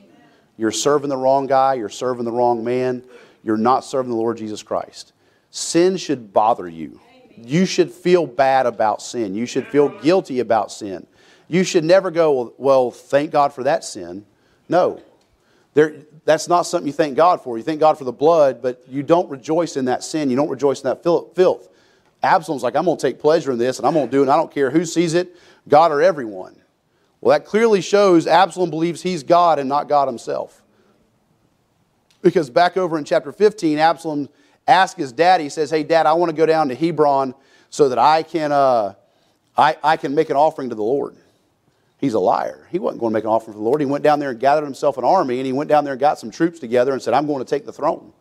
You're 0.55 0.69
serving 0.69 1.09
the 1.09 1.17
wrong 1.17 1.47
guy, 1.47 1.73
you're 1.73 1.89
serving 1.89 2.25
the 2.25 2.31
wrong 2.31 2.63
man, 2.63 3.01
you're 3.41 3.57
not 3.57 3.83
serving 3.83 4.11
the 4.11 4.15
Lord 4.15 4.37
Jesus 4.37 4.61
Christ. 4.61 5.13
Sin 5.49 5.97
should 5.97 6.31
bother 6.31 6.69
you. 6.69 7.01
You 7.35 7.65
should 7.65 7.89
feel 7.89 8.27
bad 8.27 8.67
about 8.67 9.01
sin. 9.01 9.33
You 9.33 9.47
should 9.47 9.65
feel 9.69 9.89
guilty 9.89 10.39
about 10.39 10.71
sin. 10.71 11.07
You 11.47 11.63
should 11.63 11.83
never 11.83 12.11
go, 12.11 12.53
well, 12.59 12.91
thank 12.91 13.31
God 13.31 13.51
for 13.51 13.63
that 13.63 13.83
sin. 13.83 14.27
No. 14.69 15.01
There, 15.73 15.95
that's 16.23 16.47
not 16.47 16.67
something 16.67 16.85
you 16.85 16.93
thank 16.93 17.17
God 17.17 17.41
for. 17.41 17.57
You 17.57 17.63
thank 17.63 17.79
God 17.79 17.97
for 17.97 18.03
the 18.03 18.11
blood, 18.11 18.61
but 18.61 18.83
you 18.87 19.01
don't 19.01 19.27
rejoice 19.27 19.75
in 19.75 19.85
that 19.85 20.03
sin. 20.03 20.29
You 20.29 20.35
don't 20.35 20.49
rejoice 20.49 20.83
in 20.83 20.89
that 20.89 21.03
filth. 21.03 21.69
Absalom's 22.23 22.63
like, 22.63 22.75
I'm 22.75 22.85
going 22.85 22.97
to 22.97 23.01
take 23.01 23.19
pleasure 23.19 23.51
in 23.51 23.57
this, 23.57 23.77
and 23.77 23.87
I'm 23.87 23.93
going 23.93 24.07
to 24.07 24.11
do 24.11 24.19
it, 24.19 24.23
and 24.23 24.31
I 24.31 24.37
don't 24.37 24.51
care 24.51 24.71
who 24.71 24.85
sees 24.85 25.13
it, 25.13 25.35
God 25.67 25.91
or 25.91 26.01
everyone. 26.01 26.55
Well, 27.19 27.37
that 27.37 27.45
clearly 27.45 27.81
shows 27.81 28.25
Absalom 28.25 28.69
believes 28.69 29.01
he's 29.01 29.23
God 29.23 29.59
and 29.59 29.67
not 29.67 29.87
God 29.89 30.07
himself. 30.07 30.61
Because 32.21 32.49
back 32.49 32.77
over 32.77 32.97
in 32.97 33.03
chapter 33.03 33.33
15, 33.33 33.77
Absalom 33.77 34.29
asks 34.67 34.97
his 34.97 35.11
dad, 35.11 35.41
he 35.41 35.49
says, 35.49 35.69
Hey, 35.69 35.83
dad, 35.83 36.05
I 36.05 36.13
want 36.13 36.29
to 36.29 36.35
go 36.35 36.45
down 36.45 36.69
to 36.69 36.75
Hebron 36.75 37.35
so 37.69 37.89
that 37.89 37.97
I 37.97 38.23
can, 38.23 38.51
uh, 38.53 38.93
I, 39.57 39.75
I 39.83 39.97
can 39.97 40.15
make 40.15 40.29
an 40.29 40.37
offering 40.37 40.69
to 40.69 40.75
the 40.75 40.83
Lord. 40.83 41.17
He's 41.97 42.13
a 42.13 42.19
liar. 42.19 42.67
He 42.71 42.79
wasn't 42.79 42.99
going 42.99 43.11
to 43.11 43.13
make 43.13 43.23
an 43.23 43.29
offering 43.29 43.53
for 43.53 43.59
the 43.59 43.63
Lord. 43.63 43.81
He 43.81 43.85
went 43.85 44.03
down 44.03 44.19
there 44.19 44.31
and 44.31 44.39
gathered 44.39 44.65
himself 44.65 44.97
an 44.97 45.03
army, 45.05 45.39
and 45.39 45.45
he 45.45 45.53
went 45.53 45.69
down 45.69 45.83
there 45.83 45.93
and 45.93 45.99
got 45.99 46.19
some 46.19 46.31
troops 46.31 46.59
together 46.59 46.93
and 46.93 47.01
said, 47.01 47.13
I'm 47.13 47.27
going 47.27 47.39
to 47.39 47.49
take 47.49 47.65
the 47.65 47.73
throne. 47.73 48.13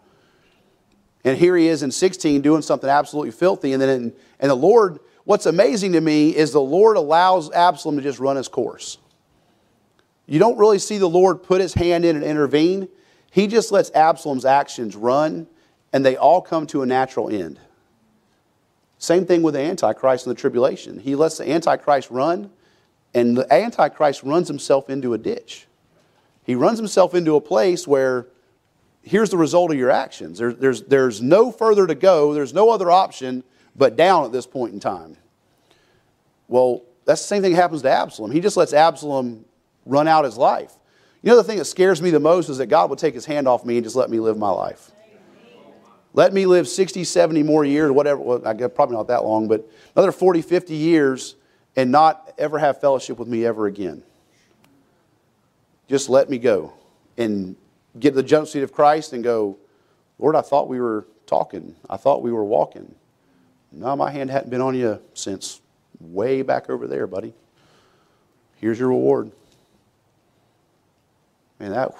And 1.24 1.38
here 1.38 1.56
he 1.56 1.68
is 1.68 1.82
in 1.82 1.90
16 1.90 2.42
doing 2.42 2.62
something 2.62 2.90
absolutely 2.90 3.30
filthy. 3.30 3.72
And 3.72 3.80
then, 3.80 3.88
in, 3.88 4.12
and 4.40 4.50
the 4.50 4.56
Lord 4.56 4.98
what's 5.24 5.46
amazing 5.46 5.92
to 5.92 6.00
me 6.00 6.34
is 6.34 6.52
the 6.52 6.60
Lord 6.60 6.96
allows 6.96 7.50
Absalom 7.52 7.96
to 7.96 8.02
just 8.02 8.18
run 8.18 8.36
his 8.36 8.48
course. 8.48 8.98
You 10.26 10.38
don't 10.38 10.56
really 10.56 10.78
see 10.78 10.98
the 10.98 11.08
Lord 11.08 11.42
put 11.42 11.60
his 11.60 11.74
hand 11.74 12.04
in 12.04 12.16
and 12.16 12.24
intervene. 12.24 12.88
He 13.30 13.46
just 13.46 13.72
lets 13.72 13.90
Absalom's 13.92 14.44
actions 14.44 14.96
run, 14.96 15.46
and 15.92 16.04
they 16.04 16.16
all 16.16 16.40
come 16.40 16.66
to 16.68 16.82
a 16.82 16.86
natural 16.86 17.28
end. 17.28 17.58
Same 18.98 19.26
thing 19.26 19.42
with 19.42 19.54
the 19.54 19.60
Antichrist 19.60 20.26
and 20.26 20.36
the 20.36 20.40
tribulation. 20.40 20.98
He 20.98 21.16
lets 21.16 21.38
the 21.38 21.50
Antichrist 21.50 22.10
run, 22.10 22.50
and 23.14 23.36
the 23.36 23.52
Antichrist 23.52 24.22
runs 24.22 24.48
himself 24.48 24.88
into 24.88 25.12
a 25.12 25.18
ditch. 25.18 25.66
He 26.44 26.54
runs 26.54 26.78
himself 26.78 27.14
into 27.14 27.34
a 27.34 27.40
place 27.40 27.86
where 27.86 28.26
here's 29.02 29.30
the 29.30 29.36
result 29.36 29.70
of 29.70 29.78
your 29.78 29.90
actions. 29.90 30.38
There, 30.38 30.52
there's, 30.52 30.82
there's 30.82 31.20
no 31.20 31.50
further 31.50 31.86
to 31.86 31.94
go, 31.94 32.34
there's 32.34 32.54
no 32.54 32.70
other 32.70 32.90
option 32.90 33.44
but 33.74 33.96
down 33.96 34.24
at 34.24 34.32
this 34.32 34.46
point 34.46 34.72
in 34.72 34.80
time. 34.80 35.16
Well, 36.48 36.82
that's 37.04 37.22
the 37.22 37.26
same 37.26 37.42
thing 37.42 37.52
that 37.52 37.60
happens 37.60 37.82
to 37.82 37.90
Absalom. 37.90 38.30
He 38.30 38.40
just 38.40 38.56
lets 38.56 38.72
Absalom 38.72 39.44
run 39.86 40.06
out 40.06 40.24
his 40.24 40.36
life. 40.36 40.72
You 41.22 41.30
know, 41.30 41.36
the 41.36 41.44
thing 41.44 41.58
that 41.58 41.64
scares 41.64 42.02
me 42.02 42.10
the 42.10 42.20
most 42.20 42.48
is 42.48 42.58
that 42.58 42.66
God 42.66 42.90
would 42.90 42.98
take 42.98 43.14
his 43.14 43.24
hand 43.24 43.48
off 43.48 43.64
me 43.64 43.76
and 43.76 43.84
just 43.84 43.96
let 43.96 44.10
me 44.10 44.20
live 44.20 44.36
my 44.36 44.50
life. 44.50 44.90
Let 46.14 46.34
me 46.34 46.44
live 46.44 46.68
60, 46.68 47.04
70 47.04 47.42
more 47.42 47.64
years, 47.64 47.90
whatever, 47.90 48.20
well, 48.20 48.46
I 48.46 48.52
guess 48.52 48.70
probably 48.74 48.96
not 48.96 49.08
that 49.08 49.24
long, 49.24 49.48
but 49.48 49.66
another 49.96 50.12
40, 50.12 50.42
50 50.42 50.74
years 50.74 51.36
and 51.74 51.90
not 51.90 52.34
ever 52.36 52.58
have 52.58 52.80
fellowship 52.80 53.18
with 53.18 53.28
me 53.28 53.46
ever 53.46 53.66
again. 53.66 54.02
Just 55.88 56.10
let 56.10 56.28
me 56.28 56.38
go 56.38 56.74
and 57.16 57.56
get 57.98 58.10
to 58.10 58.16
the 58.16 58.22
judgment 58.22 58.48
seat 58.48 58.62
of 58.62 58.72
Christ 58.72 59.12
and 59.12 59.22
go, 59.22 59.58
Lord, 60.18 60.36
I 60.36 60.40
thought 60.40 60.68
we 60.68 60.80
were 60.80 61.06
talking. 61.26 61.74
I 61.88 61.96
thought 61.96 62.22
we 62.22 62.32
were 62.32 62.44
walking. 62.44 62.94
No, 63.70 63.96
my 63.96 64.10
hand 64.10 64.30
hadn't 64.30 64.50
been 64.50 64.60
on 64.60 64.74
you 64.74 65.00
since 65.14 65.60
way 66.00 66.42
back 66.42 66.68
over 66.68 66.86
there, 66.86 67.06
buddy. 67.06 67.32
Here's 68.56 68.78
your 68.78 68.88
reward. 68.88 69.32
Man, 71.58 71.72
that 71.72 71.94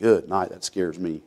good 0.00 0.28
night. 0.28 0.50
That 0.50 0.64
scares 0.64 0.98
me. 0.98 1.22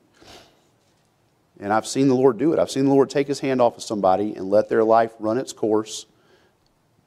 And 1.60 1.72
I've 1.72 1.86
seen 1.86 2.08
the 2.08 2.16
Lord 2.16 2.38
do 2.38 2.54
it. 2.54 2.60
I've 2.60 2.72
seen 2.72 2.86
the 2.86 2.92
Lord 2.92 3.10
take 3.10 3.28
his 3.28 3.40
hand 3.40 3.62
off 3.62 3.78
of 3.78 3.84
somebody 3.84 4.36
and 4.36 4.50
let 4.50 4.70
their 4.70 4.84
life 4.84 5.12
run 5.20 5.38
its 5.38 5.54
course. 5.54 6.08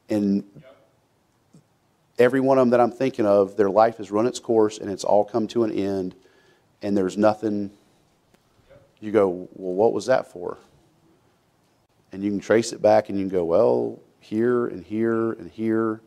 And 0.08 0.44
every 2.18 2.40
one 2.40 2.58
of 2.58 2.62
them 2.62 2.70
that 2.70 2.80
I'm 2.80 2.92
thinking 2.92 3.26
of, 3.26 3.56
their 3.56 3.70
life 3.70 3.98
has 3.98 4.10
run 4.10 4.26
its 4.26 4.38
course 4.38 4.78
and 4.78 4.90
it's 4.90 5.04
all 5.04 5.24
come 5.24 5.46
to 5.48 5.64
an 5.64 5.72
end. 5.72 6.14
And 6.82 6.96
there's 6.96 7.16
nothing. 7.16 7.70
You 9.00 9.10
go, 9.10 9.28
well, 9.54 9.74
what 9.74 9.92
was 9.92 10.06
that 10.06 10.30
for? 10.30 10.58
and 12.14 12.22
you 12.22 12.30
can 12.30 12.38
trace 12.38 12.72
it 12.72 12.80
back 12.80 13.08
and 13.08 13.18
you 13.18 13.24
can 13.24 13.36
go, 13.36 13.44
well, 13.44 13.98
here 14.20 14.68
and 14.68 14.84
here 14.84 15.32
and 15.32 15.50
here. 15.50 16.00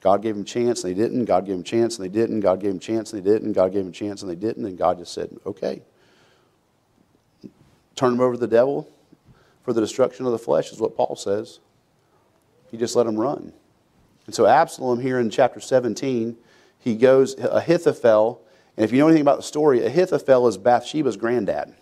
God 0.00 0.22
gave 0.22 0.36
them 0.36 0.44
chance 0.44 0.84
and 0.84 0.94
they 0.94 1.02
didn't. 1.02 1.24
God 1.24 1.46
gave 1.46 1.56
them 1.56 1.64
chance 1.64 1.98
and 1.98 2.04
they 2.04 2.08
didn't. 2.08 2.40
God 2.40 2.60
gave 2.60 2.70
them 2.70 2.78
chance 2.78 3.12
and 3.12 3.20
they 3.20 3.28
didn't. 3.28 3.54
God 3.54 3.72
gave 3.72 3.82
them 3.82 3.92
chance 3.92 4.22
and 4.22 4.30
they 4.30 4.36
didn't. 4.36 4.64
And 4.64 4.78
God 4.78 4.98
just 4.98 5.12
said, 5.12 5.36
okay. 5.44 5.82
Turn 7.96 8.12
them 8.12 8.20
over 8.20 8.34
to 8.34 8.38
the 8.38 8.46
devil 8.46 8.88
for 9.64 9.72
the 9.72 9.80
destruction 9.80 10.26
of 10.26 10.30
the 10.30 10.38
flesh, 10.38 10.70
is 10.70 10.78
what 10.78 10.96
Paul 10.96 11.16
says. 11.16 11.58
He 12.70 12.76
just 12.76 12.94
let 12.94 13.06
them 13.06 13.16
run. 13.16 13.52
And 14.28 14.34
so 14.34 14.44
Absalom 14.44 15.00
here 15.00 15.18
in 15.18 15.30
chapter 15.30 15.58
17, 15.58 16.36
he 16.80 16.96
goes, 16.96 17.34
Ahithophel, 17.38 18.42
and 18.76 18.84
if 18.84 18.92
you 18.92 18.98
know 18.98 19.06
anything 19.06 19.22
about 19.22 19.38
the 19.38 19.42
story, 19.42 19.82
Ahithophel 19.82 20.46
is 20.48 20.58
Bathsheba's 20.58 21.16
granddad. 21.16 21.74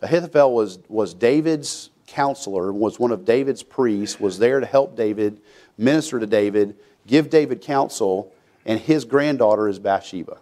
Ahithophel 0.00 0.54
was, 0.54 0.78
was 0.88 1.12
David's 1.12 1.90
counselor, 2.06 2.72
was 2.72 2.98
one 2.98 3.10
of 3.10 3.26
David's 3.26 3.62
priests, 3.62 4.18
was 4.18 4.38
there 4.38 4.58
to 4.58 4.64
help 4.64 4.96
David, 4.96 5.38
minister 5.76 6.18
to 6.18 6.26
David, 6.26 6.76
give 7.06 7.28
David 7.28 7.60
counsel, 7.60 8.32
and 8.64 8.80
his 8.80 9.04
granddaughter 9.04 9.68
is 9.68 9.78
Bathsheba. 9.78 10.38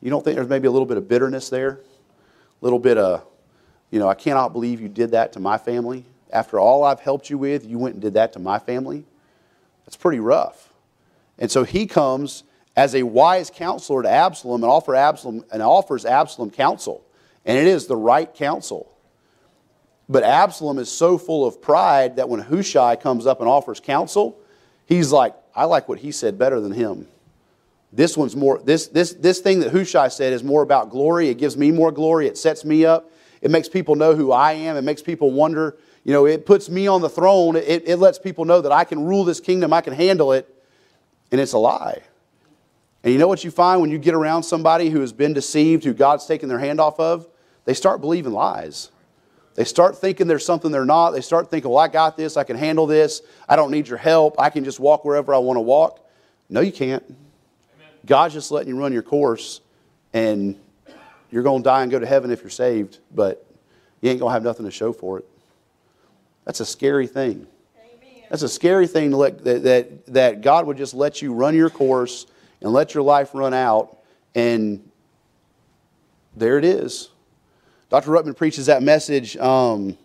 You 0.00 0.08
don't 0.08 0.24
think 0.24 0.36
there's 0.36 0.48
maybe 0.48 0.66
a 0.66 0.70
little 0.70 0.86
bit 0.86 0.96
of 0.96 1.06
bitterness 1.08 1.50
there? 1.50 1.72
A 1.72 2.64
little 2.64 2.78
bit 2.78 2.96
of, 2.96 3.22
you 3.90 3.98
know, 3.98 4.08
I 4.08 4.14
cannot 4.14 4.54
believe 4.54 4.80
you 4.80 4.88
did 4.88 5.10
that 5.10 5.34
to 5.34 5.40
my 5.40 5.58
family. 5.58 6.06
After 6.34 6.58
all 6.58 6.84
I've 6.84 7.00
helped 7.00 7.30
you 7.30 7.38
with, 7.38 7.64
you 7.64 7.78
went 7.78 7.94
and 7.94 8.02
did 8.02 8.14
that 8.14 8.32
to 8.34 8.40
my 8.40 8.58
family? 8.58 9.04
That's 9.86 9.96
pretty 9.96 10.18
rough. 10.18 10.72
And 11.38 11.50
so 11.50 11.62
he 11.62 11.86
comes 11.86 12.42
as 12.76 12.94
a 12.94 13.04
wise 13.04 13.50
counselor 13.50 14.02
to 14.02 14.10
Absalom 14.10 14.62
and, 14.64 14.70
offer 14.70 14.96
Absalom, 14.96 15.44
and 15.52 15.62
offers 15.62 16.04
Absalom 16.04 16.50
counsel. 16.50 17.04
And 17.44 17.56
it 17.56 17.68
is 17.68 17.86
the 17.86 17.96
right 17.96 18.32
counsel. 18.34 18.90
But 20.08 20.24
Absalom 20.24 20.78
is 20.78 20.90
so 20.90 21.18
full 21.18 21.46
of 21.46 21.62
pride 21.62 22.16
that 22.16 22.28
when 22.28 22.40
Hushai 22.40 22.96
comes 22.96 23.26
up 23.26 23.40
and 23.40 23.48
offers 23.48 23.78
counsel, 23.78 24.36
he's 24.86 25.12
like, 25.12 25.34
I 25.54 25.64
like 25.64 25.88
what 25.88 26.00
he 26.00 26.10
said 26.10 26.36
better 26.36 26.60
than 26.60 26.72
him. 26.72 27.06
This 27.92 28.16
one's 28.16 28.34
more, 28.34 28.58
this, 28.58 28.88
this, 28.88 29.12
this 29.12 29.38
thing 29.38 29.60
that 29.60 29.70
Hushai 29.70 30.08
said 30.08 30.32
is 30.32 30.42
more 30.42 30.62
about 30.62 30.90
glory. 30.90 31.28
It 31.28 31.38
gives 31.38 31.56
me 31.56 31.70
more 31.70 31.92
glory. 31.92 32.26
It 32.26 32.36
sets 32.36 32.64
me 32.64 32.84
up. 32.84 33.12
It 33.40 33.52
makes 33.52 33.68
people 33.68 33.94
know 33.94 34.16
who 34.16 34.32
I 34.32 34.52
am. 34.52 34.76
It 34.76 34.82
makes 34.82 35.00
people 35.00 35.30
wonder. 35.30 35.76
You 36.04 36.12
know, 36.12 36.26
it 36.26 36.46
puts 36.46 36.68
me 36.68 36.86
on 36.86 37.00
the 37.00 37.08
throne. 37.08 37.56
It, 37.56 37.88
it 37.88 37.96
lets 37.96 38.18
people 38.18 38.44
know 38.44 38.60
that 38.60 38.72
I 38.72 38.84
can 38.84 39.04
rule 39.04 39.24
this 39.24 39.40
kingdom. 39.40 39.72
I 39.72 39.80
can 39.80 39.94
handle 39.94 40.32
it. 40.32 40.48
And 41.32 41.40
it's 41.40 41.54
a 41.54 41.58
lie. 41.58 42.02
And 43.02 43.12
you 43.12 43.18
know 43.18 43.28
what 43.28 43.42
you 43.42 43.50
find 43.50 43.80
when 43.80 43.90
you 43.90 43.98
get 43.98 44.14
around 44.14 44.42
somebody 44.42 44.90
who 44.90 45.00
has 45.00 45.12
been 45.12 45.32
deceived, 45.32 45.84
who 45.84 45.92
God's 45.92 46.26
taken 46.26 46.48
their 46.48 46.58
hand 46.58 46.80
off 46.80 47.00
of? 47.00 47.28
they 47.64 47.74
start 47.74 48.00
believing 48.00 48.32
lies. 48.32 48.90
They 49.54 49.64
start 49.64 49.96
thinking 49.96 50.26
there's 50.26 50.44
something 50.44 50.70
they're 50.70 50.84
not. 50.84 51.10
They 51.10 51.20
start 51.20 51.50
thinking, 51.50 51.70
well, 51.70 51.78
I 51.78 51.88
got 51.88 52.16
this. 52.16 52.36
I 52.36 52.44
can 52.44 52.56
handle 52.56 52.86
this. 52.86 53.22
I 53.48 53.56
don't 53.56 53.70
need 53.70 53.88
your 53.88 53.98
help. 53.98 54.38
I 54.38 54.50
can 54.50 54.64
just 54.64 54.80
walk 54.80 55.04
wherever 55.04 55.34
I 55.34 55.38
want 55.38 55.56
to 55.56 55.62
walk. 55.62 56.04
No, 56.48 56.60
you 56.60 56.72
can't. 56.72 57.02
Amen. 57.04 57.88
God's 58.04 58.34
just 58.34 58.50
letting 58.50 58.68
you 58.68 58.78
run 58.78 58.92
your 58.92 59.02
course, 59.02 59.60
and 60.12 60.58
you're 61.30 61.42
going 61.42 61.62
to 61.62 61.64
die 61.64 61.82
and 61.82 61.90
go 61.90 61.98
to 61.98 62.06
heaven 62.06 62.30
if 62.30 62.40
you're 62.40 62.50
saved, 62.50 62.98
but 63.14 63.46
you 64.00 64.10
ain't 64.10 64.18
going 64.18 64.30
to 64.30 64.34
have 64.34 64.42
nothing 64.42 64.66
to 64.66 64.72
show 64.72 64.92
for 64.92 65.20
it. 65.20 65.28
That's 66.44 66.60
a 66.60 66.66
scary 66.66 67.06
thing. 67.06 67.46
Amen. 67.76 68.22
That's 68.30 68.42
a 68.42 68.48
scary 68.48 68.86
thing 68.86 69.10
to 69.10 69.16
let, 69.16 69.44
that, 69.44 69.62
that, 69.62 70.06
that 70.06 70.40
God 70.42 70.66
would 70.66 70.76
just 70.76 70.94
let 70.94 71.22
you 71.22 71.32
run 71.32 71.54
your 71.54 71.70
course 71.70 72.26
and 72.60 72.72
let 72.72 72.94
your 72.94 73.02
life 73.02 73.34
run 73.34 73.54
out, 73.54 73.98
and 74.34 74.90
there 76.36 76.58
it 76.58 76.64
is. 76.64 77.10
Dr. 77.90 78.10
Ruckman 78.10 78.36
preaches 78.36 78.66
that 78.66 78.82
message. 78.82 79.36
Um, 79.36 79.96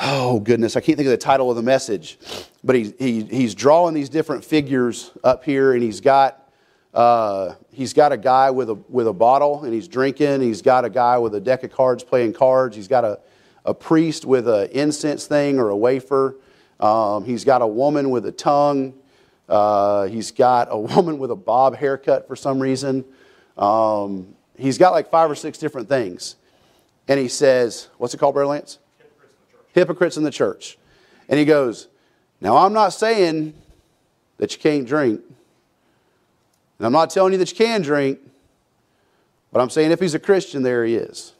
oh, 0.00 0.40
goodness, 0.40 0.76
I 0.76 0.80
can't 0.80 0.96
think 0.96 1.06
of 1.06 1.12
the 1.12 1.16
title 1.16 1.50
of 1.50 1.56
the 1.56 1.62
message. 1.62 2.18
But 2.62 2.76
he, 2.76 2.94
he, 2.98 3.22
he's 3.24 3.54
drawing 3.54 3.94
these 3.94 4.08
different 4.08 4.44
figures 4.44 5.10
up 5.24 5.44
here, 5.44 5.72
and 5.72 5.82
he's 5.82 6.00
got, 6.00 6.52
uh, 6.92 7.54
he's 7.72 7.92
got 7.92 8.12
a 8.12 8.18
guy 8.18 8.50
with 8.50 8.70
a, 8.70 8.74
with 8.74 9.08
a 9.08 9.12
bottle, 9.12 9.64
and 9.64 9.72
he's 9.72 9.88
drinking. 9.88 10.42
He's 10.42 10.62
got 10.62 10.84
a 10.84 10.90
guy 10.90 11.18
with 11.18 11.34
a 11.34 11.40
deck 11.40 11.64
of 11.64 11.72
cards 11.72 12.04
playing 12.04 12.34
cards. 12.34 12.76
He's 12.76 12.88
got 12.88 13.04
a, 13.04 13.18
a 13.64 13.74
priest 13.74 14.24
with 14.24 14.48
an 14.48 14.68
incense 14.72 15.26
thing 15.26 15.58
or 15.58 15.68
a 15.68 15.76
wafer. 15.76 16.36
Um, 16.78 17.24
he's 17.24 17.44
got 17.44 17.62
a 17.62 17.66
woman 17.66 18.10
with 18.10 18.26
a 18.26 18.32
tongue. 18.32 18.94
Uh, 19.48 20.06
he's 20.06 20.30
got 20.30 20.68
a 20.70 20.78
woman 20.96 21.18
with 21.18 21.30
a 21.30 21.36
bob 21.36 21.76
haircut 21.76 22.26
for 22.26 22.36
some 22.36 22.60
reason. 22.60 23.04
Um, 23.56 24.34
he's 24.56 24.78
got 24.78 24.92
like 24.92 25.10
five 25.10 25.30
or 25.30 25.34
six 25.34 25.58
different 25.58 25.88
things. 25.88 26.36
And 27.08 27.18
he 27.18 27.28
says, 27.28 27.88
What's 27.98 28.14
it 28.14 28.18
called, 28.18 28.34
Brother 28.34 28.48
Lance? 28.48 28.78
Hypocrites 28.98 29.26
in 29.36 29.42
the 29.42 29.50
church. 29.50 29.72
Hypocrites 29.74 30.16
in 30.16 30.22
the 30.22 30.30
church. 30.30 30.78
And 31.28 31.38
he 31.38 31.44
goes, 31.44 31.88
Now 32.40 32.56
I'm 32.56 32.72
not 32.72 32.90
saying 32.90 33.54
that 34.38 34.52
you 34.52 34.58
can't 34.58 34.86
drink. 34.86 35.20
And 36.78 36.86
I'm 36.86 36.92
not 36.92 37.10
telling 37.10 37.32
you 37.32 37.38
that 37.38 37.50
you 37.50 37.56
can 37.56 37.82
drink, 37.82 38.20
but 39.52 39.60
I'm 39.60 39.68
saying 39.68 39.90
if 39.90 40.00
he's 40.00 40.14
a 40.14 40.18
Christian, 40.18 40.62
there 40.62 40.84
he 40.84 40.94
is. 40.94 41.34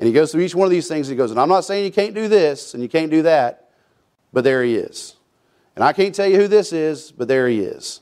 And 0.00 0.06
he 0.06 0.14
goes 0.14 0.32
through 0.32 0.40
each 0.40 0.54
one 0.54 0.64
of 0.64 0.70
these 0.70 0.88
things. 0.88 1.08
And 1.08 1.14
he 1.14 1.18
goes, 1.18 1.30
and 1.30 1.38
I'm 1.38 1.50
not 1.50 1.60
saying 1.60 1.84
you 1.84 1.92
can't 1.92 2.14
do 2.14 2.26
this 2.26 2.72
and 2.72 2.82
you 2.82 2.88
can't 2.88 3.10
do 3.10 3.20
that, 3.22 3.68
but 4.32 4.44
there 4.44 4.64
he 4.64 4.76
is. 4.76 5.16
And 5.76 5.84
I 5.84 5.92
can't 5.92 6.14
tell 6.14 6.26
you 6.26 6.38
who 6.38 6.48
this 6.48 6.72
is, 6.72 7.12
but 7.12 7.28
there 7.28 7.46
he 7.46 7.60
is. 7.60 8.00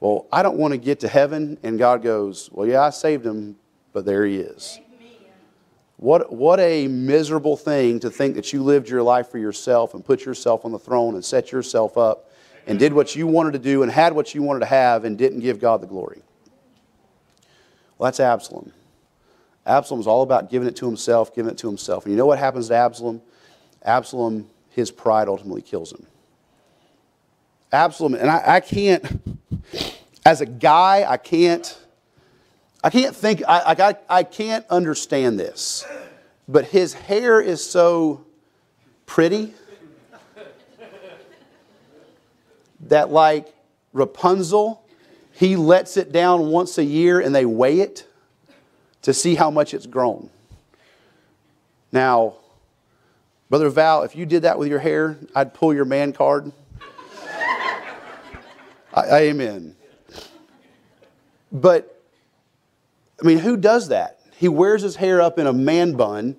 Well, 0.00 0.26
I 0.32 0.42
don't 0.42 0.56
want 0.56 0.72
to 0.72 0.78
get 0.78 1.00
to 1.00 1.08
heaven, 1.08 1.58
and 1.62 1.78
God 1.78 2.02
goes, 2.02 2.48
Well, 2.52 2.66
yeah, 2.66 2.82
I 2.82 2.90
saved 2.90 3.24
him, 3.24 3.56
but 3.92 4.06
there 4.06 4.24
he 4.24 4.36
is. 4.36 4.80
What, 5.98 6.32
what 6.32 6.58
a 6.58 6.88
miserable 6.88 7.56
thing 7.56 8.00
to 8.00 8.10
think 8.10 8.34
that 8.34 8.52
you 8.52 8.62
lived 8.62 8.88
your 8.88 9.02
life 9.02 9.28
for 9.30 9.38
yourself 9.38 9.94
and 9.94 10.04
put 10.04 10.24
yourself 10.24 10.64
on 10.64 10.72
the 10.72 10.78
throne 10.78 11.14
and 11.14 11.24
set 11.24 11.52
yourself 11.52 11.98
up 11.98 12.30
and 12.66 12.78
did 12.78 12.92
what 12.92 13.14
you 13.14 13.26
wanted 13.26 13.52
to 13.52 13.58
do 13.58 13.82
and 13.82 13.92
had 13.92 14.14
what 14.14 14.34
you 14.34 14.42
wanted 14.42 14.60
to 14.60 14.66
have 14.66 15.04
and 15.04 15.16
didn't 15.16 15.40
give 15.40 15.58
God 15.60 15.80
the 15.80 15.86
glory. 15.86 16.22
Well, 17.96 18.08
that's 18.08 18.20
Absalom. 18.20 18.72
Absalom 19.66 20.00
is 20.00 20.06
all 20.06 20.22
about 20.22 20.48
giving 20.48 20.68
it 20.68 20.76
to 20.76 20.86
himself, 20.86 21.34
giving 21.34 21.50
it 21.50 21.58
to 21.58 21.66
himself. 21.66 22.04
And 22.04 22.12
you 22.12 22.16
know 22.16 22.26
what 22.26 22.38
happens 22.38 22.68
to 22.68 22.74
Absalom? 22.74 23.20
Absalom, 23.84 24.48
his 24.70 24.92
pride 24.92 25.28
ultimately 25.28 25.62
kills 25.62 25.92
him. 25.92 26.06
Absalom, 27.72 28.14
and 28.14 28.30
I, 28.30 28.42
I 28.46 28.60
can't, 28.60 29.04
as 30.24 30.40
a 30.40 30.46
guy, 30.46 31.04
I 31.08 31.16
can't, 31.16 31.78
I 32.82 32.90
can't 32.90 33.14
think, 33.14 33.42
I, 33.48 33.74
I, 33.76 34.18
I 34.20 34.22
can't 34.22 34.64
understand 34.70 35.38
this. 35.40 35.84
But 36.46 36.66
his 36.66 36.94
hair 36.94 37.40
is 37.40 37.68
so 37.68 38.24
pretty 39.04 39.52
that, 42.82 43.10
like 43.10 43.52
Rapunzel, 43.92 44.84
he 45.32 45.56
lets 45.56 45.96
it 45.96 46.12
down 46.12 46.50
once 46.50 46.78
a 46.78 46.84
year 46.84 47.18
and 47.18 47.34
they 47.34 47.44
weigh 47.44 47.80
it 47.80 48.06
to 49.06 49.14
see 49.14 49.36
how 49.36 49.52
much 49.52 49.72
it's 49.72 49.86
grown. 49.86 50.28
Now, 51.92 52.34
Brother 53.48 53.70
Val, 53.70 54.02
if 54.02 54.16
you 54.16 54.26
did 54.26 54.42
that 54.42 54.58
with 54.58 54.66
your 54.66 54.80
hair, 54.80 55.16
I'd 55.32 55.54
pull 55.54 55.72
your 55.72 55.84
man 55.84 56.12
card. 56.12 56.50
I, 58.92 59.12
amen. 59.12 59.76
But, 61.52 62.02
I 63.22 63.26
mean, 63.28 63.38
who 63.38 63.56
does 63.56 63.90
that? 63.90 64.18
He 64.38 64.48
wears 64.48 64.82
his 64.82 64.96
hair 64.96 65.20
up 65.20 65.38
in 65.38 65.46
a 65.46 65.52
man 65.52 65.92
bun, 65.92 66.34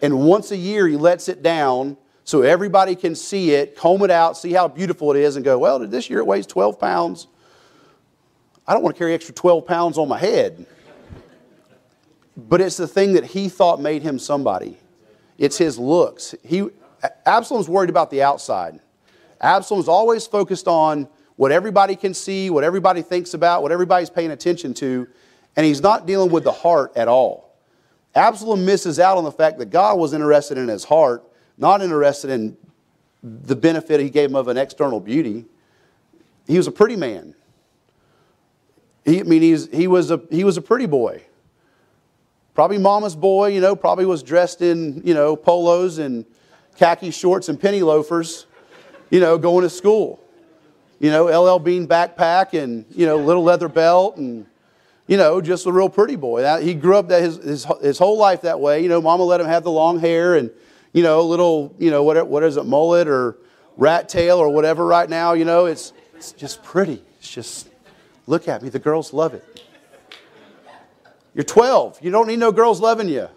and 0.00 0.20
once 0.20 0.50
a 0.50 0.56
year 0.56 0.88
he 0.88 0.96
lets 0.96 1.28
it 1.28 1.42
down 1.42 1.98
so 2.24 2.40
everybody 2.40 2.96
can 2.96 3.14
see 3.14 3.50
it, 3.50 3.76
comb 3.76 4.02
it 4.02 4.10
out, 4.10 4.38
see 4.38 4.52
how 4.52 4.68
beautiful 4.68 5.10
it 5.10 5.18
is, 5.18 5.36
and 5.36 5.44
go, 5.44 5.58
well, 5.58 5.78
this 5.80 6.08
year 6.08 6.20
it 6.20 6.26
weighs 6.26 6.46
12 6.46 6.80
pounds. 6.80 7.26
I 8.66 8.72
don't 8.72 8.82
want 8.82 8.96
to 8.96 8.98
carry 8.98 9.14
extra 9.14 9.34
12 9.34 9.66
pounds 9.66 9.98
on 9.98 10.08
my 10.08 10.18
head. 10.18 10.66
But 12.36 12.60
it's 12.60 12.76
the 12.76 12.88
thing 12.88 13.12
that 13.12 13.24
he 13.24 13.48
thought 13.48 13.80
made 13.80 14.02
him 14.02 14.18
somebody. 14.18 14.78
It's 15.38 15.58
his 15.58 15.78
looks. 15.78 16.34
He, 16.42 16.68
Absalom's 17.26 17.68
worried 17.68 17.90
about 17.90 18.10
the 18.10 18.22
outside. 18.22 18.80
Absalom's 19.40 19.88
always 19.88 20.26
focused 20.26 20.66
on 20.66 21.08
what 21.36 21.52
everybody 21.52 21.96
can 21.96 22.14
see, 22.14 22.50
what 22.50 22.64
everybody 22.64 23.02
thinks 23.02 23.34
about, 23.34 23.62
what 23.62 23.72
everybody's 23.72 24.10
paying 24.10 24.30
attention 24.30 24.74
to, 24.74 25.06
and 25.56 25.66
he's 25.66 25.80
not 25.80 26.06
dealing 26.06 26.30
with 26.30 26.44
the 26.44 26.52
heart 26.52 26.92
at 26.96 27.08
all. 27.08 27.56
Absalom 28.14 28.64
misses 28.64 28.98
out 28.98 29.18
on 29.18 29.24
the 29.24 29.32
fact 29.32 29.58
that 29.58 29.70
God 29.70 29.98
was 29.98 30.12
interested 30.12 30.56
in 30.58 30.68
his 30.68 30.84
heart 30.84 31.24
not 31.56 31.82
interested 31.82 32.30
in 32.30 32.56
the 33.22 33.56
benefit 33.56 34.00
he 34.00 34.10
gave 34.10 34.30
him 34.30 34.36
of 34.36 34.48
an 34.48 34.56
external 34.56 35.00
beauty. 35.00 35.44
He 36.46 36.56
was 36.56 36.66
a 36.66 36.72
pretty 36.72 36.96
man. 36.96 37.34
He, 39.04 39.20
I 39.20 39.22
mean, 39.24 39.42
he's, 39.42 39.68
he, 39.70 39.86
was 39.86 40.10
a, 40.10 40.20
he 40.30 40.44
was 40.44 40.56
a 40.56 40.62
pretty 40.62 40.86
boy. 40.86 41.22
Probably 42.54 42.78
mama's 42.78 43.16
boy, 43.16 43.48
you 43.48 43.60
know, 43.60 43.74
probably 43.74 44.06
was 44.06 44.22
dressed 44.22 44.62
in, 44.62 45.02
you 45.04 45.12
know, 45.12 45.36
polos 45.36 45.98
and 45.98 46.24
khaki 46.76 47.10
shorts 47.10 47.48
and 47.48 47.60
penny 47.60 47.82
loafers, 47.82 48.46
you 49.10 49.20
know, 49.20 49.36
going 49.38 49.62
to 49.62 49.70
school. 49.70 50.20
You 51.00 51.10
know, 51.10 51.26
LL 51.26 51.58
Bean 51.58 51.86
backpack 51.86 52.58
and, 52.60 52.86
you 52.90 53.06
know, 53.06 53.16
little 53.16 53.42
leather 53.42 53.68
belt 53.68 54.16
and, 54.16 54.46
you 55.06 55.16
know, 55.16 55.40
just 55.40 55.66
a 55.66 55.72
real 55.72 55.88
pretty 55.88 56.16
boy. 56.16 56.60
He 56.62 56.72
grew 56.72 56.96
up 56.96 57.08
that 57.08 57.22
his, 57.22 57.36
his, 57.36 57.66
his 57.82 57.98
whole 57.98 58.16
life 58.16 58.42
that 58.42 58.60
way. 58.60 58.82
You 58.82 58.88
know, 58.88 59.02
mama 59.02 59.24
let 59.24 59.40
him 59.40 59.46
have 59.46 59.64
the 59.64 59.70
long 59.70 59.98
hair 59.98 60.36
and, 60.36 60.50
you 60.92 61.02
know, 61.02 61.22
little, 61.22 61.74
you 61.78 61.90
know, 61.90 62.04
what, 62.04 62.26
what 62.28 62.44
is 62.44 62.56
it, 62.56 62.64
mullet 62.64 63.08
or 63.08 63.36
rat 63.76 64.08
tail 64.08 64.38
or 64.38 64.48
whatever 64.48 64.86
right 64.86 65.10
now, 65.10 65.32
you 65.32 65.44
know, 65.44 65.66
it's, 65.66 65.92
it's 66.14 66.32
just 66.32 66.62
pretty. 66.62 67.02
It's 67.18 67.28
just, 67.28 67.68
look 68.26 68.48
at 68.48 68.62
me. 68.62 68.68
The 68.68 68.78
girls 68.78 69.12
love 69.12 69.34
it. 69.34 69.62
You're 71.34 71.44
12. 71.44 71.98
You 72.00 72.10
don't 72.10 72.28
need 72.28 72.38
no 72.38 72.52
girls 72.52 72.80
loving 72.80 73.08
you. 73.08 73.28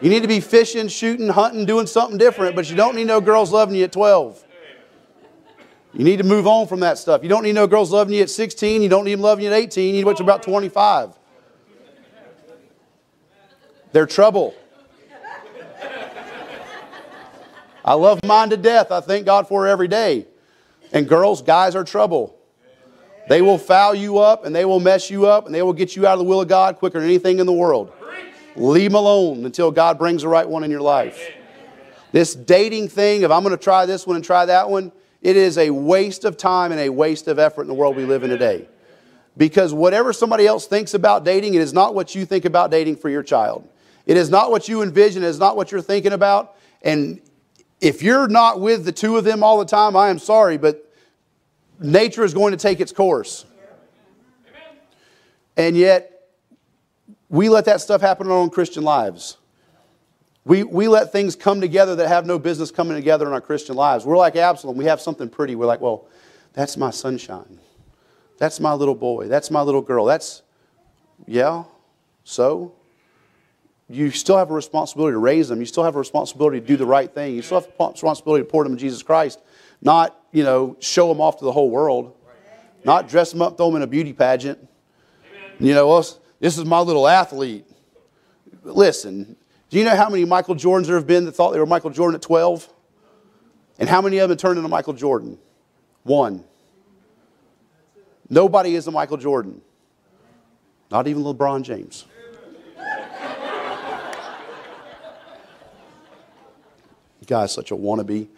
You 0.00 0.10
need 0.10 0.22
to 0.22 0.28
be 0.28 0.40
fishing, 0.40 0.88
shooting, 0.88 1.28
hunting, 1.28 1.66
doing 1.66 1.86
something 1.86 2.18
different, 2.18 2.54
but 2.54 2.70
you 2.70 2.76
don't 2.76 2.94
need 2.94 3.06
no 3.06 3.20
girls 3.20 3.50
loving 3.50 3.74
you 3.74 3.84
at 3.84 3.92
12. 3.92 4.44
You 5.94 6.04
need 6.04 6.18
to 6.18 6.24
move 6.24 6.46
on 6.46 6.68
from 6.68 6.80
that 6.80 6.98
stuff. 6.98 7.22
You 7.22 7.28
don't 7.28 7.42
need 7.42 7.54
no 7.54 7.66
girls 7.66 7.90
loving 7.90 8.14
you 8.14 8.22
at 8.22 8.30
16. 8.30 8.82
You 8.82 8.88
don't 8.88 9.04
need 9.04 9.14
them 9.14 9.22
loving 9.22 9.44
you 9.44 9.50
at 9.50 9.56
18. 9.56 9.86
You 9.86 9.92
need 9.94 10.04
wait 10.04 10.16
till 10.16 10.26
about 10.26 10.42
25. 10.42 11.14
They're 13.92 14.06
trouble. 14.06 14.54
I 17.84 17.94
love 17.94 18.22
mine 18.22 18.50
to 18.50 18.56
death. 18.56 18.92
I 18.92 19.00
thank 19.00 19.24
God 19.24 19.48
for 19.48 19.62
her 19.62 19.68
every 19.68 19.88
day. 19.88 20.26
And 20.92 21.08
girls, 21.08 21.42
guys 21.42 21.74
are 21.74 21.84
trouble. 21.84 22.37
They 23.28 23.42
will 23.42 23.58
foul 23.58 23.94
you 23.94 24.18
up 24.18 24.46
and 24.46 24.56
they 24.56 24.64
will 24.64 24.80
mess 24.80 25.10
you 25.10 25.26
up 25.26 25.46
and 25.46 25.54
they 25.54 25.62
will 25.62 25.74
get 25.74 25.94
you 25.94 26.06
out 26.06 26.14
of 26.14 26.18
the 26.18 26.24
will 26.24 26.40
of 26.40 26.48
God 26.48 26.76
quicker 26.76 26.98
than 26.98 27.08
anything 27.08 27.38
in 27.38 27.46
the 27.46 27.52
world. 27.52 27.92
Leave 28.56 28.90
them 28.90 28.96
alone 28.96 29.44
until 29.44 29.70
God 29.70 29.98
brings 29.98 30.22
the 30.22 30.28
right 30.28 30.48
one 30.48 30.64
in 30.64 30.70
your 30.70 30.80
life. 30.80 31.32
This 32.10 32.34
dating 32.34 32.88
thing 32.88 33.24
of 33.24 33.30
I'm 33.30 33.42
going 33.42 33.56
to 33.56 33.62
try 33.62 33.86
this 33.86 34.06
one 34.06 34.16
and 34.16 34.24
try 34.24 34.46
that 34.46 34.70
one, 34.70 34.92
it 35.20 35.36
is 35.36 35.58
a 35.58 35.70
waste 35.70 36.24
of 36.24 36.36
time 36.36 36.72
and 36.72 36.80
a 36.80 36.88
waste 36.88 37.28
of 37.28 37.38
effort 37.38 37.62
in 37.62 37.68
the 37.68 37.74
world 37.74 37.96
we 37.96 38.04
live 38.04 38.24
in 38.24 38.30
today. 38.30 38.66
Because 39.36 39.72
whatever 39.74 40.12
somebody 40.12 40.46
else 40.46 40.66
thinks 40.66 40.94
about 40.94 41.24
dating, 41.24 41.54
it 41.54 41.60
is 41.60 41.72
not 41.72 41.94
what 41.94 42.14
you 42.14 42.24
think 42.24 42.44
about 42.44 42.70
dating 42.70 42.96
for 42.96 43.10
your 43.10 43.22
child. 43.22 43.68
It 44.06 44.16
is 44.16 44.30
not 44.30 44.50
what 44.50 44.68
you 44.68 44.82
envision, 44.82 45.22
it 45.22 45.26
is 45.26 45.38
not 45.38 45.56
what 45.56 45.70
you're 45.70 45.82
thinking 45.82 46.12
about. 46.12 46.56
And 46.82 47.20
if 47.80 48.02
you're 48.02 48.26
not 48.26 48.60
with 48.60 48.84
the 48.84 48.92
two 48.92 49.16
of 49.16 49.24
them 49.24 49.42
all 49.42 49.58
the 49.58 49.66
time, 49.66 49.94
I 49.96 50.08
am 50.08 50.18
sorry, 50.18 50.56
but 50.56 50.87
nature 51.80 52.24
is 52.24 52.34
going 52.34 52.52
to 52.52 52.56
take 52.56 52.80
its 52.80 52.92
course. 52.92 53.44
And 55.56 55.76
yet, 55.76 56.28
we 57.28 57.48
let 57.48 57.64
that 57.64 57.80
stuff 57.80 58.00
happen 58.00 58.26
in 58.26 58.32
our 58.32 58.38
own 58.38 58.50
Christian 58.50 58.84
lives. 58.84 59.36
We, 60.44 60.62
we 60.62 60.88
let 60.88 61.12
things 61.12 61.36
come 61.36 61.60
together 61.60 61.96
that 61.96 62.08
have 62.08 62.24
no 62.26 62.38
business 62.38 62.70
coming 62.70 62.96
together 62.96 63.26
in 63.26 63.32
our 63.32 63.40
Christian 63.40 63.76
lives. 63.76 64.06
We're 64.06 64.16
like 64.16 64.36
Absalom. 64.36 64.76
We 64.76 64.84
have 64.86 65.00
something 65.00 65.28
pretty. 65.28 65.56
We're 65.56 65.66
like, 65.66 65.80
well, 65.80 66.06
that's 66.52 66.76
my 66.76 66.90
sunshine. 66.90 67.58
That's 68.38 68.60
my 68.60 68.72
little 68.72 68.94
boy. 68.94 69.26
That's 69.26 69.50
my 69.50 69.60
little 69.60 69.82
girl. 69.82 70.04
That's, 70.04 70.42
yeah, 71.26 71.64
so? 72.24 72.72
you 73.90 74.10
still 74.10 74.36
have 74.36 74.50
a 74.50 74.54
responsibility 74.54 75.14
to 75.14 75.18
raise 75.18 75.48
them. 75.48 75.60
You 75.60 75.66
still 75.66 75.84
have 75.84 75.96
a 75.96 75.98
responsibility 75.98 76.60
to 76.60 76.66
do 76.66 76.76
the 76.76 76.86
right 76.86 77.12
thing. 77.12 77.34
You 77.34 77.42
still 77.42 77.60
have 77.60 77.70
a 77.78 77.90
responsibility 77.90 78.44
to 78.44 78.50
pour 78.50 78.64
them 78.64 78.74
in 78.74 78.78
Jesus 78.78 79.02
Christ, 79.02 79.40
not, 79.80 80.18
you 80.32 80.44
know, 80.44 80.76
show 80.80 81.08
them 81.08 81.20
off 81.20 81.38
to 81.38 81.44
the 81.44 81.52
whole 81.52 81.70
world, 81.70 82.14
not 82.84 83.08
dress 83.08 83.32
them 83.32 83.42
up, 83.42 83.56
throw 83.56 83.66
them 83.66 83.76
in 83.76 83.82
a 83.82 83.86
beauty 83.86 84.12
pageant. 84.12 84.58
You 85.58 85.74
know, 85.74 85.88
well, 85.88 86.06
this 86.40 86.56
is 86.56 86.64
my 86.64 86.80
little 86.80 87.08
athlete. 87.08 87.66
Listen, 88.62 89.36
do 89.70 89.78
you 89.78 89.84
know 89.84 89.96
how 89.96 90.08
many 90.08 90.24
Michael 90.24 90.54
Jordans 90.54 90.86
there 90.86 90.96
have 90.96 91.06
been 91.06 91.24
that 91.24 91.32
thought 91.32 91.52
they 91.52 91.58
were 91.58 91.66
Michael 91.66 91.90
Jordan 91.90 92.16
at 92.16 92.22
12? 92.22 92.72
And 93.78 93.88
how 93.88 94.00
many 94.00 94.18
of 94.18 94.28
them 94.28 94.38
turned 94.38 94.56
into 94.56 94.68
Michael 94.68 94.92
Jordan? 94.92 95.38
One. 96.02 96.44
Nobody 98.28 98.74
is 98.74 98.86
a 98.86 98.90
Michael 98.90 99.16
Jordan. 99.16 99.60
Not 100.90 101.06
even 101.06 101.22
LeBron 101.22 101.62
James. 101.62 102.06
You 107.20 107.26
guy's 107.26 107.52
such 107.52 107.70
a 107.70 107.76
wannabe. 107.76 108.28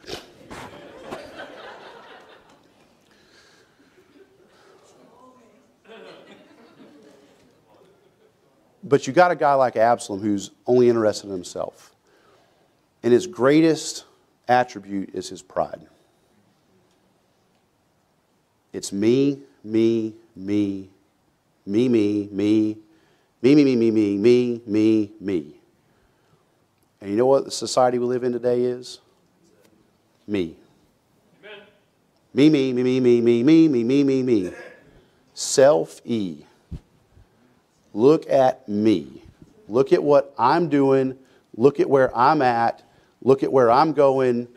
But 8.91 9.07
you 9.07 9.13
got 9.13 9.31
a 9.31 9.37
guy 9.37 9.55
like 9.55 9.77
Absalom 9.77 10.21
who's 10.21 10.51
only 10.67 10.89
interested 10.89 11.29
in 11.29 11.33
himself. 11.33 11.95
And 13.05 13.13
his 13.13 13.29
greatest 13.29 14.05
attribute 14.49 15.15
is 15.15 15.29
his 15.29 15.43
pride. 15.43 15.87
It's 18.73 18.93
me, 18.93 19.39
me, 19.63 20.15
me, 20.35 20.89
me, 21.65 21.89
me, 21.89 22.29
me, 22.33 22.77
me, 23.41 23.55
me, 23.55 23.65
me, 23.65 23.77
me, 23.77 23.91
me, 23.93 24.19
me, 24.19 24.61
me, 24.67 25.13
me. 25.21 25.55
And 27.01 27.11
you 27.11 27.17
know 27.17 27.27
what 27.27 27.45
the 27.45 27.53
society 27.53 27.97
we 28.01 28.07
live 28.07 28.25
in 28.25 28.33
today 28.33 28.65
is? 28.65 28.99
Me. 30.27 30.57
Me, 32.35 32.51
me, 32.51 32.73
me, 32.73 32.83
me, 32.83 33.01
me, 33.01 33.21
me, 33.21 33.43
me, 33.45 33.69
me, 33.69 33.85
me, 33.85 34.03
me, 34.03 34.23
me. 34.25 34.53
Self 35.33 36.01
E. 36.05 36.45
Look 37.93 38.29
at 38.29 38.69
me. 38.69 39.23
Look 39.69 39.93
at 39.93 40.03
what 40.03 40.35
I'm 40.39 40.69
doing. 40.69 41.17
Look 41.57 41.81
at 41.81 41.89
where 41.89 42.17
I'm 42.17 42.43
at. 42.43 42.83
Look 43.23 43.43
at 43.43 43.53
where 43.53 43.71
I'm 43.71 43.93
going. 43.93 44.49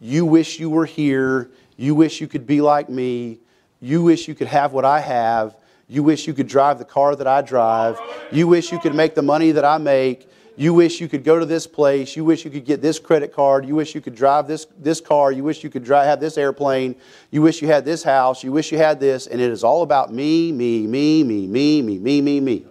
You 0.00 0.24
wish 0.26 0.58
you 0.58 0.70
were 0.70 0.86
here. 0.86 1.50
You 1.76 1.94
wish 1.94 2.20
you 2.20 2.28
could 2.28 2.46
be 2.46 2.60
like 2.60 2.88
me. 2.88 3.38
You 3.80 4.02
wish 4.02 4.28
you 4.28 4.34
could 4.34 4.48
have 4.48 4.72
what 4.72 4.84
I 4.84 5.00
have. 5.00 5.56
You 5.88 6.02
wish 6.02 6.26
you 6.26 6.34
could 6.34 6.46
drive 6.46 6.78
the 6.78 6.84
car 6.84 7.16
that 7.16 7.26
I 7.26 7.42
drive. 7.42 7.98
You 8.30 8.46
wish 8.46 8.70
you 8.70 8.78
could 8.78 8.94
make 8.94 9.14
the 9.14 9.22
money 9.22 9.50
that 9.52 9.64
I 9.64 9.78
make. 9.78 10.28
You 10.56 10.74
wish 10.74 11.00
you 11.00 11.08
could 11.08 11.24
go 11.24 11.38
to 11.38 11.46
this 11.46 11.66
place. 11.66 12.14
You 12.14 12.24
wish 12.24 12.44
you 12.44 12.50
could 12.50 12.66
get 12.66 12.82
this 12.82 12.98
credit 12.98 13.32
card. 13.32 13.66
You 13.66 13.74
wish 13.76 13.94
you 13.94 14.00
could 14.00 14.14
drive 14.14 14.46
this, 14.46 14.66
this 14.78 15.00
car. 15.00 15.32
You 15.32 15.42
wish 15.42 15.64
you 15.64 15.70
could 15.70 15.84
drive, 15.84 16.04
have 16.04 16.20
this 16.20 16.36
airplane. 16.36 16.96
You 17.30 17.40
wish 17.40 17.62
you 17.62 17.68
had 17.68 17.84
this 17.84 18.02
house. 18.02 18.44
You 18.44 18.52
wish 18.52 18.70
you 18.70 18.78
had 18.78 19.00
this. 19.00 19.26
And 19.26 19.40
it 19.40 19.50
is 19.50 19.64
all 19.64 19.82
about 19.82 20.12
me, 20.12 20.52
me, 20.52 20.86
me, 20.86 21.24
me, 21.24 21.46
me, 21.46 21.82
me, 21.82 21.98
me, 21.98 22.20
me, 22.20 22.40
me. 22.40 22.66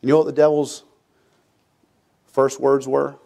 You 0.00 0.08
know 0.08 0.18
what 0.18 0.26
the 0.26 0.32
devil's 0.32 0.84
first 2.26 2.60
words 2.60 2.88
were? 2.88 3.16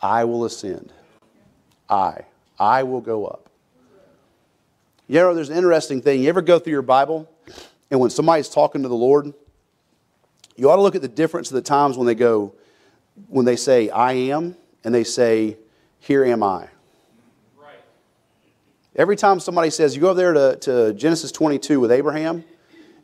I 0.00 0.24
will 0.24 0.44
ascend. 0.44 0.92
I. 1.88 2.24
I 2.58 2.82
will 2.84 3.00
go 3.00 3.26
up. 3.26 3.50
You 5.08 5.16
know, 5.16 5.34
there's 5.34 5.50
an 5.50 5.56
interesting 5.56 6.00
thing. 6.00 6.22
You 6.22 6.28
ever 6.28 6.42
go 6.42 6.58
through 6.58 6.72
your 6.72 6.82
Bible, 6.82 7.28
and 7.90 7.98
when 7.98 8.10
somebody's 8.10 8.48
talking 8.48 8.82
to 8.82 8.88
the 8.88 8.94
Lord, 8.94 9.32
you 10.56 10.70
ought 10.70 10.76
to 10.76 10.82
look 10.82 10.94
at 10.94 11.02
the 11.02 11.08
difference 11.08 11.50
of 11.50 11.54
the 11.54 11.62
times 11.62 11.96
when 11.96 12.06
they 12.06 12.14
go, 12.14 12.54
when 13.28 13.44
they 13.44 13.56
say, 13.56 13.88
I 13.88 14.12
am, 14.12 14.56
and 14.84 14.94
they 14.94 15.04
say, 15.04 15.56
Here 15.98 16.24
am 16.24 16.42
I. 16.42 16.68
Right. 17.58 17.80
Every 18.94 19.16
time 19.16 19.40
somebody 19.40 19.70
says, 19.70 19.96
you 19.96 20.02
go 20.02 20.10
over 20.10 20.20
there 20.20 20.32
to, 20.32 20.56
to 20.60 20.94
Genesis 20.94 21.32
22 21.32 21.80
with 21.80 21.90
Abraham, 21.90 22.44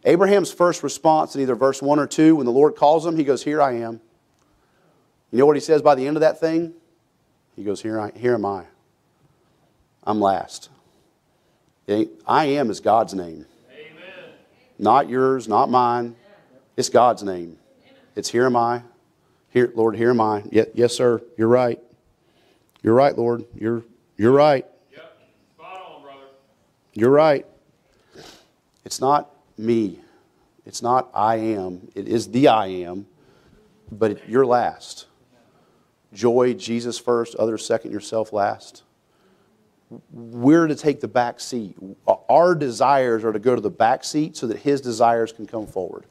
Abraham's 0.07 0.53
first 0.53 0.85
response 0.85 1.35
in 1.35 1.43
either 1.43 1.57
verse 1.57 1.83
1 1.83 1.99
or 1.99 2.07
2, 2.07 2.37
when 2.37 2.47
the 2.47 2.53
Lord 2.53 2.77
calls 2.77 3.05
him, 3.05 3.17
he 3.17 3.25
goes, 3.25 3.43
Here 3.43 3.61
I 3.61 3.73
am. 3.73 4.01
You 5.33 5.39
know 5.39 5.47
what 5.47 5.57
he 5.57 5.61
says 5.61 5.83
by 5.83 5.97
the 5.97 6.07
end 6.07 6.17
of 6.17 6.21
that 6.21 6.39
thing? 6.39 6.73
He 7.57 7.65
goes, 7.65 7.83
Here, 7.83 8.01
I, 8.01 8.13
here 8.17 8.35
am 8.35 8.45
I. 8.45 8.65
I'm 10.05 10.21
last. 10.21 10.71
I 11.89 12.45
am 12.45 12.71
is 12.71 12.81
God's 12.81 13.15
name. 13.15 13.47
Amen. 13.73 14.33
Not 14.79 15.09
yours, 15.09 15.49
not 15.49 15.69
mine. 15.69 16.15
It's 16.77 16.89
God's 16.89 17.23
name. 17.23 17.59
It's 18.15 18.29
here 18.29 18.47
am 18.47 18.57
I. 18.57 18.83
Here, 19.51 19.73
Lord, 19.75 19.97
here 19.97 20.11
am 20.11 20.21
I. 20.21 20.45
Yes, 20.51 20.95
sir. 20.95 21.21
You're 21.37 21.49
right. 21.49 21.81
You're 22.83 22.95
right, 22.95 23.17
Lord. 23.17 23.45
You're 23.55 23.83
you're 24.17 24.33
right. 24.33 24.67
Yep. 24.93 25.19
Spot 25.57 25.83
on, 25.89 26.03
brother. 26.03 26.27
You're 26.95 27.11
right. 27.11 27.47
It's 28.85 29.01
not 29.01 29.31
me. 29.59 30.01
It's 30.65 30.83
not 30.83 31.11
I 31.15 31.37
am. 31.37 31.89
It 31.95 32.09
is 32.09 32.31
the 32.31 32.49
I 32.49 32.67
am, 32.67 33.07
but 33.91 34.29
you're 34.29 34.47
last. 34.47 35.07
Joy, 36.13 36.55
Jesus 36.55 36.99
first, 36.99 37.35
others 37.37 37.65
second, 37.65 37.93
yourself 37.93 38.33
last 38.33 38.83
we're 40.11 40.67
to 40.67 40.75
take 40.75 41.01
the 41.01 41.09
back 41.09 41.41
seat. 41.41 41.77
Our 42.29 42.55
desires 42.55 43.25
are 43.25 43.33
to 43.33 43.39
go 43.39 43.55
to 43.55 43.61
the 43.61 43.71
back 43.71 44.05
seat 44.05 44.37
so 44.37 44.47
that 44.49 44.59
His 44.59 44.81
desires 44.81 45.33
can 45.33 45.47
come 45.47 45.67
forward, 45.67 46.05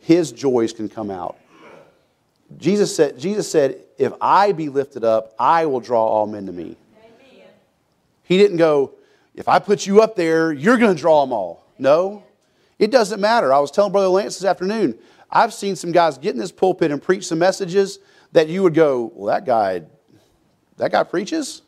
His 0.00 0.32
joys 0.32 0.72
can 0.72 0.88
come 0.88 1.10
out. 1.10 1.36
Jesus 2.56 2.94
said, 2.94 3.18
Jesus 3.18 3.50
said, 3.50 3.82
If 3.98 4.12
I 4.20 4.52
be 4.52 4.68
lifted 4.68 5.04
up, 5.04 5.34
I 5.38 5.66
will 5.66 5.80
draw 5.80 6.06
all 6.06 6.26
men 6.26 6.46
to 6.46 6.52
me. 6.52 6.76
Amen. 6.96 7.46
He 8.24 8.38
didn't 8.38 8.56
go, 8.56 8.92
If 9.34 9.48
I 9.48 9.58
put 9.58 9.86
you 9.86 10.00
up 10.00 10.16
there, 10.16 10.52
you're 10.52 10.78
going 10.78 10.94
to 10.94 11.00
draw 11.00 11.24
them 11.24 11.32
all. 11.32 11.66
No, 11.78 12.24
it 12.78 12.90
doesn't 12.90 13.20
matter. 13.20 13.52
I 13.52 13.58
was 13.58 13.70
telling 13.70 13.92
Brother 13.92 14.08
Lance 14.08 14.38
this 14.38 14.48
afternoon, 14.48 14.98
I've 15.30 15.52
seen 15.52 15.76
some 15.76 15.92
guys 15.92 16.16
get 16.18 16.34
in 16.34 16.40
this 16.40 16.52
pulpit 16.52 16.90
and 16.90 17.02
preach 17.02 17.26
some 17.26 17.38
messages 17.38 17.98
that 18.32 18.48
you 18.48 18.62
would 18.62 18.74
go, 18.74 19.12
Well, 19.14 19.34
that 19.34 19.44
guy, 19.44 19.82
that 20.76 20.92
guy 20.92 21.02
preaches? 21.04 21.62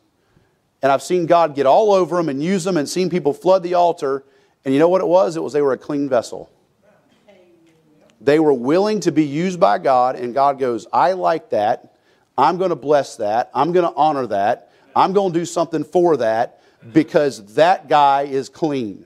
And 0.81 0.91
I've 0.91 1.03
seen 1.03 1.25
God 1.27 1.53
get 1.53 1.65
all 1.65 1.93
over 1.93 2.15
them 2.15 2.29
and 2.29 2.41
use 2.41 2.63
them 2.63 2.77
and 2.77 2.89
seen 2.89 3.09
people 3.09 3.33
flood 3.33 3.61
the 3.61 3.75
altar. 3.75 4.23
And 4.65 4.73
you 4.73 4.79
know 4.79 4.89
what 4.89 5.01
it 5.01 5.07
was? 5.07 5.35
It 5.35 5.43
was 5.43 5.53
they 5.53 5.61
were 5.61 5.73
a 5.73 5.77
clean 5.77 6.09
vessel. 6.09 6.49
They 8.19 8.39
were 8.39 8.53
willing 8.53 8.99
to 9.01 9.11
be 9.11 9.25
used 9.25 9.59
by 9.59 9.79
God, 9.79 10.15
and 10.15 10.31
God 10.31 10.59
goes, 10.59 10.85
I 10.93 11.13
like 11.13 11.49
that. 11.49 11.95
I'm 12.37 12.57
going 12.57 12.69
to 12.69 12.75
bless 12.75 13.17
that. 13.17 13.49
I'm 13.53 13.71
going 13.71 13.85
to 13.85 13.95
honor 13.95 14.27
that. 14.27 14.71
I'm 14.95 15.11
going 15.13 15.33
to 15.33 15.39
do 15.39 15.45
something 15.45 15.83
for 15.83 16.17
that 16.17 16.61
because 16.93 17.55
that 17.55 17.89
guy 17.89 18.23
is 18.23 18.47
clean. 18.47 19.05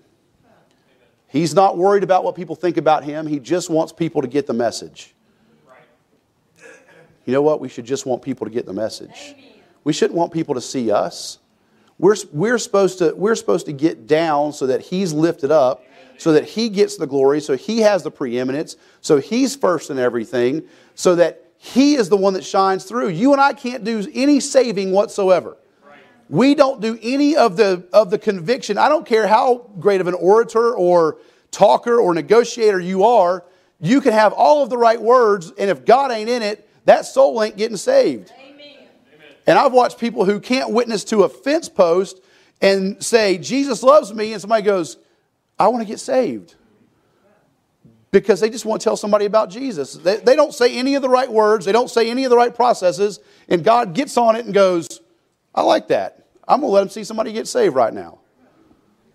He's 1.36 1.54
not 1.54 1.78
worried 1.78 2.04
about 2.04 2.24
what 2.24 2.34
people 2.34 2.56
think 2.56 2.78
about 2.78 3.04
him. 3.04 3.28
He 3.28 3.40
just 3.40 3.70
wants 3.70 3.92
people 3.92 4.22
to 4.22 4.28
get 4.28 4.48
the 4.48 4.54
message. 4.54 5.14
You 7.26 7.34
know 7.34 7.42
what? 7.42 7.60
We 7.60 7.68
should 7.68 7.84
just 7.84 8.06
want 8.06 8.22
people 8.22 8.48
to 8.48 8.54
get 8.54 8.66
the 8.66 8.72
message. 8.72 9.36
We 9.84 9.92
shouldn't 9.92 10.18
want 10.18 10.32
people 10.32 10.56
to 10.56 10.62
see 10.62 10.92
us. 10.92 11.40
We're, 12.00 12.16
we're, 12.32 12.58
supposed 12.58 13.00
to, 13.00 13.14
we're 13.18 13.36
supposed 13.36 13.66
to 13.66 13.74
get 13.74 14.08
down 14.08 14.54
so 14.54 14.68
that 14.68 14.80
He's 14.80 15.12
lifted 15.12 15.52
up, 15.52 15.84
so 16.18 16.32
that 16.32 16.46
He 16.46 16.70
gets 16.70 16.96
the 16.96 17.06
glory, 17.06 17.42
so 17.42 17.58
He 17.58 17.80
has 17.82 18.02
the 18.02 18.12
preeminence, 18.12 18.78
so 19.02 19.18
He's 19.18 19.58
first 19.58 19.90
in 19.90 20.00
everything, 20.00 20.64
so 20.94 21.16
that 21.16 21.44
He 21.58 21.96
is 21.96 22.08
the 22.08 22.16
one 22.16 22.34
that 22.36 22.46
shines 22.46 22.86
through. 22.86 23.10
You 23.10 23.34
and 23.34 23.42
I 23.42 23.52
can't 23.52 23.84
do 23.84 24.08
any 24.14 24.40
saving 24.40 24.94
whatsoever. 24.94 25.58
We 26.28 26.56
don't 26.56 26.82
do 26.82 26.98
any 27.02 27.36
of 27.36 27.56
the, 27.56 27.88
of 27.94 28.10
the 28.10 28.18
conviction. 28.18 28.78
I 28.78 28.90
don't 28.90 29.06
care 29.06 29.28
how 29.28 29.70
great 29.80 30.02
of 30.02 30.08
an 30.08 30.16
orator 30.16 30.74
or 30.74 31.18
talker 31.52 32.00
or 32.00 32.14
negotiator 32.14 32.80
you 32.80 33.06
are, 33.06 33.46
you 33.80 34.02
can 34.02 34.14
have 34.14 34.34
all 34.34 34.64
of 34.64 34.70
the 34.70 34.78
right 34.78 35.02
words, 35.02 35.52
and 35.58 35.70
if 35.70 35.86
God 35.86 36.12
ain't 36.12 36.30
in 36.30 36.42
it, 36.42 36.68
that 36.86 37.06
soul 37.06 37.42
ain't 37.42 37.58
getting 37.58 37.78
saved. 37.78 38.32
And 39.48 39.60
I've 39.60 39.74
watched 39.74 40.00
people 40.00 40.26
who 40.26 40.40
can't 40.40 40.72
witness 40.72 41.04
to 41.06 41.24
a 41.24 41.30
fence 41.30 41.70
post 41.70 42.20
and 42.62 43.04
say, 43.04 43.38
Jesus 43.38 43.84
loves 43.84 44.14
me, 44.14 44.34
and 44.34 44.42
somebody 44.42 44.64
goes, 44.64 44.98
I 45.60 45.68
want 45.68 45.82
to 45.82 45.88
get 45.88 46.00
saved. 46.00 46.56
Because 48.12 48.40
they 48.40 48.50
just 48.50 48.66
want 48.66 48.82
to 48.82 48.84
tell 48.84 48.98
somebody 48.98 49.26
about 49.26 49.50
Jesus. 49.50 49.94
They, 49.94 50.18
they 50.18 50.36
don't 50.36 50.54
say 50.54 50.78
any 50.78 50.96
of 50.96 51.02
the 51.02 51.10
right 51.10 51.32
words, 51.32 51.66
they 51.66 51.72
don't 51.72 51.90
say 51.90 52.10
any 52.10 52.24
of 52.24 52.30
the 52.30 52.38
right 52.38 52.54
processes, 52.54 53.20
and 53.48 53.64
God 53.64 53.94
gets 53.94 54.18
on 54.18 54.36
it 54.36 54.46
and 54.46 54.54
goes, 54.54 55.02
I 55.56 55.62
like 55.62 55.88
that. 55.88 56.28
I'm 56.48 56.60
going 56.60 56.70
to 56.70 56.74
let 56.74 56.80
them 56.82 56.90
see 56.90 57.04
somebody 57.04 57.34
get 57.34 57.48
saved 57.48 57.74
right 57.74 57.94
now. 57.94 58.20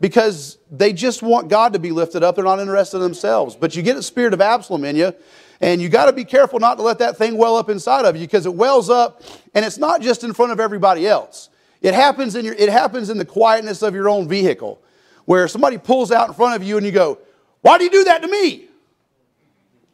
Because 0.01 0.57
they 0.70 0.95
just 0.95 1.22
want 1.22 1.49
God 1.49 1.74
to 1.74 1.78
be 1.78 1.93
lifted 1.93 2.24
up. 2.24 2.34
They're 2.34 2.45
not 2.45 2.59
interested 2.59 2.97
in 2.97 3.03
themselves. 3.03 3.55
But 3.55 3.76
you 3.76 3.82
get 3.82 3.97
a 3.97 4.03
spirit 4.03 4.32
of 4.32 4.41
Absalom 4.41 4.84
in 4.86 4.97
you, 4.97 5.12
and 5.61 5.82
you 5.82 5.91
got 5.91 6.07
to 6.07 6.12
be 6.12 6.24
careful 6.24 6.59
not 6.59 6.76
to 6.76 6.82
let 6.82 6.99
that 7.01 7.18
thing 7.18 7.36
well 7.36 7.57
up 7.57 7.68
inside 7.68 8.07
of 8.07 8.16
you 8.16 8.22
because 8.22 8.47
it 8.47 8.55
wells 8.55 8.88
up 8.88 9.22
and 9.55 9.62
it's 9.62 9.76
not 9.76 10.01
just 10.01 10.24
in 10.24 10.32
front 10.32 10.53
of 10.53 10.59
everybody 10.59 11.07
else. 11.07 11.51
It 11.82 11.93
happens 11.93 12.34
in 12.34 12.47
your 12.47 12.55
it 12.55 12.70
happens 12.70 13.11
in 13.11 13.18
the 13.18 13.26
quietness 13.26 13.82
of 13.82 13.95
your 13.95 14.09
own 14.09 14.26
vehicle 14.26 14.82
where 15.26 15.47
somebody 15.49 15.76
pulls 15.76 16.11
out 16.11 16.28
in 16.28 16.34
front 16.34 16.57
of 16.57 16.66
you 16.66 16.78
and 16.78 16.86
you 16.86 16.93
go, 16.93 17.18
"Why 17.61 17.76
do 17.76 17.84
you 17.84 17.91
do 17.91 18.05
that 18.05 18.22
to 18.22 18.28
me?" 18.28 18.68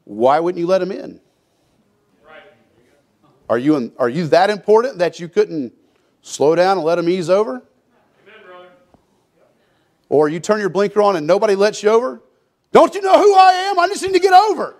Why 0.04 0.38
wouldn't 0.38 0.60
you 0.60 0.68
let 0.68 0.80
him 0.80 0.92
in? 0.92 1.20
Are 3.48 3.58
you, 3.58 3.76
in, 3.76 3.92
are 3.98 4.08
you 4.08 4.28
that 4.28 4.50
important 4.50 4.98
that 4.98 5.20
you 5.20 5.28
couldn't 5.28 5.72
slow 6.26 6.54
down 6.54 6.76
and 6.76 6.84
let 6.84 6.98
him 6.98 7.08
ease 7.08 7.30
over? 7.30 7.62
Amen, 8.26 8.66
or 10.08 10.28
you 10.28 10.40
turn 10.40 10.60
your 10.60 10.68
blinker 10.68 11.00
on 11.00 11.16
and 11.16 11.26
nobody 11.26 11.54
lets 11.54 11.82
you 11.82 11.90
over? 11.90 12.20
Don't 12.72 12.94
you 12.94 13.00
know 13.00 13.16
who 13.16 13.34
I 13.34 13.52
am? 13.70 13.78
I 13.78 13.86
just 13.88 14.02
need 14.02 14.12
to 14.12 14.20
get 14.20 14.32
over. 14.32 14.76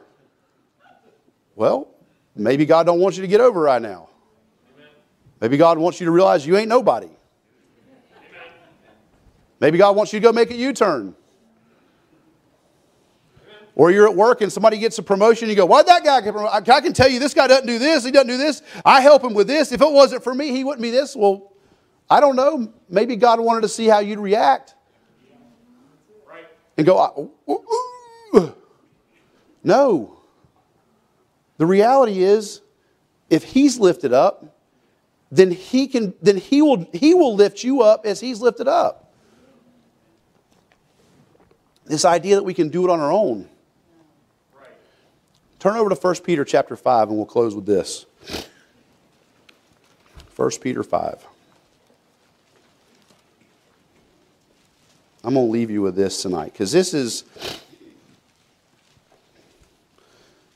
Well, 1.54 1.88
maybe 2.34 2.66
God 2.66 2.84
don't 2.84 3.00
want 3.00 3.16
you 3.16 3.22
to 3.22 3.28
get 3.28 3.40
over 3.40 3.60
right 3.60 3.80
now. 3.80 4.08
Maybe 5.40 5.56
God 5.56 5.78
wants 5.78 6.00
you 6.00 6.06
to 6.06 6.10
realize 6.10 6.46
you 6.46 6.56
ain't 6.56 6.68
nobody. 6.68 7.08
Maybe 9.60 9.78
God 9.78 9.96
wants 9.96 10.12
you 10.12 10.20
to 10.20 10.24
go 10.24 10.32
make 10.32 10.50
a 10.50 10.54
U-turn. 10.54 11.14
Or 13.76 13.90
you're 13.90 14.08
at 14.08 14.16
work 14.16 14.40
and 14.40 14.50
somebody 14.50 14.78
gets 14.78 14.98
a 14.98 15.02
promotion, 15.02 15.50
you 15.50 15.54
go, 15.54 15.66
Why'd 15.66 15.86
that 15.86 16.02
guy 16.02 16.22
get 16.22 16.32
promoted? 16.32 16.68
I 16.68 16.80
can 16.80 16.94
tell 16.94 17.08
you 17.08 17.20
this 17.20 17.34
guy 17.34 17.46
doesn't 17.46 17.66
do 17.66 17.78
this, 17.78 18.04
he 18.04 18.10
doesn't 18.10 18.26
do 18.26 18.38
this. 18.38 18.62
I 18.84 19.02
help 19.02 19.22
him 19.22 19.34
with 19.34 19.46
this. 19.46 19.70
If 19.70 19.82
it 19.82 19.92
wasn't 19.92 20.24
for 20.24 20.34
me, 20.34 20.50
he 20.50 20.64
wouldn't 20.64 20.82
be 20.82 20.90
this. 20.90 21.14
Well, 21.14 21.52
I 22.08 22.18
don't 22.20 22.36
know. 22.36 22.72
Maybe 22.88 23.16
God 23.16 23.38
wanted 23.38 23.60
to 23.60 23.68
see 23.68 23.86
how 23.86 23.98
you'd 23.98 24.18
react. 24.18 24.74
And 26.78 26.86
go, 26.86 27.32
No. 29.62 30.18
The 31.58 31.66
reality 31.66 32.22
is, 32.22 32.62
if 33.28 33.44
he's 33.44 33.78
lifted 33.78 34.12
up, 34.12 34.56
then 35.30 35.50
he 35.50 35.86
can 35.86 36.14
then 36.22 36.36
he 36.38 36.62
will 36.62 36.88
he 36.92 37.12
will 37.12 37.34
lift 37.34 37.62
you 37.62 37.82
up 37.82 38.06
as 38.06 38.20
he's 38.20 38.40
lifted 38.40 38.68
up. 38.68 39.12
This 41.84 42.04
idea 42.04 42.36
that 42.36 42.42
we 42.42 42.54
can 42.54 42.68
do 42.70 42.84
it 42.84 42.90
on 42.90 43.00
our 43.00 43.12
own. 43.12 43.48
Turn 45.66 45.78
over 45.78 45.90
to 45.90 45.96
1 45.96 46.14
Peter 46.22 46.44
chapter 46.44 46.76
5 46.76 47.08
and 47.08 47.16
we'll 47.16 47.26
close 47.26 47.52
with 47.52 47.66
this. 47.66 48.06
1 50.36 50.50
Peter 50.60 50.84
5. 50.84 51.26
I'm 55.24 55.34
going 55.34 55.44
to 55.44 55.50
leave 55.50 55.72
you 55.72 55.82
with 55.82 55.96
this 55.96 56.22
tonight 56.22 56.52
because 56.52 56.70
this 56.70 56.94
is 56.94 57.24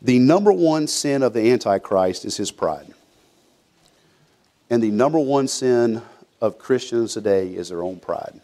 the 0.01 0.21
number 0.21 0.53
one 0.53 0.87
sin 0.87 1.25
of 1.25 1.33
the 1.33 1.51
Antichrist 1.51 2.25
is 2.25 2.37
his 2.37 2.53
pride. 2.53 2.95
And 4.71 4.81
the 4.81 4.93
number 4.93 5.19
one 5.19 5.49
sin 5.49 6.03
of 6.41 6.57
Christians 6.57 7.15
today 7.15 7.53
is 7.53 7.71
their 7.71 7.83
own 7.83 7.99
pride. 7.99 8.41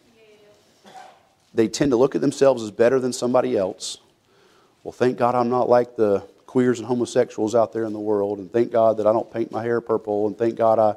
They 1.55 1.69
tend 1.69 1.93
to 1.93 1.97
look 1.97 2.17
at 2.17 2.21
themselves 2.21 2.61
as 2.65 2.73
better 2.73 2.99
than 2.99 3.13
somebody 3.13 3.57
else. 3.57 3.99
Well, 4.83 4.91
thank 4.91 5.17
God 5.17 5.37
I'm 5.37 5.49
not 5.49 5.69
like 5.69 5.95
the 5.95 6.25
queers 6.57 6.79
and 6.79 6.89
homosexuals 6.89 7.55
out 7.55 7.71
there 7.75 7.85
in 7.85 7.93
the 7.93 8.01
world, 8.01 8.39
and 8.39 8.51
thank 8.51 8.73
God 8.73 8.97
that 8.97 9.07
I 9.07 9.13
don't 9.13 9.31
paint 9.31 9.53
my 9.53 9.63
hair 9.63 9.83
purple, 9.83 10.27
and 10.27 10.39
thank 10.39 10.55
God 10.55 10.79
I, 10.79 10.95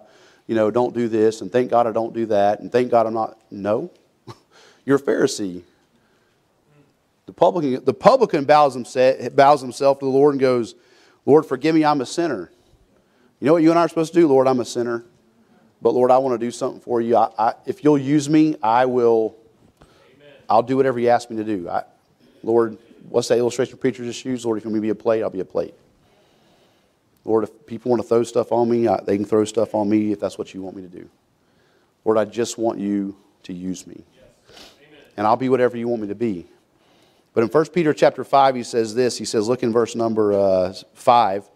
you 0.47 0.55
know, 0.55 0.72
don't 0.72 0.93
do 0.93 1.10
this, 1.10 1.41
and 1.41 1.51
thank 1.51 1.70
God 1.70 1.86
I 1.86 1.91
don't 1.91 2.14
do 2.14 2.28
that, 2.28 2.62
and 2.62 2.72
thank 2.72 2.89
God 2.89 3.05
I'm 3.05 3.14
not. 3.14 3.38
No, 3.51 3.91
you're 4.86 4.95
a 4.95 5.01
Pharisee. 5.01 5.64
The 7.26 7.34
publican, 7.34 7.84
the 7.84 7.93
publican 7.93 8.45
bows, 8.45 8.74
himself, 8.74 9.36
bows 9.36 9.60
himself 9.60 9.99
to 9.99 10.05
the 10.05 10.12
Lord 10.12 10.36
and 10.36 10.39
goes, 10.39 10.76
Lord, 11.26 11.45
forgive 11.45 11.76
me, 11.76 11.84
I'm 11.84 11.99
a 11.99 12.05
sinner. 12.05 12.49
You 13.41 13.47
know 13.47 13.51
what 13.51 13.62
you 13.62 13.72
and 13.72 13.78
I 13.78 13.82
are 13.82 13.89
supposed 13.89 14.14
to 14.14 14.20
do? 14.22 14.30
Lord, 14.30 14.47
I'm 14.47 14.62
a 14.62 14.66
sinner. 14.66 15.03
But 15.82 15.93
Lord, 15.93 16.10
I 16.10 16.20
want 16.20 16.39
to 16.39 16.45
do 16.45 16.51
something 16.51 16.80
for 16.80 17.01
you. 17.01 17.18
I, 17.18 17.32
I, 17.38 17.53
if 17.66 17.84
you'll 17.84 17.97
use 17.97 18.30
me, 18.30 18.55
I 18.64 18.86
will. 18.86 19.36
Amen. 19.82 20.34
I'll 20.49 20.64
do 20.64 20.78
whatever 20.78 20.99
you 20.99 21.10
ask 21.10 21.30
me 21.30 21.36
to 21.36 21.43
do. 21.43 21.68
I, 21.68 21.84
Lord, 22.43 22.78
what's 23.08 23.28
that 23.30 23.38
illustration 23.38 23.74
of 23.74 23.82
preachers' 23.82 24.16
shoes? 24.16 24.45
Lord, 24.45 24.58
if 24.58 24.64
you 24.64 24.70
want 24.70 24.82
me 24.82 24.88
to 24.88 24.93
be 24.93 25.00
a 25.00 25.04
plate, 25.04 25.24
I'll 25.24 25.30
be 25.30 25.39
a 25.39 25.45
plate. 25.45 25.74
Lord, 27.26 27.43
if 27.43 27.66
people 27.66 27.91
want 27.91 28.02
to 28.02 28.08
throw 28.08 28.24
stuff 28.24 28.52
on 28.52 28.70
me, 28.70 28.88
I, 28.88 29.02
they 29.02 29.16
can 29.16 29.26
throw 29.26 29.45
stuff 29.45 29.76
on 29.76 29.89
me 29.89 30.12
if 30.12 30.20
that's 30.20 30.38
what 30.38 30.54
you 30.54 30.62
want 30.62 30.76
me 30.76 30.82
to 30.82 30.88
do. 30.88 31.10
Lord, 32.06 32.18
I 32.18 32.26
just 32.26 32.58
want 32.58 32.80
you 32.80 33.16
to 33.43 33.54
use 33.54 33.86
me. 33.86 34.04
Yes. 34.16 34.62
And 35.18 35.28
I'll 35.28 35.36
be 35.36 35.50
whatever 35.50 35.78
you 35.78 35.88
want 35.88 36.02
me 36.02 36.08
to 36.08 36.16
be. 36.16 36.47
But 37.34 37.43
in 37.43 37.50
1 37.50 37.66
Peter 37.68 37.93
chapter 37.93 38.24
5, 38.24 38.56
he 38.56 38.64
says 38.64 38.95
this. 38.95 39.18
He 39.18 39.26
says, 39.26 39.47
look 39.47 39.64
in 39.64 39.72
verse 39.72 39.95
number 39.95 40.34
uh, 40.34 40.74
5. 40.93 41.50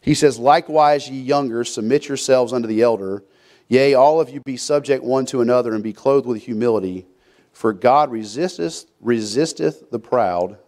He 0.00 0.14
says, 0.14 0.38
Likewise, 0.38 1.08
ye 1.08 1.20
younger, 1.20 1.64
submit 1.64 2.08
yourselves 2.08 2.52
unto 2.52 2.68
the 2.68 2.82
elder. 2.82 3.24
Yea, 3.68 3.94
all 3.94 4.20
of 4.20 4.28
you 4.28 4.40
be 4.40 4.58
subject 4.58 5.02
one 5.02 5.24
to 5.26 5.40
another 5.40 5.74
and 5.74 5.82
be 5.82 5.94
clothed 5.94 6.26
with 6.26 6.42
humility. 6.42 7.06
For 7.52 7.72
God 7.72 8.10
resisteth, 8.10 8.84
resisteth 9.00 9.90
the 9.90 9.98
proud 9.98 10.58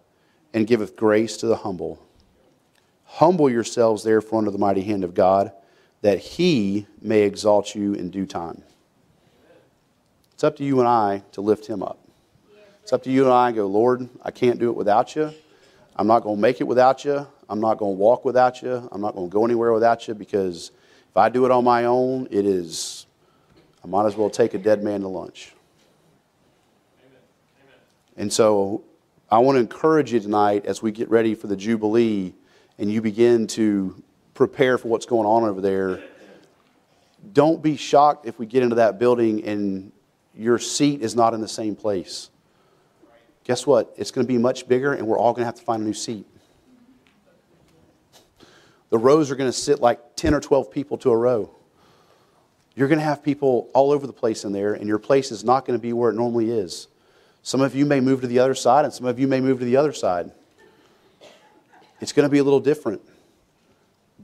and 0.57 0.67
giveth 0.67 0.97
grace 0.97 1.37
to 1.37 1.47
the 1.47 1.57
humble. 1.57 2.03
Humble 3.05 3.51
yourselves, 3.51 4.03
therefore, 4.03 4.39
under 4.39 4.51
the 4.51 4.57
mighty 4.57 4.81
hand 4.81 5.05
of 5.05 5.13
God, 5.13 5.53
that 6.01 6.19
he 6.19 6.87
may 7.03 7.25
exalt 7.25 7.75
you 7.75 7.93
in 7.93 8.09
due 8.09 8.25
time. 8.25 8.63
It's 10.33 10.43
up 10.43 10.57
to 10.57 10.65
you 10.65 10.81
and 10.81 10.89
I 10.89 11.23
to 11.33 11.43
lift 11.43 11.67
him 11.67 11.83
up. 11.83 11.99
It's 12.83 12.91
up 12.91 13.03
to 13.03 13.11
you 13.11 13.25
and 13.25 13.35
I 13.35 13.53
go, 13.53 13.67
Lord, 13.67 14.09
I 14.23 14.31
can't 14.31 14.59
do 14.59 14.71
it 14.71 14.77
without 14.77 15.15
you. 15.15 15.31
I'm 15.95 16.07
not 16.07 16.23
going 16.23 16.37
to 16.37 16.41
make 16.41 16.63
it 16.63 16.65
without 16.65 17.05
you. 17.05 17.27
I'm 17.51 17.61
not 17.61 17.77
going 17.77 17.95
to 17.95 18.01
walk 18.01 18.25
without 18.25 18.63
you. 18.63 18.89
I'm 18.91 19.03
not 19.03 19.15
going 19.15 19.29
to 19.29 19.33
go 19.33 19.45
anywhere 19.45 19.75
without 19.75 20.09
you 20.09 20.15
because 20.15 20.71
if 21.11 21.17
I 21.19 21.29
do 21.29 21.45
it 21.45 21.51
on 21.51 21.65
my 21.65 21.85
own, 21.85 22.29
it 22.31 22.47
is, 22.47 23.05
I 23.85 23.89
might 23.89 24.07
as 24.07 24.17
well 24.17 24.31
take 24.31 24.55
a 24.55 24.59
dead 24.59 24.83
man 24.83 25.03
to 25.03 25.09
lunch. 25.09 25.53
Amen. 26.99 27.21
Amen. 27.61 27.81
And 28.17 28.33
so 28.33 28.86
I 29.29 29.41
want 29.41 29.57
to 29.57 29.61
encourage 29.61 30.13
you 30.13 30.21
tonight 30.21 30.67
as 30.67 30.83
we 30.83 30.93
get 30.93 31.11
ready 31.11 31.35
for 31.35 31.49
the 31.49 31.57
Jubilee 31.57 32.33
and 32.79 32.93
you 32.93 33.03
begin 33.03 33.49
to 33.49 34.01
prepare 34.35 34.79
for 34.79 34.87
what's 34.87 35.07
going 35.07 35.27
on 35.27 35.43
over 35.43 35.61
there. 35.61 36.01
Don't 37.33 37.61
be 37.61 37.77
shocked 37.77 38.27
if 38.27 38.39
we 38.39 38.47
get 38.47 38.63
into 38.63 38.77
that 38.77 39.01
building 39.01 39.45
and 39.45 39.91
your 40.33 40.61
seat 40.61 41.03
is 41.03 41.17
not 41.17 41.35
in 41.35 41.41
the 41.41 41.49
same 41.49 41.75
place. 41.75 42.31
Guess 43.43 43.67
what? 43.67 43.93
It's 43.97 44.13
going 44.13 44.25
to 44.25 44.33
be 44.33 44.39
much 44.39 44.69
bigger 44.69 44.93
and 44.93 45.09
we're 45.09 45.19
all 45.19 45.33
going 45.33 45.43
to 45.43 45.47
have 45.47 45.57
to 45.57 45.63
find 45.63 45.83
a 45.83 45.85
new 45.85 45.93
seat. 45.93 46.25
The 48.91 48.99
rows 48.99 49.33
are 49.33 49.37
going 49.37 49.51
to 49.51 49.57
sit 49.57 49.81
like 49.81 50.15
10 50.15 50.35
or 50.35 50.41
12 50.41 50.71
people 50.71 50.99
to 50.99 51.11
a 51.11 51.17
row. 51.17 51.51
You're 52.77 52.87
going 52.87 53.01
to 53.01 53.05
have 53.05 53.25
people 53.25 53.71
all 53.75 53.91
over 53.91 54.07
the 54.07 54.13
place 54.13 54.45
in 54.45 54.53
there, 54.53 54.75
and 54.75 54.87
your 54.87 54.99
place 54.99 55.33
is 55.33 55.43
not 55.43 55.65
going 55.65 55.79
to 55.79 55.83
be 55.83 55.95
where 55.95 56.11
it 56.11 56.15
normally 56.15 56.51
is. 56.51 56.89
Some 57.47 57.61
of 57.61 57.77
you 57.77 57.87
may 57.87 58.01
move 58.01 58.23
to 58.23 58.27
the 58.27 58.41
other 58.41 58.57
side, 58.57 58.85
and 58.85 58.93
some 58.93 59.07
of 59.07 59.21
you 59.21 59.29
may 59.29 59.41
move 59.41 59.61
to 59.61 59.65
the 59.65 59.77
other 59.77 59.93
side. 59.93 60.33
It's 62.01 62.11
going 62.11 62.27
to 62.27 62.29
be 62.29 62.39
a 62.39 62.43
little 62.43 62.59
different. 62.59 63.01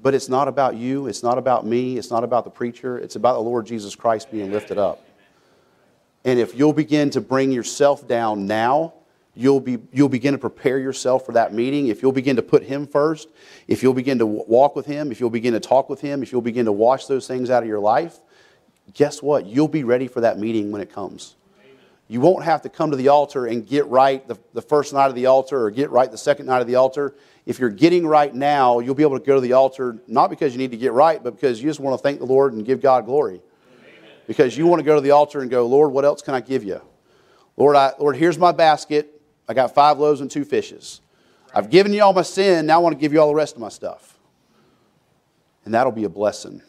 But 0.03 0.13
it's 0.13 0.29
not 0.29 0.49
about 0.49 0.75
you. 0.75 1.07
It's 1.07 1.23
not 1.23 1.39
about 1.39 1.65
me. 1.65 1.99
It's 1.99 2.11
not 2.11 2.25
about 2.25 2.43
the 2.43 2.51
preacher. 2.51 2.99
It's 2.99 3.15
about 3.15 3.35
the 3.35 3.43
Lord 3.43 3.65
Jesus 3.65 3.95
Christ 3.95 4.33
being 4.33 4.51
lifted 4.51 4.77
up. 4.77 5.07
And 6.25 6.41
if 6.41 6.57
you'll 6.57 6.73
begin 6.73 7.11
to 7.11 7.21
bring 7.21 7.53
yourself 7.53 8.09
down 8.09 8.49
now, 8.49 8.95
You'll, 9.35 9.61
be, 9.61 9.79
you'll 9.95 10.11
begin 10.11 10.33
to 10.33 10.39
prepare 10.39 10.79
yourself 10.79 11.25
for 11.25 11.33
that 11.33 11.55
meeting. 11.55 11.87
If 11.87 12.03
you'll 12.03 12.13
begin 12.13 12.37
to 12.37 12.43
put 12.43 12.65
Him 12.65 12.87
first, 12.87 13.29
if 13.67 13.83
you'll 13.83 13.95
begin 13.95 14.19
to 14.19 14.27
walk 14.27 14.77
with 14.77 14.85
Him, 14.85 15.11
if 15.11 15.21
you'll 15.21 15.31
begin 15.31 15.55
to 15.55 15.61
talk 15.61 15.89
with 15.89 16.03
Him, 16.03 16.23
if 16.23 16.33
you'll 16.33 16.43
begin 16.43 16.67
to 16.67 16.73
wash 16.73 17.07
those 17.07 17.27
things 17.27 17.49
out 17.49 17.63
of 17.63 17.69
your 17.69 17.81
life, 17.81 18.19
guess 18.93 19.23
what? 19.23 19.47
You'll 19.47 19.69
be 19.69 19.85
ready 19.85 20.07
for 20.07 20.21
that 20.21 20.39
meeting 20.39 20.71
when 20.71 20.83
it 20.83 20.93
comes. 20.93 21.37
You 22.13 22.21
won't 22.21 22.45
have 22.45 22.61
to 22.61 22.69
come 22.69 22.91
to 22.91 22.97
the 22.99 23.09
altar 23.09 23.47
and 23.47 23.67
get 23.67 23.87
right 23.87 24.29
the, 24.29 24.39
the 24.53 24.61
first 24.61 24.93
night 24.93 25.07
of 25.07 25.15
the 25.15 25.25
altar 25.25 25.65
or 25.65 25.71
get 25.71 25.89
right 25.89 26.11
the 26.11 26.19
second 26.19 26.45
night 26.45 26.61
of 26.61 26.67
the 26.67 26.75
altar. 26.75 27.15
If 27.47 27.59
you're 27.59 27.71
getting 27.71 28.07
right 28.07 28.35
now, 28.35 28.81
you'll 28.81 28.95
be 28.95 29.03
able 29.03 29.19
to 29.19 29.25
go 29.25 29.37
to 29.37 29.41
the 29.41 29.55
altar 29.55 29.97
not 30.07 30.29
because 30.29 30.53
you 30.53 30.59
need 30.59 30.73
to 30.73 30.77
get 30.77 30.93
right, 30.93 31.25
but 31.25 31.31
because 31.37 31.63
you 31.63 31.71
just 31.71 31.81
want 31.81 31.99
to 31.99 32.03
thank 32.03 32.19
the 32.19 32.27
Lord 32.27 32.53
and 32.53 32.67
give 32.67 32.83
God 32.83 33.07
glory. 33.07 33.41
Amen. 33.41 34.11
Because 34.27 34.59
you 34.59 34.67
want 34.67 34.81
to 34.81 34.85
go 34.85 34.95
to 34.95 35.01
the 35.01 35.13
altar 35.13 35.41
and 35.41 35.51
go, 35.51 35.67
Lord, 35.67 35.91
what 35.91 36.05
else 36.05 36.21
can 36.21 36.35
I 36.35 36.43
give 36.43 36.65
you? 36.65 36.83
Lord, 37.57 37.77
I, 37.77 37.93
Lord, 37.99 38.17
here's 38.17 38.37
my 38.39 38.53
basket. 38.53 39.19
I 39.49 39.55
got 39.55 39.75
five 39.75 39.99
loaves 39.99 40.21
and 40.21 40.31
two 40.31 40.45
fishes. 40.45 41.01
I've 41.55 41.71
given 41.71 41.95
you 41.95 42.03
all 42.03 42.13
my 42.13 42.21
sin. 42.21 42.67
Now 42.67 42.75
I 42.75 42.79
want 42.83 42.95
to 42.95 43.01
give 43.01 43.15
you 43.15 43.23
all 43.23 43.29
the 43.29 43.35
rest 43.35 43.55
of 43.55 43.63
my 43.63 43.71
stuff. 43.71 44.19
And 45.65 45.73
that'll 45.73 45.93
be 45.93 46.05
a 46.05 46.11
blessing. 46.11 46.61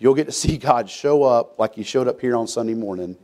You'll 0.00 0.14
get 0.14 0.24
to 0.24 0.32
see 0.32 0.58
God 0.58 0.90
show 0.90 1.22
up 1.22 1.60
like 1.60 1.76
He 1.76 1.84
showed 1.84 2.08
up 2.08 2.20
here 2.20 2.34
on 2.34 2.48
Sunday 2.48 2.74
morning 2.74 3.16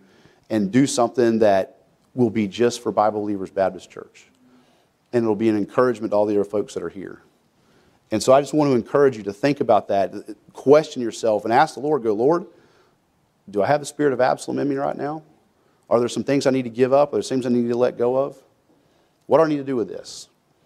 and 0.51 0.71
do 0.71 0.87
something 0.87 1.41
that 1.41 1.79
will 2.15 2.31
be 2.31 2.49
just 2.49 2.83
for 2.83 2.91
Bible 2.93 3.21
Believers 3.21 3.51
Baptist 3.51 3.91
Church. 3.91 4.27
And 5.13 5.25
it'll 5.25 5.37
be 5.37 5.49
an 5.49 5.57
encouragement 5.57 6.11
to 6.13 6.17
all 6.17 6.27
the 6.27 6.35
other 6.35 6.45
folks 6.45 6.75
that 6.75 6.83
are 6.83 6.89
here. 6.89 7.23
And 8.11 8.23
so 8.23 8.33
I 8.33 8.41
just 8.41 8.55
want 8.55 8.71
to 8.71 8.75
encourage 8.75 9.17
you 9.17 9.23
to 9.25 9.33
think 9.33 9.61
about 9.61 9.89
that, 9.89 10.13
question 10.53 11.03
yourself, 11.03 11.45
and 11.45 11.53
ask 11.53 11.75
the 11.75 11.81
Lord, 11.81 12.03
go, 12.03 12.13
Lord, 12.13 12.47
do 13.51 13.63
I 13.63 13.67
have 13.67 13.81
the 13.81 13.87
spirit 13.87 14.13
of 14.13 14.21
Absalom 14.21 14.59
in 14.59 14.69
me 14.69 14.77
right 14.77 14.97
now? 14.97 15.23
Are 15.91 15.99
there 15.99 16.09
some 16.09 16.25
things 16.25 16.47
I 16.47 16.51
need 16.51 16.65
to 16.65 16.71
give 16.71 16.93
up? 16.93 17.13
Are 17.13 17.17
there 17.17 17.23
things 17.23 17.47
I 17.47 17.51
need 17.51 17.69
to 17.69 17.77
let 17.77 17.97
go 17.97 18.17
of? 18.17 18.37
What 19.27 19.39
do 19.39 19.45
I 19.45 19.49
need 19.49 19.59
to 19.59 19.65
do 19.65 19.77
with 19.77 19.89
this? 19.89 20.28